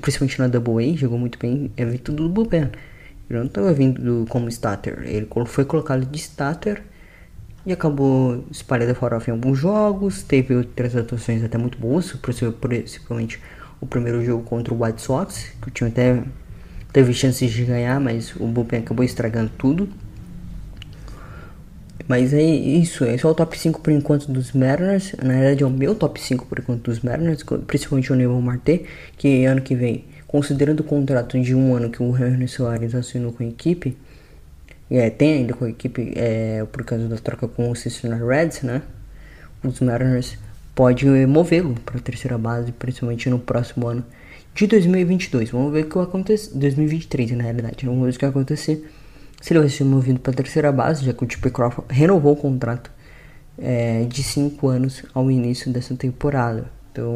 principalmente 0.00 0.38
na 0.38 0.48
Double 0.48 0.82
A, 0.82 0.96
jogou 0.96 1.18
muito 1.18 1.38
bem, 1.38 1.70
é 1.76 1.84
tudo 1.98 2.22
do 2.22 2.30
bullpen. 2.30 2.70
Ele 3.28 3.38
não 3.38 3.44
estava 3.48 3.70
vindo 3.74 4.24
como 4.30 4.48
starter, 4.48 5.02
ele 5.04 5.28
foi 5.44 5.66
colocado 5.66 6.06
de 6.06 6.18
starter 6.18 6.82
e 7.66 7.72
acabou 7.74 8.46
espalhado 8.50 8.94
fora 8.94 9.22
em 9.28 9.30
alguns 9.32 9.58
jogos, 9.58 10.22
teve 10.22 10.54
outras 10.56 10.96
atuações 10.96 11.44
até 11.44 11.58
muito 11.58 11.76
boas, 11.76 12.10
principalmente 12.12 13.38
o 13.78 13.86
primeiro 13.86 14.24
jogo 14.24 14.42
contra 14.42 14.72
o 14.72 14.82
White 14.82 15.02
Sox, 15.02 15.52
que 15.60 15.68
o 15.68 15.70
time 15.70 15.90
até 15.90 16.22
teve 16.96 17.12
chances 17.12 17.52
de 17.52 17.62
ganhar, 17.62 18.00
mas 18.00 18.34
o 18.36 18.46
bullpen 18.46 18.78
acabou 18.78 19.04
estragando 19.04 19.50
tudo. 19.58 19.86
Mas 22.08 22.32
é 22.32 22.42
isso, 22.42 23.04
é 23.04 23.16
o 23.22 23.34
top 23.34 23.58
5 23.58 23.82
por 23.82 23.92
enquanto 23.92 24.32
dos 24.32 24.52
Mariners. 24.52 25.14
Na 25.22 25.34
verdade 25.34 25.62
é 25.62 25.66
o 25.66 25.68
meu 25.68 25.94
top 25.94 26.18
5 26.18 26.46
por 26.46 26.58
enquanto 26.58 26.84
dos 26.84 27.00
Mariners, 27.00 27.44
principalmente 27.66 28.10
o 28.10 28.16
Neville 28.16 28.40
Marte, 28.40 28.86
que 29.18 29.44
ano 29.44 29.60
que 29.60 29.74
vem, 29.74 30.06
considerando 30.26 30.80
o 30.80 30.84
contrato 30.84 31.38
de 31.38 31.54
um 31.54 31.74
ano 31.74 31.90
que 31.90 32.02
o 32.02 32.16
Henry 32.16 32.48
Soares 32.48 32.94
assinou 32.94 33.30
com 33.30 33.44
a 33.44 33.46
equipe, 33.46 33.94
é, 34.90 35.10
tem 35.10 35.34
ainda 35.34 35.52
com 35.52 35.66
a 35.66 35.68
equipe 35.68 36.14
é, 36.16 36.64
por 36.72 36.82
causa 36.82 37.06
da 37.08 37.18
troca 37.18 37.46
com 37.46 37.70
o 37.70 37.76
Cincinnati 37.76 38.24
Reds, 38.24 38.62
né? 38.62 38.80
Os 39.62 39.80
Mariners 39.80 40.38
pode 40.74 41.04
movê-lo 41.26 41.74
para 41.84 41.98
a 41.98 42.00
terceira 42.00 42.38
base, 42.38 42.72
principalmente 42.72 43.28
no 43.28 43.38
próximo 43.38 43.86
ano 43.86 44.02
de 44.56 44.66
2022. 44.66 45.50
Vamos 45.50 45.72
ver 45.72 45.84
o 45.84 45.88
que 45.88 45.94
vai 45.94 46.04
acontecer. 46.04 46.50
2023, 46.54 47.32
na 47.32 47.44
realidade. 47.44 47.84
Vamos 47.84 48.02
ver 48.04 48.10
o 48.10 48.12
que 48.12 48.20
vai 48.20 48.30
acontecer 48.30 48.90
se 49.40 49.52
ele 49.52 49.60
vai 49.60 49.68
ser 49.68 49.84
movido 49.84 50.18
para 50.18 50.32
a 50.32 50.34
terceira 50.34 50.72
base, 50.72 51.04
já 51.04 51.12
que 51.12 51.24
o 51.24 51.30
Chip 51.30 51.50
Crawford 51.50 51.92
renovou 51.92 52.32
o 52.32 52.36
contrato 52.36 52.90
é, 53.58 54.04
de 54.04 54.22
5 54.22 54.66
anos 54.66 55.04
ao 55.14 55.30
início 55.30 55.70
dessa 55.70 55.94
temporada. 55.94 56.70
Então 56.90 57.12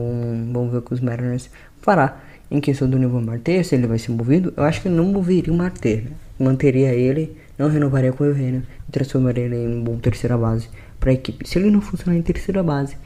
vamos 0.53 0.71
ver 0.71 0.79
o 0.79 0.83
que 0.83 0.93
os 0.93 1.01
Mariners 1.01 1.51
fará 1.81 2.21
em 2.51 2.61
questão 2.61 2.91
do 2.91 2.99
nível 2.99 3.21
Marte, 3.21 3.65
se 3.65 3.75
ele 3.75 3.87
vai 3.87 3.99
ser 3.99 4.13
movido. 4.13 4.53
Eu 4.57 4.65
acho 4.65 4.83
que 4.83 4.89
não 4.89 5.07
moveria 5.07 5.53
o 5.53 5.57
Marte, 5.57 5.97
né? 5.97 6.11
manteria 6.39 6.93
ele, 6.93 7.37
não 7.57 7.69
renovaria 7.69 8.13
com 8.13 8.25
o 8.25 8.27
Eugenio 8.27 8.63
e 8.89 8.93
transformaria 8.93 9.45
ele 9.45 9.57
em 9.57 9.75
uma 9.75 9.85
boa 9.85 9.99
terceira 9.99 10.37
base 10.37 10.69
para 10.99 11.11
a 11.11 11.15
equipe. 11.15 11.49
Se 11.49 11.59
ele 11.59 11.71
não 11.71 11.81
funcionar 11.81 12.19
em 12.19 12.23
terceira 12.23 12.63
base, 12.63 12.97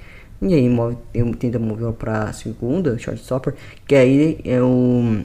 E 0.45 0.53
aí 0.53 0.69
move, 0.69 0.97
tenta 1.39 1.59
mover 1.59 1.93
para 1.93 2.31
segunda, 2.35 2.99
shortstopper, 2.99 3.55
que 3.87 3.95
aí 3.95 4.41
é 4.45 4.61
o 4.61 5.25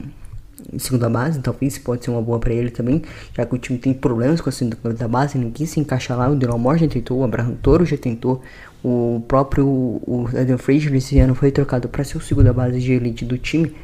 segunda 0.78 1.08
base, 1.10 1.40
talvez 1.40 1.78
pode 1.78 2.04
ser 2.04 2.10
uma 2.10 2.22
boa 2.22 2.38
para 2.38 2.52
ele 2.52 2.70
também, 2.70 3.02
já 3.34 3.44
que 3.44 3.54
o 3.54 3.58
time 3.58 3.78
tem 3.78 3.92
problemas 3.92 4.40
com 4.40 4.48
a 4.48 4.52
segunda 4.52 5.08
base, 5.08 5.36
ninguém 5.36 5.66
se 5.66 5.80
encaixa 5.80 6.14
lá, 6.14 6.28
o 6.28 6.36
Dylan 6.36 6.58
Moore 6.58 6.78
já 6.78 6.88
tentou, 6.88 7.18
o 7.18 7.24
Abraham 7.24 7.54
Toro 7.62 7.84
já 7.84 7.96
tentou, 7.96 8.40
o 8.82 9.22
próprio 9.26 9.66
o 9.66 10.28
Adam 10.28 10.58
Frazier 10.58 10.94
esse 10.94 11.18
ano 11.18 11.34
foi 11.34 11.50
trocado 11.50 11.88
para 11.88 12.04
ser 12.04 12.18
o 12.18 12.20
segunda 12.20 12.52
base 12.52 12.80
de 12.80 12.92
elite 12.92 13.24
do 13.24 13.36
time, 13.36 13.74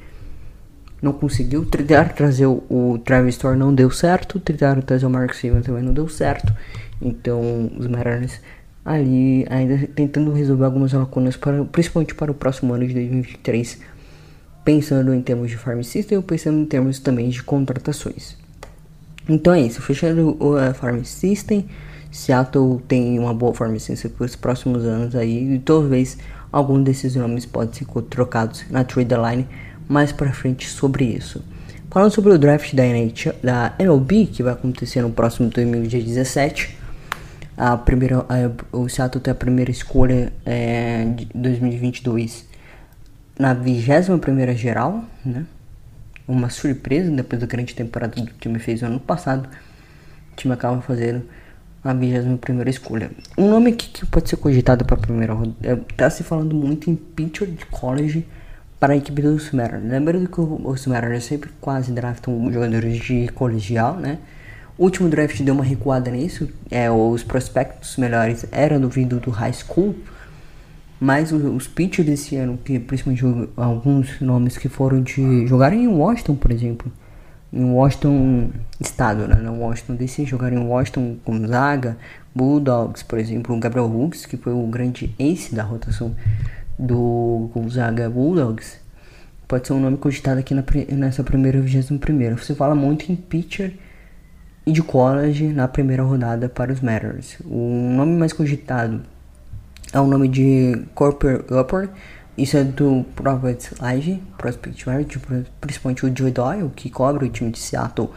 não 1.03 1.13
conseguiu, 1.13 1.65
tentaram 1.65 2.11
trazer 2.11 2.47
o, 2.47 2.63
o 2.69 2.99
Travis 3.05 3.35
Store 3.35 3.59
não 3.59 3.75
deu 3.75 3.91
certo, 3.91 4.41
tentaram 4.41 4.81
trazer 4.81 5.07
o 5.07 5.11
Mark 5.11 5.35
Silva 5.35 5.61
também 5.61 5.83
não 5.83 5.93
deu 5.93 6.09
certo, 6.09 6.53
então 7.01 7.71
os 7.77 7.87
Mariners 7.87 8.41
ali 8.87 9.45
ainda 9.51 9.89
tentando 9.95 10.33
resolver 10.33 10.65
algumas 10.65 10.93
lacunas, 10.93 11.37
para, 11.37 11.65
principalmente 11.65 12.15
para 12.15 12.31
o 12.31 12.35
próximo 12.35 12.73
ano 12.73 12.87
de 12.87 12.95
2023, 12.95 13.81
pensando 14.65 15.13
em 15.13 15.21
termos 15.21 15.51
de 15.51 15.57
farm 15.57 15.83
system 15.83 16.17
ou 16.17 16.23
pensando 16.23 16.59
em 16.61 16.65
termos 16.65 17.01
também 17.01 17.29
de 17.29 17.43
contratações. 17.43 18.37
Então 19.29 19.53
é 19.53 19.63
isso, 19.63 19.83
fechando 19.83 20.37
o 20.39 20.55
uh, 20.55 20.73
farm 20.73 21.03
system, 21.03 21.67
Seattle 22.13 22.81
tem 22.87 23.19
uma 23.19 23.35
boa 23.35 23.53
farm 23.53 23.77
system 23.77 24.11
para 24.13 24.25
os 24.25 24.37
próximos 24.37 24.85
anos 24.85 25.17
aí 25.17 25.55
e 25.55 25.59
talvez 25.59 26.17
algum 26.53 26.81
desses 26.81 27.17
nomes 27.17 27.45
pode 27.45 27.77
ser 27.77 27.87
trocados 28.09 28.65
na 28.71 28.85
trade 28.85 29.15
line 29.15 29.49
mais 29.89 30.13
para 30.13 30.33
frente 30.33 30.69
sobre 30.69 31.05
isso. 31.05 31.43
Falando 31.91 32.13
sobre 32.13 32.33
o 32.33 32.39
draft 32.39 32.73
da, 32.75 32.85
NHL, 32.85 33.35
da 33.43 33.75
MLB 33.79 34.27
que 34.27 34.43
vai 34.43 34.53
acontecer 34.53 35.03
no 35.03 35.11
próximo 35.11 35.51
2017, 35.51 36.77
a 37.57 37.77
primeira, 37.77 38.27
a, 38.29 38.77
o 38.77 38.89
Seattle 38.89 39.23
tem 39.23 39.33
a 39.33 39.35
primeira 39.35 39.71
escolha 39.71 40.33
é, 40.45 41.05
de 41.05 41.27
2022 41.35 42.47
na 43.39 43.55
21 43.55 44.55
geral, 44.55 45.05
né? 45.25 45.47
Uma 46.29 46.51
surpresa 46.51 47.11
depois 47.11 47.41
da 47.41 47.47
grande 47.47 47.75
temporada 47.75 48.15
que 48.15 48.23
o 48.23 48.35
time 48.41 48.59
fez 48.59 48.83
no 48.83 48.89
ano 48.89 49.01
passado. 49.01 49.49
O 50.33 50.37
time 50.37 50.53
acaba 50.53 50.83
fazendo 50.83 51.23
a 51.85 51.95
21 51.95 52.63
escolha. 52.69 53.11
Um 53.39 53.49
nome 53.49 53.73
que, 53.73 53.89
que 53.89 54.07
pode 54.07 54.29
ser 54.29 54.37
cogitado 54.37 54.85
para 54.85 54.97
a 54.97 55.01
primeira 55.01 55.33
rodada. 55.33 55.57
É, 55.63 55.77
tá 55.97 56.11
se 56.11 56.25
falando 56.25 56.55
muito 56.55 56.91
em 56.91 56.97
pitcher 56.97 57.49
de 57.49 57.65
college 57.67 58.27
para 58.81 58.93
a 58.93 58.97
equipe 58.97 59.23
dos 59.23 59.53
Mariners. 59.53 59.85
Lembrando 59.85 60.29
que 60.29 60.41
os 60.41 60.87
Mariners 60.87 61.25
sempre 61.25 61.51
quase 61.61 61.93
draftam 61.93 62.53
jogadores 62.53 62.99
de 62.99 63.29
colegial, 63.29 63.97
né? 63.97 64.19
O 64.79 64.85
último 64.85 65.09
draft 65.09 65.41
deu 65.41 65.55
uma 65.55 65.65
recuada 65.65 66.11
nisso. 66.11 66.49
É, 66.71 66.91
os 66.91 67.23
prospectos 67.23 67.97
melhores 67.97 68.45
eram 68.53 68.79
do 68.79 68.91
vindo 68.91 69.19
do 69.19 69.31
high 69.31 69.53
school. 69.53 69.95
Mas 71.01 71.31
os, 71.33 71.67
pitchers 71.67 72.07
desse 72.07 72.37
ano, 72.37 72.59
que 72.63 72.79
principalmente 72.79 73.51
alguns 73.57 74.21
nomes 74.21 74.57
que 74.57 74.69
foram 74.69 75.03
de. 75.03 75.47
jogarem 75.47 75.85
em 75.85 75.89
Washington, 75.89 76.37
por 76.37 76.51
exemplo. 76.51 76.93
Em 77.53 77.65
Washington 77.65 78.51
Estado, 78.81 79.29
né? 79.29 79.37
Não 79.37 79.61
Washington 79.61 79.95
DC, 79.95 80.25
jogaram 80.27 80.57
em 80.57 80.67
Washington 80.67 81.17
Gonzaga, 81.25 81.97
Bulldogs, 82.35 83.03
por 83.03 83.19
exemplo, 83.19 83.55
o 83.55 83.59
Gabriel 83.59 83.87
Hughes, 83.87 84.27
que 84.27 84.37
foi 84.37 84.53
o 84.53 84.67
grande 84.67 85.15
ace 85.19 85.55
da 85.55 85.63
rotação 85.63 86.15
do 86.79 87.51
Gonzaga 87.55 88.11
Bulldogs. 88.11 88.79
Pode 89.47 89.67
ser 89.67 89.75
um 89.75 89.81
nome 89.81 89.97
cogitado 89.97 90.41
aqui 90.41 90.55
na, 90.55 90.65
nessa 90.93 91.23
primeira 91.23 91.61
21 91.61 91.99
primeira. 91.99 92.37
Você 92.37 92.55
fala 92.55 92.75
muito 92.75 93.11
em 93.11 93.17
pitcher 93.17 93.75
e 94.67 94.73
de 94.73 94.83
college 94.83 95.47
na 95.47 95.69
primeira 95.69 96.03
rodada 96.03 96.49
para 96.49 96.73
os 96.73 96.81
Matters. 96.81 97.39
O 97.45 97.93
nome 97.95 98.17
mais 98.17 98.33
cogitado 98.33 99.01
é 99.93 100.01
o 100.01 100.07
nome 100.07 100.29
de 100.29 100.83
Corper 100.95 101.45
Upper. 101.51 101.89
Isso 102.37 102.57
é 102.57 102.65
do 102.65 103.05
Prophet 103.15 103.71
Live, 103.81 104.23
Prospect 104.37 104.87
Live, 104.87 105.19
principalmente 105.61 106.05
o 106.05 106.15
Joe 106.15 106.31
Doyle, 106.31 106.71
que 106.75 106.91
cobre 106.91 107.25
o 107.25 107.29
time 107.31 107.51
de 107.51 107.59
Seattle 107.59 108.11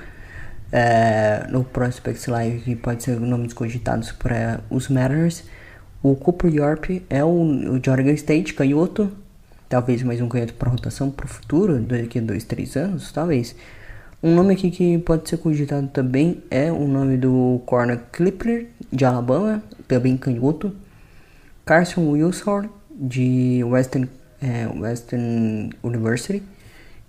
é, 0.72 1.48
no 1.50 1.64
Prospect 1.64 2.30
Live, 2.30 2.60
que 2.62 2.76
pode 2.76 3.04
ser 3.04 3.20
nomes 3.20 3.54
cogitados 3.54 4.12
para 4.12 4.60
os 4.70 4.90
Matters. 4.90 5.44
O 6.02 6.16
Cooper 6.16 6.54
Yorp 6.54 7.04
é 7.10 7.24
o, 7.24 7.30
o 7.30 7.82
Oregon 7.90 8.12
State, 8.12 8.56
canhoto. 8.56 9.12
Talvez 9.70 10.02
mais 10.02 10.20
um 10.20 10.28
canhoto 10.28 10.56
para 10.56 10.70
rotação 10.70 11.12
para 11.12 11.26
o 11.26 11.30
futuro, 11.30 11.80
daqui 11.80 12.18
a 12.18 12.22
dois, 12.22 12.44
três 12.44 12.76
anos, 12.76 13.12
talvez. 13.12 13.56
Um 14.22 14.36
nome 14.36 14.54
aqui 14.54 14.70
que 14.70 14.98
pode 14.98 15.30
ser 15.30 15.38
cogitado 15.38 15.88
também 15.88 16.44
é 16.52 16.70
o 16.70 16.86
nome 16.86 17.16
do 17.16 17.62
corner 17.66 18.02
Clipper 18.12 18.68
de 18.92 19.06
Alabama, 19.06 19.64
também 19.88 20.18
canhoto. 20.18 20.76
Carson 21.66 22.10
Wilson 22.10 22.68
de 22.92 23.64
Western, 23.64 24.10
é, 24.42 24.68
Western 24.68 25.70
University, 25.82 26.44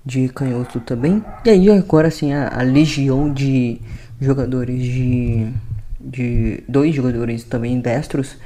de 0.07 0.29
canhoto 0.29 0.79
também. 0.79 1.21
E 1.45 1.51
aí 1.51 1.69
agora 1.71 2.07
assim 2.07 2.33
a, 2.33 2.61
a 2.61 2.63
legião 2.63 3.33
de 3.33 3.81
jogadores 4.21 4.81
de, 4.81 5.53
de 6.01 6.63
dois 6.69 6.95
jogadores 6.95 7.43
também 7.43 7.81
destros, 7.81 8.37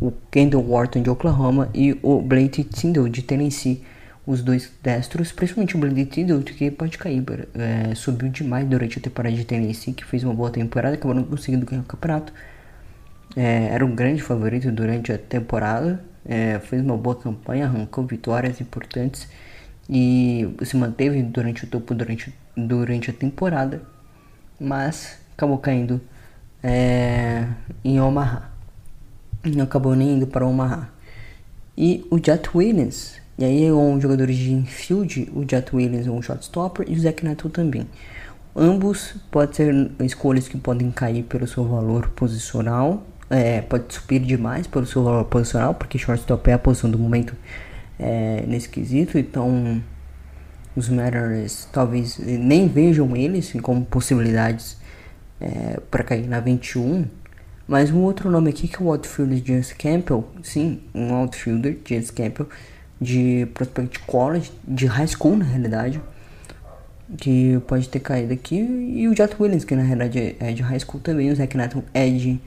o 0.00 0.10
Kendall 0.30 0.66
Wharton 0.66 1.02
de 1.02 1.10
Oklahoma 1.10 1.68
e 1.74 1.98
o 2.02 2.22
Blake 2.22 2.64
Tyndall 2.64 3.06
de 3.06 3.20
Tennessee 3.20 3.82
os 4.26 4.42
dois 4.42 4.72
destros, 4.82 5.32
principalmente 5.32 5.76
o 5.76 5.78
Blake 5.78 6.06
Tindall, 6.06 6.40
que 6.42 6.70
pode 6.70 6.96
cair, 6.96 7.22
é, 7.54 7.94
subiu 7.94 8.28
demais 8.30 8.66
durante 8.66 8.98
a 8.98 9.02
temporada 9.02 9.34
de 9.34 9.44
Tennessee, 9.44 9.92
que 9.92 10.04
fez 10.04 10.24
uma 10.24 10.32
boa 10.32 10.50
temporada, 10.50 10.94
acabou 10.94 11.14
não 11.14 11.24
conseguindo 11.24 11.66
ganhar 11.66 11.82
o 11.82 11.84
campeonato. 11.84 12.32
É, 13.36 13.66
era 13.66 13.84
um 13.84 13.94
grande 13.94 14.22
favorito 14.22 14.70
durante 14.72 15.12
a 15.12 15.18
temporada, 15.18 16.02
é, 16.24 16.58
fez 16.58 16.82
uma 16.82 16.96
boa 16.96 17.16
campanha, 17.16 17.66
arrancou 17.66 18.06
vitórias 18.06 18.60
importantes 18.60 19.28
e 19.88 20.48
se 20.62 20.76
manteve 20.76 21.22
durante 21.22 21.64
o 21.64 21.66
topo 21.66 21.94
durante, 21.94 22.32
durante 22.56 23.10
a 23.10 23.12
temporada, 23.12 23.82
mas 24.58 25.18
acabou 25.34 25.58
caindo 25.58 26.00
é, 26.62 27.46
em 27.84 28.00
Omaha. 28.00 28.50
Não 29.44 29.64
acabou 29.64 29.94
nem 29.94 30.14
indo 30.14 30.26
para 30.26 30.46
Omaha. 30.46 30.88
E 31.76 32.06
o 32.10 32.18
Jet 32.18 32.48
Williams 32.54 33.20
e 33.36 33.44
aí, 33.44 33.72
um 33.72 34.00
jogador 34.00 34.28
de 34.28 34.52
infield, 34.52 35.30
o 35.34 35.44
Jet 35.48 35.74
Williams 35.74 36.06
é 36.06 36.10
um 36.10 36.22
shortstopper 36.22 36.86
e 36.88 36.94
o 36.94 37.00
Zach 37.00 37.24
Neto 37.24 37.48
também. 37.48 37.86
Ambos 38.54 39.16
podem 39.30 39.54
ser 39.54 39.90
escolhas 40.04 40.46
que 40.46 40.56
podem 40.56 40.90
cair 40.92 41.24
pelo 41.24 41.46
seu 41.46 41.64
valor 41.64 42.10
posicional, 42.10 43.04
é, 43.28 43.60
pode 43.60 43.92
subir 43.92 44.20
demais 44.20 44.68
pelo 44.68 44.86
seu 44.86 45.02
valor 45.02 45.24
posicional, 45.24 45.74
porque 45.74 45.98
shortstop 45.98 46.48
é 46.48 46.54
a 46.54 46.58
posição 46.58 46.88
do 46.88 46.98
momento 46.98 47.34
é, 47.98 48.44
nesse 48.46 48.68
quesito, 48.68 49.18
então 49.18 49.82
os 50.76 50.88
Mariners 50.88 51.68
talvez 51.72 52.18
nem 52.18 52.68
vejam 52.68 53.16
eles 53.16 53.52
como 53.62 53.84
possibilidades 53.84 54.76
é, 55.40 55.80
para 55.90 56.04
cair 56.04 56.28
na 56.28 56.38
21. 56.38 57.06
Mas 57.66 57.90
um 57.90 58.02
outro 58.02 58.30
nome 58.30 58.50
aqui 58.50 58.68
que 58.68 58.76
é 58.76 58.84
o 58.84 58.90
outfielder 58.90 59.42
James 59.44 59.72
Campbell, 59.72 60.28
sim, 60.42 60.82
um 60.94 61.14
outfielder 61.14 61.78
James 61.84 62.10
Campbell, 62.10 62.48
de 63.00 63.46
Prospect 63.54 64.00
College, 64.00 64.52
de 64.66 64.86
high 64.86 65.06
school 65.06 65.36
na 65.36 65.44
realidade, 65.44 66.00
que 67.18 67.60
pode 67.66 67.88
ter 67.88 68.00
caído 68.00 68.32
aqui, 68.32 68.56
e 68.56 69.06
o 69.08 69.16
Jet 69.16 69.36
Williams, 69.38 69.64
que 69.64 69.76
na 69.76 69.82
realidade 69.82 70.36
é 70.40 70.52
de 70.52 70.62
high 70.62 70.78
school 70.80 71.00
também, 71.00 71.30
o 71.30 71.36
Zach 71.36 71.56
Nathan 71.56 71.82
é 71.92 72.08
de, 72.08 72.40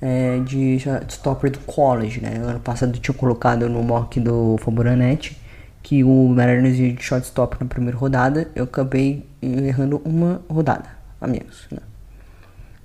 é 0.00 0.38
de 0.40 0.78
stopper 1.08 1.50
do 1.50 1.58
college, 1.60 2.20
né? 2.20 2.36
Ano 2.36 2.60
passado 2.60 2.98
tinha 2.98 3.14
colocado 3.14 3.68
no 3.68 3.82
mock 3.82 4.20
do 4.20 4.56
Faburanet 4.58 5.36
que 5.82 6.04
o 6.04 6.28
Mariners 6.28 6.78
ia 6.78 6.92
de 6.92 7.02
shortstop 7.02 7.56
na 7.60 7.66
primeira 7.66 7.96
rodada, 7.96 8.50
eu 8.54 8.64
acabei 8.64 9.26
errando 9.40 10.02
uma 10.04 10.42
rodada 10.48 10.90
a 11.20 11.26
menos, 11.26 11.66
né? 11.70 11.78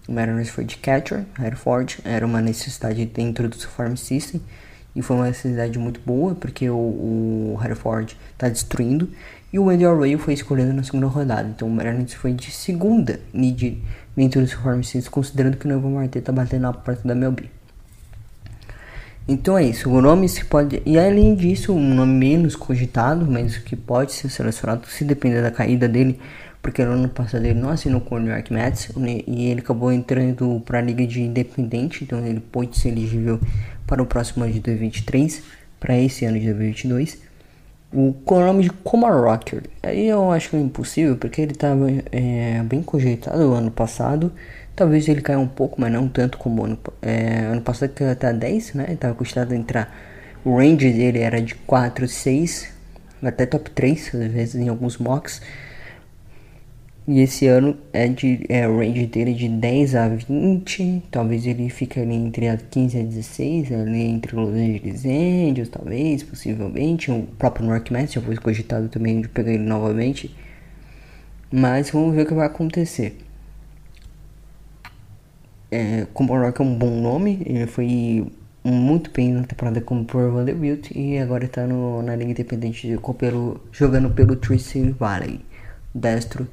O 0.08 0.12
Mariners 0.12 0.50
foi 0.50 0.64
de 0.66 0.78
catcher, 0.78 1.26
Hereford, 1.38 2.00
era 2.06 2.26
uma 2.26 2.42
necessidade 2.42 3.06
dentro 3.06 3.50
do 3.50 3.56
seu 3.56 3.70
farm 3.70 3.96
system, 3.96 4.42
e 4.96 5.02
foi 5.02 5.16
uma 5.16 5.26
necessidade 5.26 5.78
muito 5.80 6.00
boa, 6.06 6.36
porque 6.36 6.70
o, 6.70 6.76
o 6.76 7.60
Hereford 7.64 8.16
está 8.34 8.48
destruindo. 8.48 9.10
E 9.52 9.60
o 9.60 9.70
Andy 9.70 9.86
Arroyo 9.86 10.18
foi 10.18 10.34
escolhido 10.34 10.74
na 10.74 10.84
segunda 10.84 11.08
rodada. 11.08 11.48
Então 11.48 11.68
o 11.68 11.72
Mariners 11.72 12.14
foi 12.14 12.34
de 12.34 12.52
segunda 12.52 13.20
de, 13.34 13.78
dos 14.16 14.54
Farmers, 14.54 15.08
considerando 15.10 15.58
que 15.58 15.68
o 15.68 15.70
Novo 15.70 15.90
Marte 15.90 16.18
está 16.18 16.32
batendo 16.32 16.62
na 16.64 16.74
porta 16.74 17.08
da 17.08 17.14
MLB. 17.14 17.50
Então 19.28 19.58
é 19.58 19.64
isso, 19.64 19.90
o 19.90 20.02
nome 20.02 20.28
se 20.28 20.44
pode. 20.44 20.82
E 20.86 21.00
além 21.00 21.34
disso, 21.34 21.74
um 21.74 21.94
nome 21.94 22.14
menos 22.14 22.56
cogitado, 22.56 23.26
mas 23.26 23.58
que 23.58 23.76
pode 23.76 24.12
ser 24.12 24.30
selecionado 24.30 24.86
se 24.88 25.06
depender 25.06 25.42
da 25.42 25.50
caída 25.50 25.88
dele, 25.88 26.20
porque 26.62 26.84
no 26.84 26.92
ano 26.92 27.08
passado 27.08 27.46
ele 27.46 27.58
não 27.58 27.70
assinou 27.70 28.02
com 28.02 28.16
o 28.16 28.20
New 28.20 28.34
York 28.34 28.52
Mets 28.52 28.90
e 29.28 29.46
ele 29.46 29.62
acabou 29.62 29.94
entrando 29.94 30.62
para 30.66 30.80
a 30.80 30.82
liga 30.82 31.08
de 31.08 31.22
independente, 31.22 32.04
então 32.04 32.26
ele 32.26 32.42
pode 32.42 32.78
ser 32.78 32.90
elegível 32.90 33.40
para 33.86 34.02
o 34.02 34.06
próximo 34.06 34.44
ano 34.44 34.54
de 34.54 34.60
2023, 34.60 35.44
para 35.80 35.98
esse 35.98 36.26
ano 36.26 36.40
de 36.40 36.46
2022, 36.46 37.18
o, 37.94 38.14
com 38.26 38.36
o 38.36 38.46
nome 38.46 38.64
de 38.64 38.70
Comar 38.70 39.14
Rocker. 39.14 39.64
Aí 39.82 40.08
eu 40.08 40.32
acho 40.32 40.56
é 40.56 40.60
impossível, 40.60 41.16
porque 41.16 41.42
ele 41.42 41.52
estava 41.52 41.88
é, 42.12 42.62
bem 42.64 42.82
cojetado 42.82 43.40
no 43.40 43.54
ano 43.54 43.72
passado. 43.72 44.32
Talvez 44.76 45.08
ele 45.08 45.22
caia 45.22 45.38
um 45.38 45.48
pouco, 45.48 45.80
mas 45.80 45.92
não 45.92 46.08
tanto 46.08 46.38
como 46.38 46.66
ano, 46.66 46.80
é, 47.02 47.42
ano 47.46 47.62
passado, 47.62 47.90
que 47.90 48.04
até 48.04 48.34
10, 48.34 48.74
né? 48.74 48.88
Estava 48.90 49.14
custado 49.14 49.54
entrar 49.54 49.94
O 50.44 50.58
range 50.58 50.92
dele 50.92 51.20
era 51.20 51.40
de 51.42 51.54
4, 51.54 52.08
6, 52.08 52.70
até 53.22 53.46
top 53.46 53.70
3, 53.70 54.16
às 54.16 54.32
vezes 54.32 54.56
em 54.56 54.70
alguns 54.70 54.98
mocks. 54.98 55.42
E 57.06 57.20
esse 57.20 57.48
ano 57.48 57.76
é 57.92 58.08
de 58.08 58.46
é, 58.48 58.66
o 58.68 58.78
range 58.78 59.06
dele 59.08 59.34
de 59.34 59.50
10 59.50 59.96
a 59.96 60.08
20, 60.08 61.04
talvez 61.12 61.46
ele 61.46 61.70
fique 61.70 62.00
ali 62.00 62.14
entre 62.16 62.48
a 62.48 62.56
15 62.56 62.98
a 62.98 63.04
16, 63.04 63.72
ali 63.74 64.04
entre 64.04 64.34
Los 64.36 64.54
Angeles 64.54 65.06
Angels, 65.06 65.70
talvez, 65.70 66.24
possivelmente. 66.24 67.12
O 67.12 67.24
próprio 67.38 67.66
North 67.66 67.92
Mets 67.92 68.14
já 68.14 68.22
foi 68.22 68.38
cogitado 68.38 68.88
também 68.88 69.20
de 69.20 69.28
pegar 69.28 69.52
ele 69.52 69.64
novamente. 69.64 70.34
Mas 71.52 71.90
vamos 71.92 72.16
ver 72.16 72.24
o 72.24 72.26
que 72.26 72.34
vai 72.34 72.48
acontecer. 72.48 73.18
É, 75.70 76.08
Rock 76.16 76.62
é 76.62 76.64
um 76.64 76.76
bom 76.76 77.02
nome, 77.02 77.42
ele 77.46 77.68
foi 77.68 78.32
muito 78.64 79.12
bem 79.12 79.34
na 79.34 79.44
temporada 79.44 79.82
como 79.82 80.06
por 80.06 80.32
Vanderbilt 80.32 80.92
e 80.96 81.18
agora 81.18 81.46
está 81.46 81.66
na 81.68 82.16
Liga 82.16 82.32
Independente 82.32 82.88
de, 82.88 82.98
pelo, 83.18 83.60
jogando 83.72 84.10
pelo 84.12 84.36
Tracy 84.36 84.92
Valley, 84.92 85.42
destro. 85.94 86.48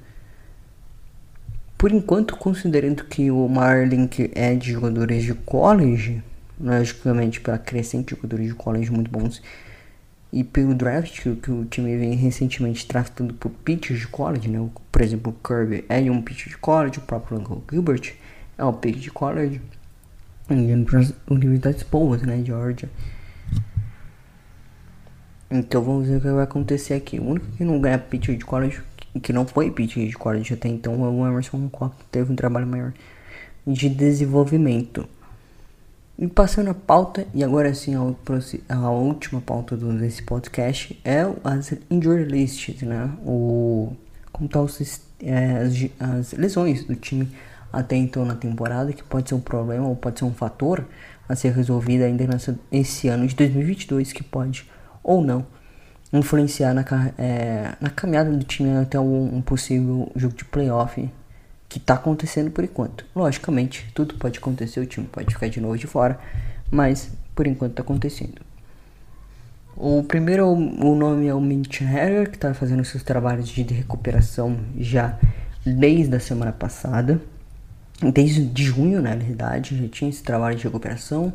Por 1.81 1.93
enquanto, 1.93 2.37
considerando 2.37 3.05
que 3.05 3.31
o 3.31 3.49
Marlink 3.49 4.31
é 4.35 4.55
de 4.55 4.73
jogadores 4.73 5.25
de 5.25 5.33
college, 5.33 6.23
logicamente 6.61 7.41
pela 7.41 7.57
crescente 7.57 8.15
jogadores 8.15 8.49
de 8.49 8.55
college 8.55 8.91
muito 8.91 9.11
bons, 9.11 9.41
e 10.31 10.45
pelo 10.45 10.75
draft 10.75 11.23
que, 11.23 11.35
que 11.37 11.51
o 11.51 11.65
time 11.65 11.97
vem 11.97 12.13
recentemente 12.17 12.87
draftando 12.87 13.33
por 13.33 13.51
pitchers 13.51 14.01
de 14.01 14.09
college, 14.09 14.47
né? 14.47 14.69
Por 14.93 15.01
exemplo, 15.01 15.33
o 15.33 15.49
Kirby 15.49 15.87
é 15.89 15.99
um 16.11 16.21
pitcher 16.21 16.51
de 16.51 16.59
college, 16.59 16.99
o 16.99 17.01
próprio 17.01 17.39
Langol 17.39 17.65
Gilbert 17.73 18.13
é 18.59 18.65
um 18.67 18.75
pitcher 18.75 19.01
de 19.01 19.11
college 19.11 19.63
para 20.85 21.01
as 21.01 21.15
universidades 21.31 21.83
boas, 21.85 22.21
né, 22.21 22.43
Georgia. 22.45 22.91
Então 25.51 25.83
vamos 25.83 26.07
ver 26.07 26.19
o 26.19 26.21
que 26.21 26.29
vai 26.29 26.45
acontecer 26.45 26.93
aqui. 26.93 27.19
O 27.19 27.25
único 27.25 27.47
que 27.57 27.65
não 27.65 27.81
ganha 27.81 27.99
pitcher 27.99 28.37
de 28.37 28.45
college, 28.45 28.83
que 29.19 29.33
não 29.33 29.47
foi 29.47 29.71
pitcher 29.71 30.07
de 30.07 30.17
college 30.17 30.55
até 30.55 30.69
então, 30.69 31.01
o 31.01 31.27
Emerson 31.27 31.69
que 31.69 32.05
teve 32.11 32.33
um 32.33 32.37
trabalho 32.37 32.67
maior 32.67 32.93
de 33.67 33.89
desenvolvimento. 33.89 35.09
E 36.19 36.27
passando 36.27 36.71
a 36.71 36.75
pauta, 36.75 37.27
e 37.35 37.43
agora 37.43 37.73
sim 37.75 37.95
a, 37.95 38.75
a 38.75 38.91
última 38.91 39.41
pauta 39.41 39.77
do, 39.77 39.93
desse 39.99 40.23
podcast 40.23 41.01
é 41.05 41.23
as 41.43 41.73
injury 41.91 42.25
lists, 42.25 42.83
né? 42.83 43.11
O, 43.25 43.95
como 44.31 44.49
tá 44.49 44.61
os, 44.61 45.01
é, 45.23 45.57
as, 45.57 45.75
as 45.99 46.33
lesões 46.33 46.85
do 46.85 46.95
time 46.95 47.31
até 47.73 47.97
então 47.97 48.25
na 48.25 48.35
temporada, 48.35 48.93
que 48.93 49.03
pode 49.03 49.29
ser 49.31 49.35
um 49.35 49.41
problema 49.41 49.89
ou 49.89 49.97
pode 49.97 50.19
ser 50.19 50.27
um 50.27 50.35
fator 50.35 50.87
a 51.29 51.35
ser 51.35 51.53
resolvido 51.53 52.03
ainda 52.03 52.27
nessa, 52.27 52.59
esse 52.71 53.09
ano 53.09 53.27
de 53.27 53.35
2022, 53.35 54.13
que 54.13 54.23
pode 54.23 54.69
ou 55.03 55.23
não 55.23 55.47
influenciar 56.13 56.75
na, 56.75 56.85
é, 57.19 57.75
na 57.81 57.91
caminhada 57.91 58.31
do 58.31 58.45
time 58.45 58.77
até 58.79 58.99
um, 58.99 59.37
um 59.37 59.43
possível 59.43 60.11
jogo 60.17 60.35
de 60.35 60.45
playoff 60.45 61.09
que 61.69 61.79
está 61.79 61.95
acontecendo 61.95 62.51
por 62.51 62.65
enquanto. 62.65 63.05
Logicamente, 63.15 63.89
tudo 63.95 64.15
pode 64.15 64.39
acontecer, 64.39 64.81
o 64.81 64.87
time 64.87 65.07
pode 65.07 65.33
ficar 65.33 65.49
de 65.49 65.61
novo 65.61 65.79
de 65.79 65.87
fora, 65.87 66.19
mas 66.71 67.11
por 67.35 67.47
enquanto 67.47 67.73
está 67.73 67.83
acontecendo. 67.83 68.43
O 69.77 70.03
primeiro, 70.03 70.47
o 70.47 70.95
nome 70.95 71.27
é 71.27 71.35
o 71.35 71.41
Mitch 71.41 71.83
Hager, 71.83 72.29
que 72.29 72.37
está 72.37 72.53
fazendo 72.53 72.85
seus 72.85 73.03
trabalhos 73.03 73.49
de 73.49 73.63
recuperação 73.63 74.59
já 74.77 75.17
desde 75.65 76.17
a 76.17 76.21
semana 76.21 76.53
passada 76.53 77.21
desde 78.09 78.47
de 78.47 78.65
junho, 78.65 79.03
na 79.03 79.11
realidade, 79.11 79.77
já 79.77 79.89
tinha 79.89 80.09
esse 80.09 80.23
trabalho 80.23 80.57
de 80.57 80.65
recuperação. 80.65 81.33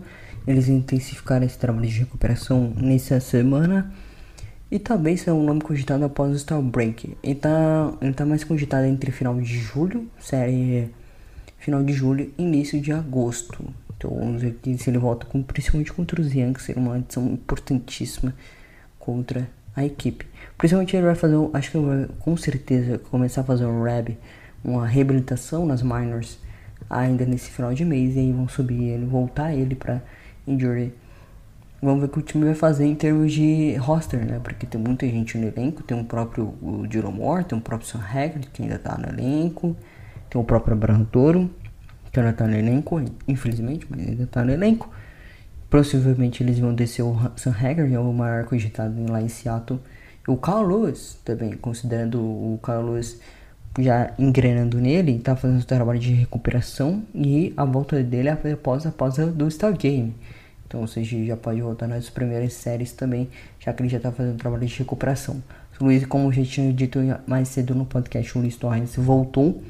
Eles 0.47 0.67
intensificaram 0.67 1.45
esse 1.45 1.57
trabalho 1.57 1.87
de 1.87 1.99
recuperação 1.99 2.73
nessa 2.75 3.19
semana. 3.19 3.91
E 4.71 4.79
também 4.79 5.15
é 5.25 5.31
um 5.31 5.43
nome 5.43 5.61
cogitado 5.61 6.03
após 6.03 6.33
o 6.33 6.39
Star 6.39 6.61
Break. 6.61 7.15
Tá, 7.39 7.93
ele 8.01 8.13
tá 8.13 8.25
mais 8.25 8.43
cogitado 8.43 8.85
entre 8.85 9.11
final 9.11 9.39
de 9.39 9.57
julho, 9.57 10.07
série 10.19 10.89
final 11.59 11.83
de 11.83 11.93
julho 11.93 12.31
e 12.37 12.43
início 12.43 12.79
de 12.81 12.91
agosto. 12.91 13.63
Então 13.97 14.11
vamos 14.11 14.41
ver 14.41 14.57
se 14.77 14.89
ele 14.89 14.97
volta 14.97 15.25
com, 15.25 15.41
principalmente 15.41 15.93
contra 15.93 16.19
os 16.19 16.33
Yankees, 16.33 16.65
seria 16.65 16.81
uma 16.81 16.95
adição 16.95 17.25
importantíssima 17.27 18.33
contra 18.99 19.47
a 19.75 19.85
equipe. 19.85 20.25
Principalmente 20.57 20.95
ele 20.95 21.05
vai 21.05 21.15
fazer, 21.15 21.35
acho 21.53 21.71
que 21.71 21.77
vai 21.77 22.07
com 22.19 22.35
certeza 22.35 22.97
começar 22.97 23.41
a 23.41 23.43
fazer 23.43 23.65
um 23.65 23.83
rehab, 23.83 24.17
uma 24.63 24.85
reabilitação 24.87 25.65
nas 25.65 25.81
minors 25.81 26.39
ainda 26.89 27.25
nesse 27.25 27.49
final 27.49 27.73
de 27.73 27.83
mês 27.83 28.15
e 28.15 28.19
aí 28.19 28.31
vão 28.31 28.47
subir 28.47 28.83
ele, 28.83 29.05
voltar 29.05 29.53
ele 29.53 29.75
para 29.75 30.01
injury. 30.47 30.93
Vamos 31.85 31.99
ver 31.99 32.07
o 32.07 32.09
que 32.09 32.17
o 32.17 32.21
time 32.23 32.45
vai 32.45 32.55
fazer 32.55 32.83
em 32.83 32.95
termos 32.95 33.31
de 33.31 33.75
roster, 33.75 34.25
né? 34.25 34.39
Porque 34.43 34.65
tem 34.65 34.81
muita 34.81 35.05
gente 35.05 35.37
no 35.37 35.47
elenco, 35.47 35.83
tem 35.83 35.95
o 35.95 36.03
próprio 36.03 36.45
o 36.59 36.83
tem 37.47 37.59
o 37.59 37.61
próprio 37.61 37.87
Sam 37.87 37.99
Haggard, 37.99 38.49
que 38.51 38.63
ainda 38.63 38.79
tá 38.79 38.97
no 38.97 39.07
elenco, 39.07 39.77
tem 40.27 40.41
o 40.41 40.43
próprio 40.43 40.73
Abraham 40.73 41.03
Toro, 41.03 41.47
que 42.11 42.19
ainda 42.19 42.33
tá 42.33 42.47
no 42.47 42.55
elenco, 42.55 42.99
infelizmente, 43.27 43.85
mas 43.87 43.99
ainda 43.99 44.25
tá 44.25 44.43
no 44.43 44.51
elenco. 44.51 44.89
Possivelmente 45.69 46.41
eles 46.41 46.57
vão 46.57 46.73
descer 46.73 47.03
o 47.03 47.15
Sam 47.35 47.51
Haggard, 47.51 47.93
é 47.93 47.99
o 47.99 48.11
maior 48.11 48.45
cogitado 48.45 48.95
lá 49.07 49.21
em 49.21 49.29
Seattle. 49.29 49.79
E 50.27 50.31
o 50.31 50.37
Carl 50.37 50.65
Lewis 50.65 51.19
também, 51.23 51.51
considerando 51.51 52.19
o 52.19 52.59
Carl 52.63 52.83
Lewis 52.83 53.21
já 53.77 54.11
engrenando 54.17 54.79
nele, 54.79 55.19
tá 55.19 55.35
fazendo 55.35 55.61
o 55.61 55.65
trabalho 55.65 55.99
de 55.99 56.13
recuperação 56.13 57.03
e 57.13 57.53
a 57.55 57.63
volta 57.63 58.01
dele 58.01 58.29
é 58.29 58.51
após 58.53 58.87
a 58.87 58.91
pausa 58.91 59.27
do 59.27 59.51
Star 59.51 59.77
Game. 59.77 60.15
Então, 60.75 60.85
seja, 60.87 61.23
já 61.25 61.37
pode 61.37 61.61
voltar 61.61 61.87
nas 61.87 62.09
primeiras 62.09 62.53
séries 62.53 62.91
também, 62.91 63.29
já 63.59 63.71
que 63.71 63.81
ele 63.81 63.89
já 63.89 63.97
está 63.97 64.11
fazendo 64.11 64.35
o 64.35 64.37
trabalho 64.37 64.65
de 64.65 64.77
recuperação. 64.77 65.41
O 65.79 65.85
Luiz, 65.85 66.05
como 66.05 66.31
já 66.31 66.43
tinha 66.43 66.71
dito 66.73 66.99
mais 67.25 67.47
cedo 67.47 67.73
no 67.73 67.85
podcast, 67.85 68.37
o 68.37 68.41
Luiz 68.41 68.55
Torres 68.55 68.95
voltou, 68.95 69.63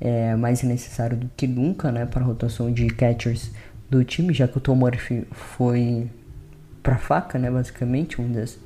é 0.00 0.34
mais 0.34 0.62
necessário 0.62 1.16
do 1.16 1.30
que 1.36 1.46
nunca, 1.46 1.92
né, 1.92 2.06
para 2.06 2.22
a 2.22 2.24
rotação 2.24 2.72
de 2.72 2.86
catchers 2.88 3.50
do 3.90 4.02
time, 4.04 4.32
já 4.32 4.48
que 4.48 4.56
o 4.56 4.60
Tom 4.60 4.74
Murphy 4.74 5.26
foi 5.32 6.08
para 6.82 6.96
faca, 6.96 7.38
né, 7.38 7.50
basicamente, 7.50 8.20
um 8.20 8.32
das 8.32 8.58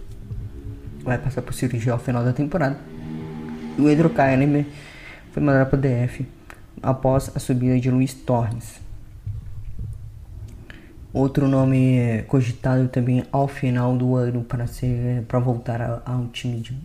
vai 1.03 1.19
passar 1.19 1.43
por 1.43 1.53
cirurgia 1.53 1.93
ao 1.93 1.99
final 1.99 2.25
da 2.25 2.33
temporada 2.33 2.77
o 3.79 3.89
Edro 3.89 4.11
Kahneman 4.11 4.65
foi 5.33 5.43
mandado 5.43 5.69
para 5.69 5.79
o 5.79 5.81
DF 5.81 6.27
após 6.83 7.31
a 7.35 7.39
subida 7.39 7.79
de 7.79 7.91
Luiz 7.91 8.15
Torres. 8.15 8.86
Outro 11.17 11.49
nome 11.49 12.25
cogitado 12.29 12.89
também 12.89 13.25
ao 13.33 13.49
final 13.49 13.97
do 13.97 14.17
ano 14.17 14.45
para 14.45 14.67
ser 14.67 15.23
para 15.27 15.39
voltar 15.39 16.03
ao 16.05 16.27
time 16.27 16.61
de, 16.61 16.79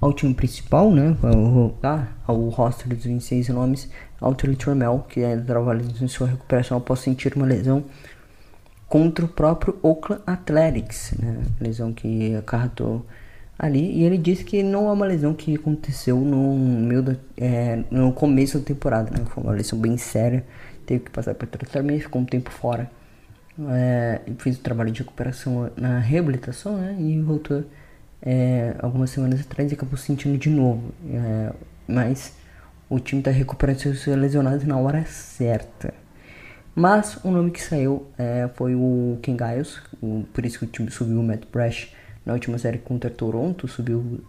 ao 0.00 0.12
time 0.12 0.32
principal, 0.32 0.92
né? 0.92 1.16
Ao 2.24 2.48
roster 2.48 2.86
dos 2.86 3.02
26 3.02 3.48
nomes, 3.48 3.90
Alter 4.20 4.56
Turmel, 4.56 5.04
que 5.08 5.18
é 5.18 5.36
trabalhando 5.36 6.00
em 6.00 6.06
sua 6.06 6.28
recuperação 6.28 6.78
após 6.78 7.00
sentir 7.00 7.34
uma 7.34 7.44
lesão 7.44 7.82
contra 8.86 9.24
o 9.24 9.28
próprio 9.28 9.76
Oakland 9.82 10.22
Athletics, 10.24 11.14
né? 11.18 11.42
Lesão 11.60 11.92
que 11.92 12.36
acarretou 12.36 13.04
ali 13.58 13.98
e 13.98 14.04
ele 14.04 14.16
disse 14.16 14.44
que 14.44 14.62
não 14.62 14.88
é 14.88 14.92
uma 14.92 15.06
lesão 15.06 15.34
que 15.34 15.56
aconteceu 15.56 16.18
no 16.18 16.56
meio 16.56 17.02
da, 17.02 17.16
é, 17.36 17.82
no 17.90 18.12
começo 18.12 18.60
da 18.60 18.64
temporada, 18.64 19.10
né? 19.10 19.24
Foi 19.28 19.42
uma 19.42 19.52
lesão 19.52 19.76
bem 19.76 19.96
séria, 19.96 20.46
teve 20.86 21.06
que 21.06 21.10
passar 21.10 21.34
por 21.34 21.48
tratamento, 21.48 22.02
ficou 22.02 22.22
um 22.22 22.24
tempo 22.24 22.52
fora. 22.52 22.88
É, 23.70 24.20
fez 24.38 24.56
o 24.56 24.60
trabalho 24.60 24.90
de 24.90 25.00
recuperação 25.00 25.70
na 25.76 25.98
reabilitação, 25.98 26.76
né? 26.76 26.96
E 26.98 27.20
voltou 27.20 27.64
é, 28.22 28.74
algumas 28.78 29.10
semanas 29.10 29.40
atrás 29.40 29.70
e 29.70 29.74
acabou 29.74 29.96
sentindo 29.96 30.36
de 30.36 30.50
novo. 30.50 30.92
É, 31.10 31.52
mas 31.88 32.34
o 32.88 32.98
time 33.00 33.20
está 33.20 33.30
recuperando 33.30 33.78
seus 33.78 34.06
lesionados 34.06 34.64
na 34.64 34.78
hora 34.78 35.04
certa. 35.06 35.94
Mas 36.74 37.18
o 37.24 37.30
nome 37.30 37.50
que 37.50 37.62
saiu 37.62 38.06
é, 38.18 38.48
foi 38.54 38.74
o 38.74 39.18
Ken 39.22 39.36
Giles, 39.36 39.80
o, 40.02 40.24
por 40.32 40.44
isso 40.44 40.58
que 40.58 40.64
o 40.66 40.68
time 40.68 40.90
subiu 40.90 41.20
o 41.20 41.22
Matt 41.22 41.44
Brash 41.50 41.90
na 42.24 42.34
última 42.34 42.58
série 42.58 42.76
contra 42.76 43.08
Toronto, 43.08 43.66
subiu 43.66 44.22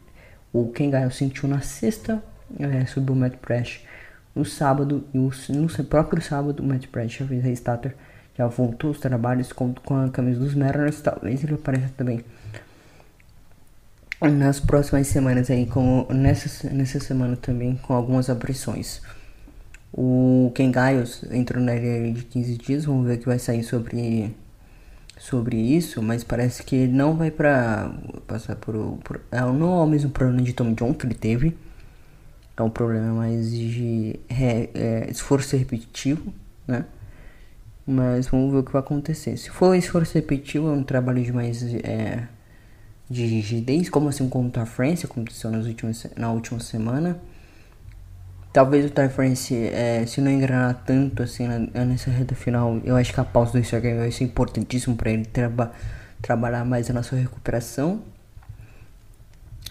o 0.54 0.72
Ken 0.72 0.90
Gael 0.90 1.12
sentiu 1.12 1.50
na 1.50 1.60
sexta, 1.60 2.24
é, 2.58 2.86
subiu 2.86 3.14
o 3.14 3.18
Matt 3.18 3.36
Prash 3.36 3.82
no 4.34 4.46
sábado, 4.46 5.04
e 5.14 5.18
o, 5.18 5.30
no 5.50 5.84
próprio 5.84 6.22
sábado 6.22 6.64
o 6.64 6.66
Matt 6.66 6.88
Prash 6.88 7.18
já 7.18 7.26
fez 7.26 7.46
a 7.46 7.50
starter, 7.50 7.96
já 8.38 8.48
voltou 8.48 8.92
os 8.92 9.00
trabalhos 9.00 9.52
com, 9.52 9.74
com 9.74 9.96
a 9.96 10.10
camisa 10.10 10.40
dos 10.40 10.54
Mariners, 10.54 11.02
talvez 11.02 11.44
ele 11.44 11.56
apareça 11.56 11.92
também 11.98 12.24
nas 14.22 14.60
próximas 14.60 15.08
semanas 15.08 15.50
aí, 15.50 15.66
como 15.66 16.08
nessa, 16.12 16.70
nessa 16.70 17.00
semana 17.00 17.36
também, 17.36 17.76
com 17.76 17.94
algumas 17.94 18.30
aparições. 18.30 19.02
O 19.94 20.52
Ken 20.56 20.72
Giles 20.72 21.24
entrou 21.32 21.64
na 21.64 21.72
área 21.74 22.12
de 22.12 22.24
15 22.24 22.58
dias, 22.58 22.86
vamos 22.86 23.08
ver 23.08 23.16
o 23.16 23.20
que 23.20 23.26
vai 23.26 23.40
sair 23.40 23.64
sobre 23.64 24.36
sobre 25.20 25.58
isso, 25.58 26.02
mas 26.02 26.24
parece 26.24 26.62
que 26.64 26.76
ele 26.76 26.94
não 26.94 27.16
vai 27.16 27.32
para 27.32 27.92
passar 28.28 28.56
por, 28.56 29.00
por 29.04 29.20
é, 29.32 29.42
não 29.42 29.80
é 29.80 29.84
o 29.84 29.88
mesmo 29.88 30.12
problema 30.12 30.42
de 30.44 30.54
Tom 30.54 30.74
John 30.74 30.94
que 30.94 31.06
ele 31.08 31.16
teve. 31.16 31.58
É 32.56 32.62
um 32.62 32.70
problema 32.70 33.14
mais 33.14 33.52
de 33.52 34.20
é, 34.30 34.70
é, 34.74 35.12
esforço 35.12 35.56
repetitivo, 35.58 36.34
né? 36.68 36.86
Mas 37.88 38.28
vamos 38.28 38.52
ver 38.52 38.60
o 38.60 38.64
que 38.64 38.74
vai 38.74 38.82
acontecer. 38.82 39.38
Se 39.38 39.50
for 39.50 39.74
esforço 39.74 40.14
repetitivo, 40.16 40.68
é 40.68 40.72
um 40.74 40.84
trabalho 40.84 41.24
de 41.24 41.32
mais 41.32 41.64
é, 41.64 42.28
de 43.10 43.26
rigidez, 43.26 43.90
como 43.90 44.10
assim 44.10 44.28
contra 44.28 44.64
a 44.64 44.66
França, 44.66 45.08
aconteceu 45.08 45.50
nas 45.50 45.66
últimas, 45.66 46.06
na 46.18 46.30
última 46.32 46.60
semana. 46.60 47.18
Talvez 48.52 48.86
o 48.86 48.90
Ty 48.90 49.08
France, 49.10 49.56
é, 49.56 50.06
se 50.06 50.20
não 50.20 50.32
engrenar 50.32 50.84
tanto 50.86 51.24
assim 51.24 51.48
na, 51.48 51.86
nessa 51.86 52.10
reta 52.10 52.36
final, 52.36 52.82
eu 52.84 52.98
acho 52.98 53.14
que 53.14 53.20
a 53.20 53.24
pausa 53.24 53.54
do 53.54 53.60
Instagram 53.60 54.00
vai 54.00 54.12
ser 54.12 54.26
importantíssimo 54.26 54.96
para 54.96 55.12
ele 55.12 55.26
traba, 55.26 55.72
trabalhar 56.22 56.66
mais 56.66 56.90
na 56.90 57.04
sua 57.04 57.20
recuperação. 57.20 58.02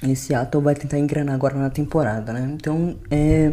E 0.03 0.14
Seattle 0.14 0.62
vai 0.62 0.75
tentar 0.75 0.99
engrenar 0.99 1.35
agora 1.35 1.57
na 1.57 1.69
temporada, 1.69 2.33
né? 2.33 2.49
Então, 2.55 2.97
é, 3.11 3.53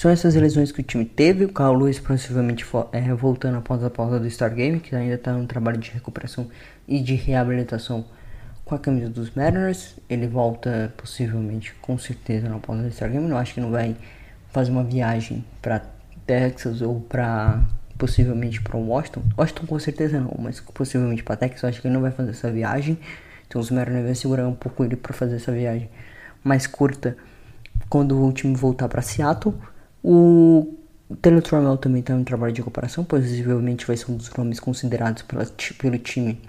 são 0.00 0.10
essas 0.10 0.34
lesões 0.34 0.72
que 0.72 0.80
o 0.80 0.82
time 0.82 1.04
teve. 1.04 1.44
O 1.44 1.52
Carl 1.52 1.74
Lewis 1.74 2.00
possivelmente 2.00 2.64
é, 2.90 3.12
voltando 3.12 3.58
após 3.58 3.84
a 3.84 3.90
pausa 3.90 4.18
do 4.18 4.30
Star 4.30 4.54
Game, 4.54 4.80
que 4.80 4.96
ainda 4.96 5.16
está 5.16 5.30
no 5.34 5.46
trabalho 5.46 5.76
de 5.76 5.90
recuperação 5.90 6.48
e 6.88 7.00
de 7.00 7.14
reabilitação 7.14 8.06
com 8.64 8.74
a 8.74 8.78
camisa 8.78 9.10
dos 9.10 9.30
Mariners. 9.34 9.96
Ele 10.08 10.26
volta 10.26 10.90
possivelmente, 10.96 11.74
com 11.82 11.98
certeza, 11.98 12.48
na 12.48 12.58
pausa 12.58 12.82
do 12.82 12.90
Star 12.90 13.10
Game. 13.10 13.28
Eu 13.28 13.36
acho 13.36 13.52
que 13.52 13.60
não 13.60 13.70
vai 13.70 13.94
fazer 14.48 14.70
uma 14.70 14.82
viagem 14.82 15.44
para 15.60 15.82
Texas 16.26 16.80
ou 16.80 16.98
para 17.02 17.62
possivelmente 17.98 18.58
para 18.62 18.78
Washington. 18.78 19.22
Washington 19.36 19.66
com 19.66 19.78
certeza 19.78 20.18
não, 20.18 20.34
mas 20.38 20.60
possivelmente 20.60 21.22
para 21.22 21.36
Texas. 21.36 21.62
Acho 21.64 21.82
que 21.82 21.88
ele 21.88 21.94
não 21.94 22.00
vai 22.00 22.10
fazer 22.10 22.30
essa 22.30 22.50
viagem. 22.50 22.98
Então 23.46 23.60
os 23.60 23.70
Mariners 23.70 24.06
vão 24.06 24.14
segurar 24.14 24.48
um 24.48 24.54
pouco 24.54 24.82
ele 24.82 24.96
para 24.96 25.12
fazer 25.12 25.36
essa 25.36 25.52
viagem 25.52 25.90
mais 26.42 26.66
curta 26.66 27.18
quando 27.90 28.18
o 28.24 28.32
time 28.32 28.56
voltar 28.56 28.88
para 28.88 29.02
Seattle. 29.02 29.54
O 30.02 30.76
Taylor 31.20 31.42
Trammell 31.42 31.76
também 31.76 32.00
está 32.00 32.14
no 32.14 32.24
trabalho 32.24 32.52
de 32.52 32.60
recuperação, 32.60 33.04
possivelmente 33.04 33.86
vai 33.86 33.96
ser 33.96 34.10
um 34.10 34.16
dos 34.16 34.32
nomes 34.34 34.60
considerados 34.60 35.22
pela, 35.22 35.44
pelo 35.78 35.98
time 35.98 36.40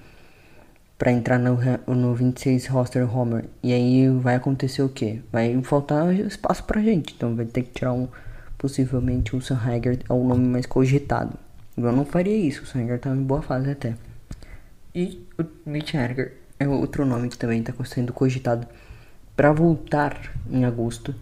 para 1.02 1.12
entrar 1.12 1.39
no, 1.39 1.58
no 1.88 2.14
26 2.14 2.68
roster 2.68 3.18
Homer. 3.18 3.45
E 3.64 3.74
aí 3.74 4.08
vai 4.08 4.36
acontecer 4.36 4.84
o 4.84 4.89
que? 4.89 5.20
Vai 5.32 5.60
faltar 5.64 6.14
espaço 6.14 6.64
pra 6.64 6.80
gente. 6.80 7.16
Então 7.16 7.36
vai 7.36 7.45
ter 7.45 7.64
que 7.64 7.72
tirar 7.72 7.91
um. 7.91 8.08
Possivelmente 8.56 9.36
o 9.36 9.41
Sam 9.41 9.60
Hager 9.66 9.99
é 10.08 10.14
o 10.14 10.24
nome 10.24 10.47
mais 10.47 10.68
cogitado. 10.68 11.34
Eu 11.76 11.91
não 11.91 12.06
faria 12.06 12.36
isso, 12.36 12.62
o 12.62 12.66
Sam 12.68 12.84
Hager 12.84 12.99
tá 12.99 13.10
em 13.10 13.24
boa 13.24 13.41
fase 13.41 13.72
até. 13.72 13.95
E 14.93 15.26
o 15.39 15.45
Mitch 15.68 15.95
Hager 15.95 16.34
é 16.60 16.68
outro 16.68 17.04
nome 17.04 17.30
que 17.30 17.38
também 17.39 17.62
está 17.62 17.74
sendo 17.84 18.14
cogitado 18.14 18.68
para 19.36 19.52
voltar 19.52 20.32
em 20.52 20.66
agosto. 20.66 21.16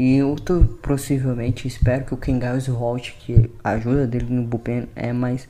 E 0.00 0.18
tô, 0.36 0.60
possivelmente 0.80 1.66
espero 1.66 2.04
que 2.04 2.14
o 2.14 2.16
Ken 2.16 2.40
Giles 2.40 2.68
volte, 2.68 3.16
que 3.18 3.50
a 3.64 3.70
ajuda 3.70 4.06
dele 4.06 4.32
no 4.32 4.44
bullpen 4.44 4.86
é 4.94 5.12
mais 5.12 5.48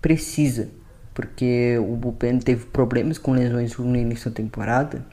precisa 0.00 0.70
porque 1.14 1.78
o 1.78 1.94
bullpen 1.94 2.38
teve 2.38 2.66
problemas 2.66 3.18
com 3.18 3.32
lesões 3.32 3.76
no 3.76 3.96
início 3.96 4.30
da 4.30 4.36
temporada 4.36 5.04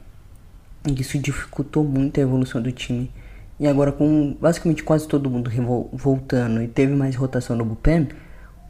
e 0.86 0.98
isso 0.98 1.18
dificultou 1.18 1.84
muito 1.84 2.18
a 2.18 2.22
evolução 2.22 2.62
do 2.62 2.72
time. 2.72 3.10
E 3.58 3.66
agora 3.66 3.92
com 3.92 4.34
basicamente 4.40 4.82
quase 4.82 5.06
todo 5.06 5.28
mundo 5.28 5.50
voltando 5.92 6.62
e 6.62 6.68
teve 6.68 6.94
mais 6.94 7.14
rotação 7.16 7.54
no 7.54 7.64
bullpen, 7.64 8.08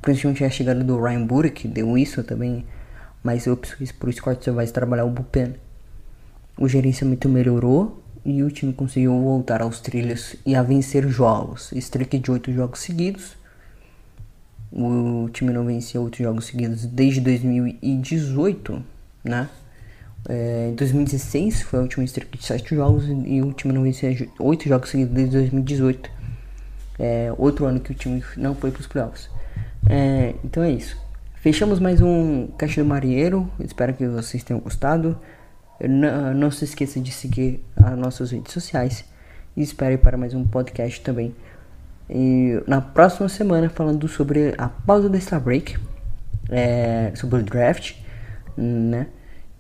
principalmente 0.03 0.45
a 0.45 0.51
chegada 0.51 0.83
do 0.83 1.01
Ryan 1.01 1.25
Burke, 1.25 1.69
deu 1.69 1.97
isso 1.97 2.25
também, 2.25 2.67
mas 3.23 3.47
preciso 3.57 3.95
por 3.95 4.09
isso 4.09 4.21
que 4.21 4.51
vai 4.51 4.67
trabalhar 4.67 5.05
o 5.05 5.11
bullpen. 5.11 5.55
O 6.59 6.67
gerenciamento 6.67 7.29
melhorou 7.29 8.03
e 8.31 8.43
o 8.43 8.51
time 8.51 8.73
conseguiu 8.73 9.13
voltar 9.21 9.63
aos 9.63 9.81
trilhos 9.81 10.37
e 10.47 10.55
a 10.55 10.63
vencer 10.63 11.09
jogos, 11.09 11.73
streak 11.73 12.19
de 12.19 12.31
oito 12.31 12.53
jogos 12.53 12.81
seguidos 12.81 13.41
o 14.73 15.29
time 15.33 15.53
não 15.53 15.65
vencia 15.65 16.01
oito 16.01 16.23
jogos 16.23 16.47
seguidos 16.47 16.87
desde 16.87 17.21
2018, 17.21 18.83
né? 19.25 19.49
É, 20.29 20.69
em 20.71 20.75
2016 20.75 21.63
foi 21.63 21.79
a 21.79 21.83
última 21.83 22.05
streak 22.05 22.39
de 22.39 22.45
7 22.45 22.75
jogos 22.75 23.05
e 23.09 23.41
o 23.43 23.53
time 23.53 23.73
não 23.73 23.83
vencia 23.83 24.29
8 24.39 24.69
jogos 24.69 24.91
seguidos 24.91 25.15
desde 25.15 25.33
2018. 25.33 26.11
É, 26.99 27.33
outro 27.39 27.65
ano 27.65 27.81
que 27.81 27.91
o 27.91 27.95
time 27.95 28.23
não 28.37 28.55
foi 28.55 28.71
para 28.71 28.81
os 28.81 28.87
playoffs. 28.87 29.31
É, 29.89 30.35
então 30.45 30.63
é 30.63 30.71
isso. 30.71 30.97
Fechamos 31.37 31.81
mais 31.81 32.03
um 32.03 32.49
Caixa 32.59 32.83
do 32.83 32.89
Marinheiro. 32.89 33.51
Espero 33.59 33.95
que 33.95 34.07
vocês 34.07 34.45
tenham 34.45 34.61
gostado. 34.61 35.19
Não, 35.89 36.35
não 36.35 36.51
se 36.51 36.65
esqueça 36.65 37.01
de 37.01 37.11
seguir 37.11 37.65
as 37.77 37.97
nossas 37.97 38.31
redes 38.31 38.53
sociais. 38.53 39.05
E 39.57 39.63
espere 39.63 39.97
para 39.99 40.17
mais 40.17 40.35
um 40.35 40.45
podcast 40.45 41.01
também. 41.01 41.35
E 42.09 42.63
na 42.67 42.81
próxima 42.81 43.29
semana 43.29 43.69
falando 43.71 44.07
sobre 44.09 44.55
a 44.59 44.69
pausa 44.69 45.09
da 45.09 45.19
Star 45.19 45.41
Break, 45.41 45.79
é, 46.49 47.13
sobre 47.15 47.41
o 47.41 47.43
draft, 47.43 47.95
né? 48.57 49.07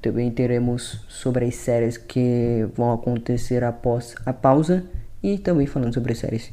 Também 0.02 0.30
teremos 0.30 1.04
sobre 1.08 1.44
as 1.44 1.56
séries 1.56 1.96
que 1.96 2.66
vão 2.74 2.92
acontecer 2.92 3.62
após 3.62 4.14
a 4.24 4.32
pausa 4.32 4.84
e 5.22 5.38
também 5.38 5.66
falando 5.66 5.92
sobre 5.92 6.12
as 6.12 6.18
séries 6.18 6.50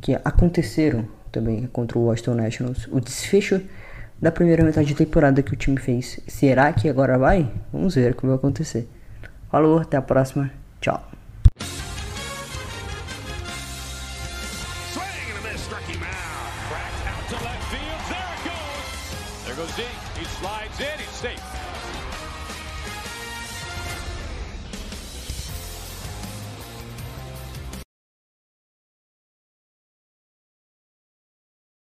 que 0.00 0.14
aconteceram 0.24 1.06
também 1.32 1.66
contra 1.72 1.98
o 1.98 2.04
Washington 2.04 2.34
Nationals. 2.34 2.88
O 2.92 3.00
desfecho 3.00 3.60
da 4.20 4.30
primeira 4.30 4.62
metade 4.62 4.88
de 4.88 4.94
temporada 4.94 5.42
que 5.42 5.52
o 5.52 5.56
time 5.56 5.78
fez. 5.78 6.20
Será 6.26 6.72
que 6.72 6.88
agora 6.88 7.18
vai? 7.18 7.50
Vamos 7.72 7.94
ver 7.94 8.12
o 8.12 8.14
que 8.14 8.26
vai 8.26 8.36
acontecer. 8.36 8.88
Falou, 9.50 9.80
até 9.80 9.96
a 9.96 10.02
próxima. 10.02 10.50
Tchau. 10.80 11.09